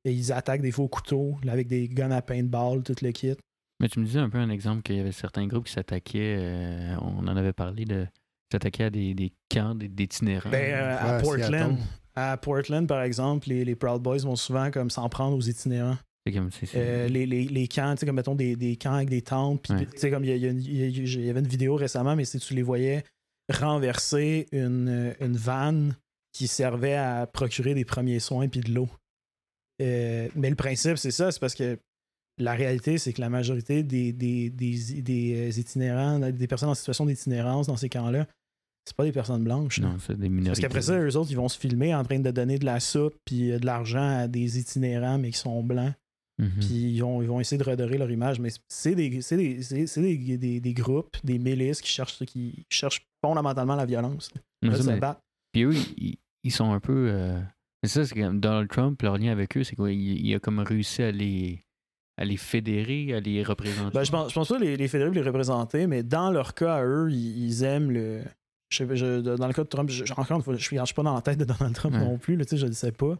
[0.03, 3.35] Et ils attaquent des faux couteaux avec des guns à paintball, tout le kit.
[3.79, 6.37] Mais tu me disais un peu un exemple qu'il y avait certains groupes qui s'attaquaient,
[6.39, 8.05] euh, on en avait parlé, de
[8.51, 10.51] s'attaquer à des, des camps d'itinérants.
[10.51, 11.77] Ben, euh, à Portland.
[12.13, 15.97] À Portland, par exemple, les, les, Proud Boys vont souvent comme s'en prendre aux itinérants.
[16.27, 19.63] Euh, les, les, les, camps, comme mettons des, des, camps avec des tentes.
[19.63, 23.03] Puis, comme il y, y, avait une vidéo récemment, mais si tu les voyais
[23.51, 25.95] renverser une, une vanne
[26.31, 28.89] qui servait à procurer des premiers soins puis de l'eau.
[29.81, 31.77] Euh, mais le principe, c'est ça, c'est parce que
[32.37, 37.05] la réalité, c'est que la majorité des, des, des, euh, itinérants, des personnes en situation
[37.05, 38.27] d'itinérance dans ces camps-là,
[38.85, 39.79] c'est pas des personnes blanches.
[39.79, 40.49] Non, c'est des minorités.
[40.49, 42.79] Parce qu'après ça, eux autres, ils vont se filmer en train de donner de la
[42.79, 45.93] soupe puis de l'argent à des itinérants, mais qui sont blancs.
[46.39, 46.51] Mhm.
[46.59, 48.39] Puis ils vont, ils vont essayer de redorer leur image.
[48.39, 54.29] Mais c'est des, des, des, groupes, des milices qui cherchent, qui cherchent fondamentalement la violence.
[55.51, 55.73] Puis eux,
[56.43, 57.11] ils, sont un peu.
[57.83, 61.03] Mais ça, c'est que Donald Trump, leur lien avec eux, c'est qu'il a comme réussi
[61.03, 61.63] à les,
[62.17, 63.93] à les fédérer, à les représenter?
[63.93, 66.75] Ben, je, pense, je pense pas les, les fédérer les représenter, mais dans leur cas,
[66.75, 68.21] à eux, ils, aiment le.
[68.71, 71.13] Je, dans le cas de Trump, je, encore une fois, je ne suis pas dans
[71.13, 73.17] la tête de Donald Trump non plus, là, je ne sais pas.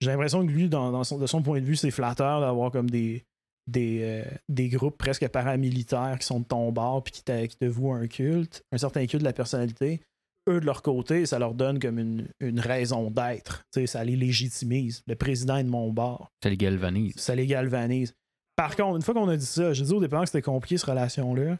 [0.00, 2.90] J'ai l'impression que lui, dans, son, de son point de vue, c'est flatteur d'avoir comme
[2.90, 3.24] des,
[3.66, 7.64] des, euh, des groupes presque paramilitaires qui sont de ton bord puis qui, qui te
[7.64, 10.00] vouent un culte, un certain culte de la personnalité
[10.48, 13.64] eux, de leur côté, ça leur donne comme une, une raison d'être.
[13.86, 15.02] Ça les légitimise.
[15.06, 16.30] Le président est de mon bord.
[16.42, 17.14] Ça les galvanise.
[17.16, 18.14] Ça les galvanise.
[18.56, 20.76] Par contre, une fois qu'on a dit ça, j'ai dit au départ que c'était compliqué,
[20.76, 21.58] cette relation-là.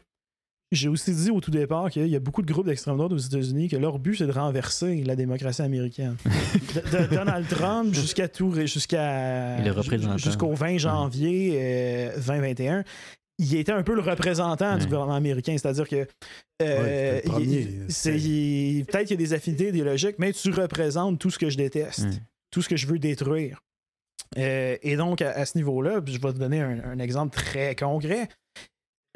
[0.71, 3.17] J'ai aussi dit au tout départ qu'il y a beaucoup de groupes d'extrême droite aux
[3.17, 6.15] États-Unis que leur but, c'est de renverser la démocratie américaine.
[6.25, 9.61] de, Donald Trump jusqu'à tout, jusqu'à
[10.17, 12.83] jusqu'au 20 janvier 2021, euh,
[13.37, 15.57] il était un peu le représentant du gouvernement américain.
[15.57, 16.07] C'est-à-dire que
[16.61, 21.57] euh, peut-être qu'il y a des affinités idéologiques, mais tu représentes tout ce que je
[21.57, 22.07] déteste,
[22.49, 23.59] tout ce que je veux détruire.
[24.37, 28.29] Euh, et donc, à, ce niveau-là, je vais te donner un, exemple très concret.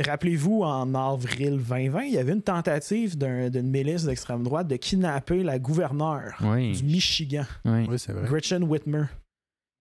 [0.03, 5.41] Rappelez-vous, en avril 2020, il y avait une tentative d'une milice d'extrême droite de kidnapper
[5.41, 9.05] la gouverneure du Michigan, Gretchen Whitmer.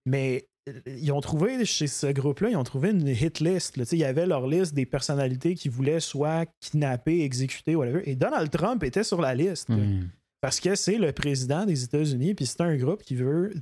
[0.07, 0.47] Mais
[0.86, 3.77] ils ont trouvé chez ce groupe-là, ils ont trouvé une hit list.
[3.93, 8.09] il y avait leur liste des personnalités qui voulaient soit kidnapper, exécuter, whatever.
[8.09, 9.69] Et Donald Trump était sur la liste.
[10.41, 13.55] Parce que c'est le président des États-Unis, puis c'est un groupe qui veut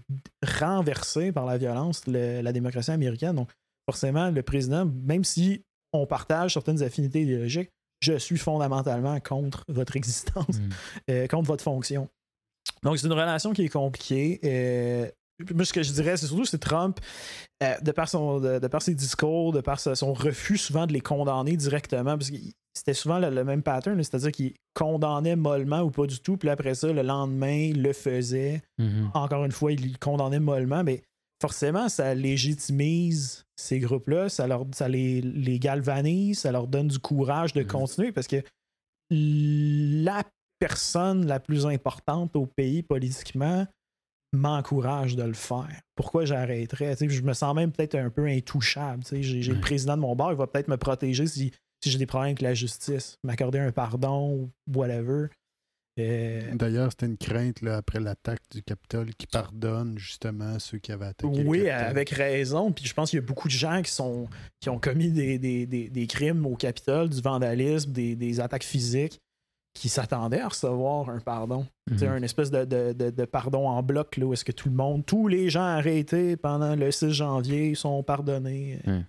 [0.45, 3.37] renverser par la violence la démocratie américaine.
[3.37, 3.51] Donc,
[3.89, 7.70] forcément, le président, même si on partage certaines affinités idéologiques,
[8.01, 10.70] je suis fondamentalement contre votre existence, mm.
[11.10, 12.09] euh, contre votre fonction.
[12.82, 14.40] Donc, c'est une relation qui est compliquée.
[14.44, 15.09] Euh,
[15.55, 16.98] moi, ce que je dirais, c'est surtout c'est Trump,
[17.62, 21.01] euh, de, par son, de, par ses discours, de par son refus souvent de les
[21.01, 22.36] condamner directement, parce que
[22.74, 26.74] c'était souvent le, même pattern, c'est-à-dire qu'il condamnait mollement ou pas du tout, puis après
[26.74, 28.62] ça, le lendemain, le faisait.
[28.81, 29.10] Mm-hmm.
[29.14, 31.02] Encore une fois, il condamnait mollement, mais
[31.43, 37.01] forcément, ça légitimise ces groupes-là, ça, leur, ça les, les, galvanise, ça leur donne du
[37.01, 37.66] courage de mm-hmm.
[37.66, 38.43] continuer, parce que
[39.10, 40.23] la
[40.60, 43.66] personne la plus importante au pays politiquement
[44.32, 45.81] m'encourage de le faire.
[45.97, 46.97] Pourquoi j'arrêterais?
[47.01, 49.02] Je me sens même peut-être un peu intouchable.
[49.10, 51.52] J'ai le président de mon bar, il va peut-être me protéger si,
[51.82, 55.27] si j'ai des problèmes avec la justice, m'accorder un pardon ou whatever.
[55.98, 60.90] Euh, D'ailleurs, c'était une crainte là, après l'attaque du Capitole qui pardonne justement ceux qui
[60.90, 61.44] avaient attaqué.
[61.44, 62.73] Oui, avec raison.
[62.73, 64.28] Puis je pense qu'il y a beaucoup de gens qui, sont,
[64.60, 69.20] qui ont commis des, des, des, crimes au Capitole, du vandalisme, des, attaques physiques
[69.74, 71.66] qui s'attendaient à recevoir un pardon.
[71.97, 72.14] C'est mhm.
[72.14, 75.28] un espèce de, de, pardon en bloc, là, où est-ce que tout le monde, tous
[75.28, 79.01] les gens arrêtés pendant le 6 janvier sont pardonnés euh,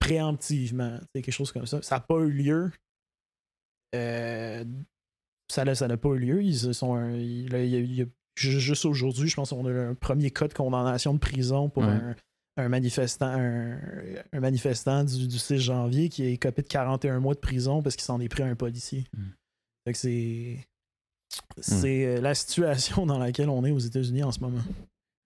[0.00, 0.98] préemptivement.
[1.14, 1.80] C'est quelque chose comme ça.
[1.82, 2.70] Ça n'a pas eu lieu.
[3.94, 4.64] Euh,
[5.48, 6.42] ça n'a pas eu lieu.
[6.42, 6.96] Ils sont
[8.36, 12.68] juste aujourd'hui, je pense qu'on a un premier cas de condamnation de prison pour un,
[12.68, 17.96] manifestant, un, manifestant du, 6 janvier qui est copé de 41 mois de prison parce
[17.96, 19.06] qu'il s'en est pris à un policier.
[19.16, 19.30] Mm
[19.92, 20.66] c'est.
[21.58, 24.62] C'est euh, la situation dans laquelle on est aux États-Unis en ce moment.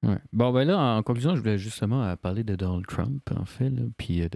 [0.06, 0.18] Ouais.
[0.32, 3.70] Bon, ben là, en conclusion, je voulais justement euh, parler de Donald Trump, en fait.
[3.98, 4.28] puis euh,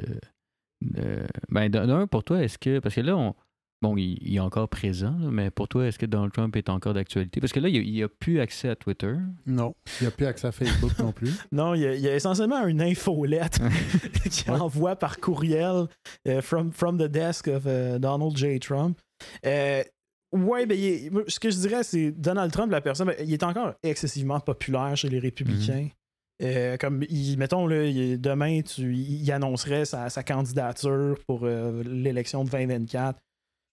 [0.80, 2.78] de, Ben, d'un, pour toi, est-ce que.
[2.80, 3.34] Parce que là, on,
[3.82, 7.40] bon, il, est encore présent, mais pour toi, est-ce que Donald Trump est encore d'actualité?
[7.40, 9.14] Parce que là, il n'a plus accès à Twitter.
[9.46, 11.32] Non, il n'a plus accès à Facebook non plus.
[11.52, 13.60] Non, il y, a, essentiellement une infolette
[14.30, 15.86] qui envoie par courriel
[16.40, 18.58] from, from the desk of Donald J.
[18.58, 18.98] Trump.
[20.32, 20.78] Ouais, ben,
[21.28, 24.96] ce que je dirais, c'est Donald Trump, la personne, ben, il est encore excessivement populaire
[24.96, 25.82] chez les républicains.
[25.82, 25.90] Mhm.
[26.42, 27.76] Euh, comme, il, mettons, là,
[28.16, 33.18] demain, tu, il annoncerait sa, candidature pour euh, l'élection de 2024.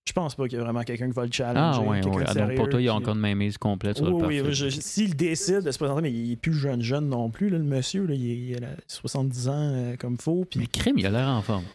[0.10, 1.80] Je pense pas qu'il y a vraiment quelqu'un qui va le challenger.
[1.80, 2.24] Ah, ouais, ouais.
[2.26, 4.72] Ah, donc, pour toi, il y a encore une mainmise complète sur oui, le Oui,
[4.82, 8.08] s'il décide de se présenter, mais il est plus jeune, jeune non plus, le monsieur.
[8.08, 10.48] Là, il, a 70 ans euh, comme faux.
[10.56, 11.66] Mais crime, il a l'air en forme.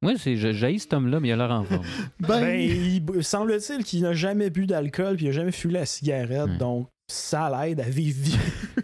[0.00, 1.84] Moi, c'est j'ai cet homme-là, mais il a l'air en forme.
[2.20, 5.84] ben, ben il semble-t-il qu'il n'a jamais bu d'alcool puis il n'a jamais fumé la
[5.84, 8.82] cigarette, donc ça l'aide à vivre vieux.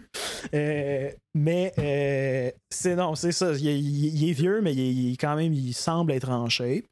[0.55, 3.51] Euh, mais euh, c'est non, c'est ça.
[3.53, 6.85] Il, est vieux, mais il, quand même, il semble être en shape.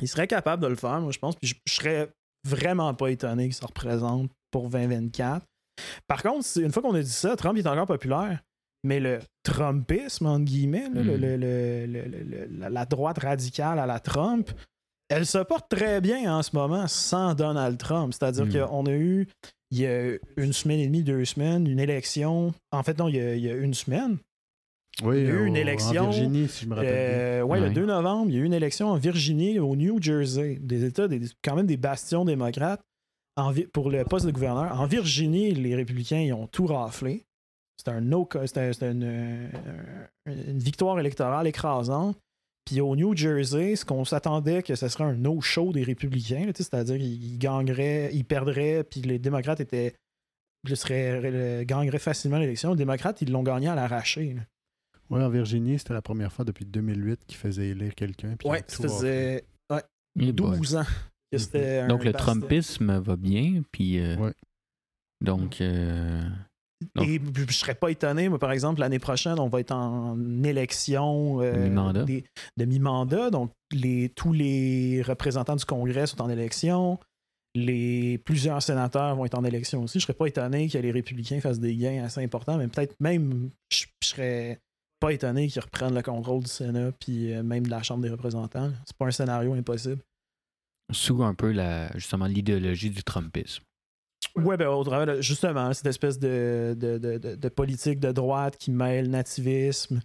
[0.00, 1.36] Il serait capable de le faire, moi, je pense.
[1.36, 2.08] Puis je, je serais
[2.44, 5.44] vraiment pas étonné qu'il se représente pour 2024.
[6.06, 8.40] Par contre, une fois qu'on a dit ça, Trump est encore populaire.
[8.84, 12.68] Mais le Trumpisme, entre guillemets, hmm.
[12.68, 14.50] la droite radicale à la Trump,
[15.08, 18.12] elle se porte très bien en ce moment sans Donald Trump.
[18.12, 18.68] C'est-à-dire hmm.
[18.68, 19.26] qu'on a eu,
[19.70, 22.52] il y a une semaine et demie, deux semaines, une élection.
[22.72, 24.18] En fait, non, il y a, une semaine.
[25.02, 26.02] Oui, il y a eu une élection.
[26.02, 28.44] En Virginie, si je me rappelle euh, Oui, le 2 novembre, il y a eu
[28.44, 32.80] une élection en Virginie, au New Jersey, des États, des, quand même des bastions démocrates,
[33.72, 34.80] pour le poste de gouverneur.
[34.80, 37.24] En Virginie, les républicains, ils ont tout raflé.
[37.76, 39.50] C'était un no, c'était une,
[40.26, 42.16] une, victoire électorale écrasante.
[42.64, 46.98] Puis au New Jersey, ce qu'on s'attendait que ce serait un no-show des républicains, c'est-à-dire
[46.98, 49.94] qu'ils gagneraient, ils perdraient, puis les démocrates étaient,
[50.64, 52.70] gagneraient facilement l'élection.
[52.70, 54.36] Les démocrates, ils l'ont gagné à l'arraché.
[55.10, 58.34] Oui, en Virginie, c'était la première fois depuis 2008 qu'ils faisaient élire quelqu'un.
[58.44, 59.44] Oui, ça faisait
[60.16, 60.84] 12 ans.
[61.32, 63.98] Que donc le Trumpisme va bien, puis...
[63.98, 64.30] Euh,
[65.20, 65.60] donc...
[65.60, 66.22] Euh,
[67.00, 71.40] et je serais pas étonné, mais par exemple, l'année prochaine, on va être en élection
[71.40, 71.68] euh,
[72.56, 73.30] de mi-mandat.
[73.30, 76.98] Donc, les, tous les représentants du Congrès sont en élection.
[77.54, 80.00] Les, plusieurs sénateurs vont être en élection aussi.
[80.00, 83.50] Je serais pas étonné que les républicains fassent des gains assez importants, mais peut-être même,
[83.70, 84.58] je, serais
[85.04, 88.10] pas étonné qu'ils reprennent le contrôle du Sénat puis euh, même de la Chambre des
[88.10, 88.70] représentants.
[88.86, 90.00] C'est pas un scénario impossible.
[90.92, 93.62] Sous un peu la, justement l'idéologie du Trumpisme.
[94.36, 100.00] Oui, ben, au travers, justement, cette espèce de, de, politique de droite qui mêle nativisme,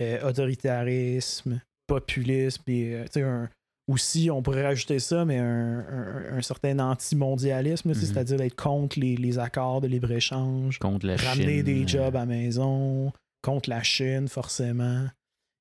[0.00, 3.46] euh, autoritarisme, populisme, et euh,
[3.88, 7.94] aussi, on pourrait rajouter ça, mais un, certain anti-mondialisme, mhm.
[7.94, 13.70] c'est-à-dire d'être contre les, accords de libre-échange, contre la ramener des jobs à maison, contre
[13.70, 15.06] la Chine, forcément.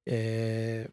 [0.10, 0.86] Euh,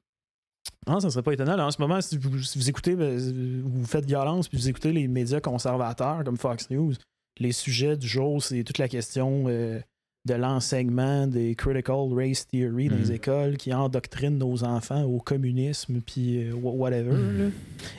[0.87, 1.59] non, ça serait pas étonnant.
[1.59, 3.19] en ce moment, si vous, écoutez, ben,
[3.65, 6.95] vous faites violence, puis vous écoutez les médias conservateurs comme Fox News,
[7.39, 9.81] les sujets du jour, c'est toute la question euh,
[10.27, 13.15] de l'enseignement des critical race theory dans les Mhm.
[13.15, 17.13] écoles qui endoctrinent nos enfants au communisme, puis euh, wha- whatever.
[17.13, 17.51] Là.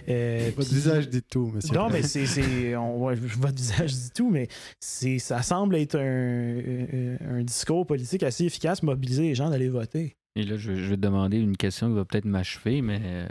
[0.10, 1.74] Euh, Votre visage dit tout, monsieur.
[1.74, 2.26] non, mais c'est.
[2.26, 4.48] c'est- on- ouais, votre visage dit tout, mais
[4.80, 9.70] c'est, ça semble être un, un- un discours politique assez efficace, mobiliser les gens d'aller
[9.70, 10.16] voter.
[10.36, 13.28] Et là, je, je vais te demander une question qui va peut-être m'achever, mais euh,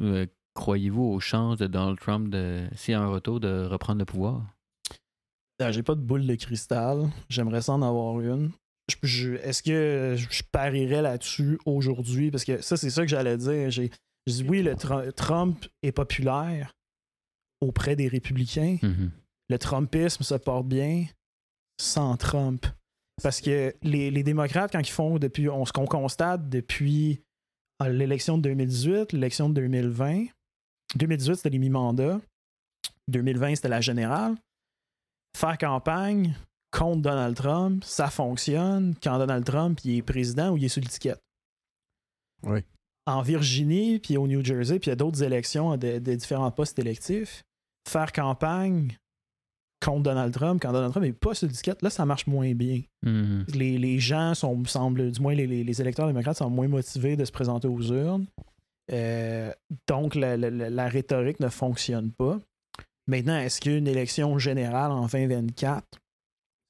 [0.00, 3.98] euh, croyez-vous aux chances de Donald Trump, de, s'il y a un retour, de reprendre
[3.98, 4.42] le pouvoir?
[5.62, 7.08] Euh, j'ai pas de boule de cristal.
[7.28, 8.50] J'aimerais ça en avoir une.
[8.90, 12.30] Je- je- est-ce que je parierais là-dessus aujourd'hui?
[12.30, 13.70] Parce que ça, c'est ça que j'allais dire.
[13.70, 13.90] J'ai,
[14.26, 16.72] je dis oui, le Tru- Trump est populaire
[17.60, 18.78] auprès des républicains.
[18.82, 19.10] Mhm.
[19.50, 21.04] le Trumpisme se porte bien
[21.80, 22.66] sans Trump.
[23.22, 27.20] Parce que les, les démocrates, quand ils font depuis, on, ce qu'on constate depuis
[27.82, 30.24] euh, l'élection de 2018, l'élection de 2020,
[30.96, 32.20] 2018 c'était les mi-mandats,
[33.08, 34.34] 2020 c'était la générale,
[35.36, 36.34] faire campagne
[36.70, 40.82] contre Donald Trump, ça fonctionne quand Donald Trump il est président ou il est sur
[40.82, 41.20] l'étiquette.
[42.42, 42.60] Oui.
[43.06, 46.16] En Virginie, puis au New Jersey, puis il y a d'autres élections à des des
[46.16, 47.42] différents postes électifs,
[47.88, 48.96] faire campagne
[49.84, 52.80] contre Donald Trump, quand Donald Trump n'est pas sur l'étiquette, là, ça marche moins bien.
[53.02, 53.44] Mhm.
[53.54, 57.16] Les, les gens sont, semblent, du moins les, les- les électeurs démocrates sont moins motivés
[57.16, 58.26] de se présenter aux urnes.
[58.92, 59.52] Euh,
[59.86, 62.40] donc, la, la- la- la rhétorique ne fonctionne pas.
[63.06, 65.84] Maintenant, est-ce qu'une élection générale en 2024,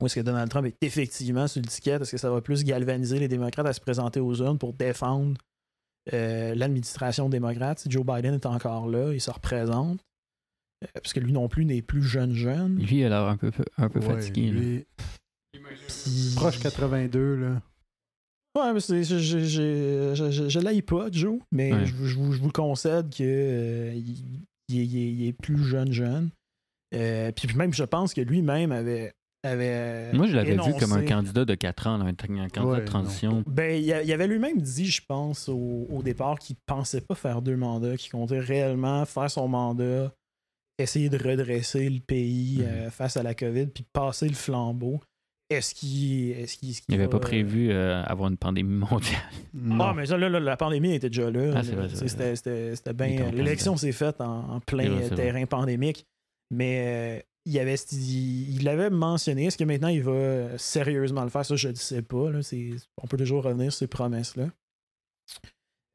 [0.01, 3.19] où est-ce que Donald Trump est effectivement sur l'étiquette, est-ce que ça va plus galvaniser
[3.19, 5.39] les démocrates à se présenter aux urnes pour défendre
[6.12, 7.78] euh, l'administration démocrate?
[7.78, 10.01] Si Joe Biden est encore là, il se représente.
[10.85, 12.78] Euh, parce que lui non plus n'est plus jeune jeune.
[12.78, 14.51] Lui, il a l'air un peu, un peu Ouais, fatigué.
[14.51, 14.61] là.
[14.61, 14.86] lui,
[15.52, 17.62] Puis- proche 82, là.
[18.56, 21.86] Ouais, mais c'est, je, je, je, je, je- je l'aille pas, Joe, mais Ouais.
[21.86, 25.27] je, je vous, je vous le concède que euh, il, il est, il est- il
[25.28, 26.31] est plus jeune, jeune.
[26.95, 29.12] Euh, puis même, je pense que lui-même avait.
[29.43, 32.81] avait Moi, je l'avais vu comme un candidat de 4 ans, là, un, candidat Ouais,
[32.81, 33.43] de transition.
[33.47, 37.57] Ben, il, avait lui-même dit, je pense, au, au départ, qu'il pensait pas faire deux
[37.57, 40.15] mandats, qu'il comptait réellement faire son mandat,
[40.78, 42.65] essayer de redresser le pays Mhm.
[42.66, 45.01] euh, face à la COVID, puis passer le flambeau.
[45.51, 46.47] Est-ce qu'il.
[46.47, 49.21] Qu'il Il n'avait va, pas prévu euh, avoir une pandémie mondiale.
[49.53, 49.85] Non.
[49.85, 51.53] Ah, mais ça, là, là, la pandémie était déjà là.
[51.57, 51.62] Ah.
[51.62, 53.27] C'était, bien.
[53.29, 56.07] en L'élection s'est faite en, en plein vrai, euh, terrain pandémique.
[56.51, 59.47] Mais euh, il avait il l'avait mentionné.
[59.47, 61.45] Est-ce que maintenant il va euh, sérieusement le faire?
[61.45, 62.31] Ça, je ne sais pas.
[62.31, 62.43] Là.
[62.43, 62.71] C'est-
[63.03, 64.49] on peut toujours revenir sur ces promesses-là.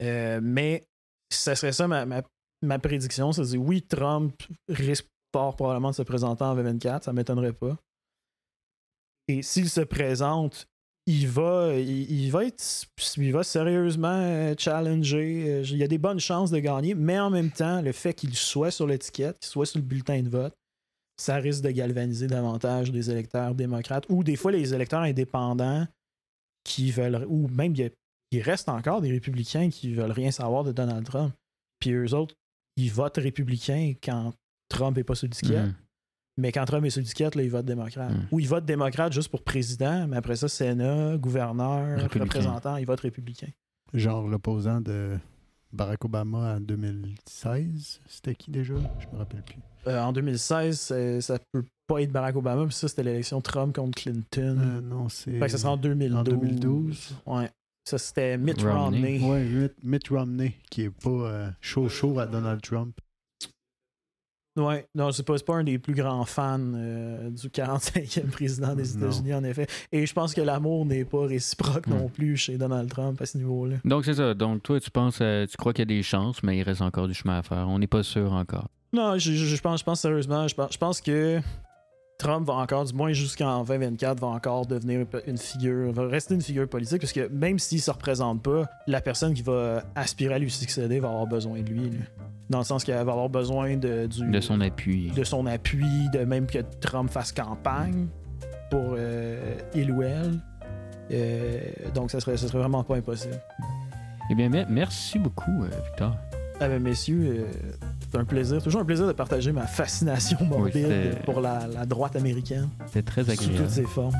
[0.01, 0.87] Euh, mais
[1.31, 2.21] ça serait ça ma, ma,
[2.61, 3.31] ma prédiction.
[3.31, 4.33] C'est oui, Trump
[4.67, 7.03] risque fort probablement de se présenter en 2024.
[7.05, 7.77] Ça ne m'étonnerait pas.
[9.29, 10.67] Et s'il se présente,
[11.05, 12.63] il va, il, va être,
[13.17, 15.45] il va sérieusement euh, challenger.
[15.47, 18.15] Euh, Il y a des bonnes chances de gagner, mais en même temps, le fait
[18.15, 20.55] qu'il soit sur l'étiquette, qu'il soit sur le bulletin de vote,
[21.15, 25.85] ça risque de galvaniser davantage des électeurs démocrates ou des fois les électeurs indépendants
[26.63, 27.75] qui veulent, ou même
[28.31, 31.33] il, reste encore des républicains qui veulent rien savoir de Donald Trump.
[31.79, 32.33] Puis eux autres,
[32.77, 34.33] ils votent républicains quand
[34.69, 35.65] Trump n'est pas sur l'étiquette.
[35.65, 35.75] Mhm.
[36.39, 38.11] Mais quand Trump est sur l'étiquette, là, il vote démocrate.
[38.11, 38.27] Mm.
[38.31, 42.99] Ou il vote démocrate juste pour président, mais après ça, Sénat, gouverneur, représentant, il vote
[43.01, 43.47] républicain.
[43.93, 45.17] Genre l'opposant de
[45.73, 48.01] Barack Obama en 2016.
[48.07, 48.75] C'était qui déjà?
[48.99, 49.57] Je me rappelle plus.
[49.87, 53.75] Euh, en 2016, c'est- ça peut pas être Barack Obama, puis ça, c'était l'élection Trump
[53.75, 54.57] contre Clinton.
[54.59, 55.31] Euh, non, c'est...
[55.39, 56.17] Fait que ça sera en 2012.
[56.19, 57.15] en 2012.
[57.25, 57.49] Ouais.
[57.85, 59.19] Ça, c'était Mitt Romney.
[59.19, 59.23] Romney.
[59.23, 62.95] Ouais, Mitt, Mitt Romney, qui est pas euh, chaud chaud à Donald Trump.
[64.59, 68.95] Ouais, non, c'est pas, pas un des plus grands fans euh, du 45e président des.
[68.97, 69.67] États-Unis, en effet.
[69.91, 71.91] Et je pense que l'amour n'est pas réciproque Mm.
[71.93, 73.77] non plus chez Donald Trump à ce niveau-là.
[73.85, 74.33] Donc, c'est ça.
[74.33, 76.81] Donc, toi, tu penses, euh, tu crois qu'il y a des chances, mais il reste
[76.81, 77.67] encore du chemin à faire.
[77.69, 78.67] On n'est pas sûr encore.
[78.91, 81.39] Non, je, je- je pense, je pense sérieusement, je pense, je pense que
[82.17, 86.41] Trump va encore, du moins jusqu'en 2024, va encore devenir une figure, va rester une
[86.41, 90.39] figure politique, parce que même s'il se représente pas, la personne qui va aspirer à
[90.39, 91.91] lui succéder va avoir besoin de lui.
[92.49, 95.11] Dans le sens qu'elle va avoir besoin de, du, De son appui.
[95.11, 98.07] de son appui, de même que Trump fasse campagne
[98.71, 100.39] pour euh, il ou elle.
[101.11, 101.59] Euh,
[101.93, 103.39] donc, ça serait, ça serait vraiment pas impossible.
[104.31, 106.15] Eh bien, me- merci beaucoup, euh, Victor.
[106.59, 107.45] Ah ben, messieurs,
[108.11, 112.15] c'est un plaisir, toujours un plaisir de partager ma fascination morbide pour la, la droite
[112.15, 113.69] américaine, C'était très sous toutes agréable.
[113.69, 114.15] ses formes.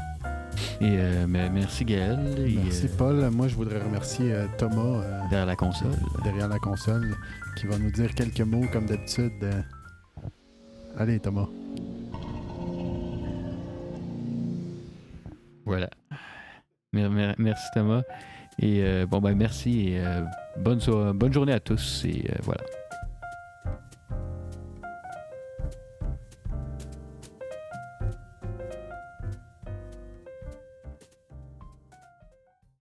[0.82, 2.20] Et euh, mais merci, Gaël.
[2.40, 3.30] Et, Merci euh, Paul.
[3.32, 5.92] Moi, je voudrais remercier euh, Thomas euh, derrière la console.
[6.24, 7.16] derrière la console
[7.58, 9.32] qui va nous dire quelques mots comme d'habitude.
[9.44, 9.62] euh.
[10.98, 11.48] Allez Thomas.
[15.66, 15.90] Voilà.
[16.94, 18.02] Mer- mer- Merci, Thomas.
[18.62, 20.24] Et euh, bon, ben, merci et euh,
[20.58, 22.04] bonne, so- bonne journée à tous.
[22.06, 22.62] Et euh, voilà.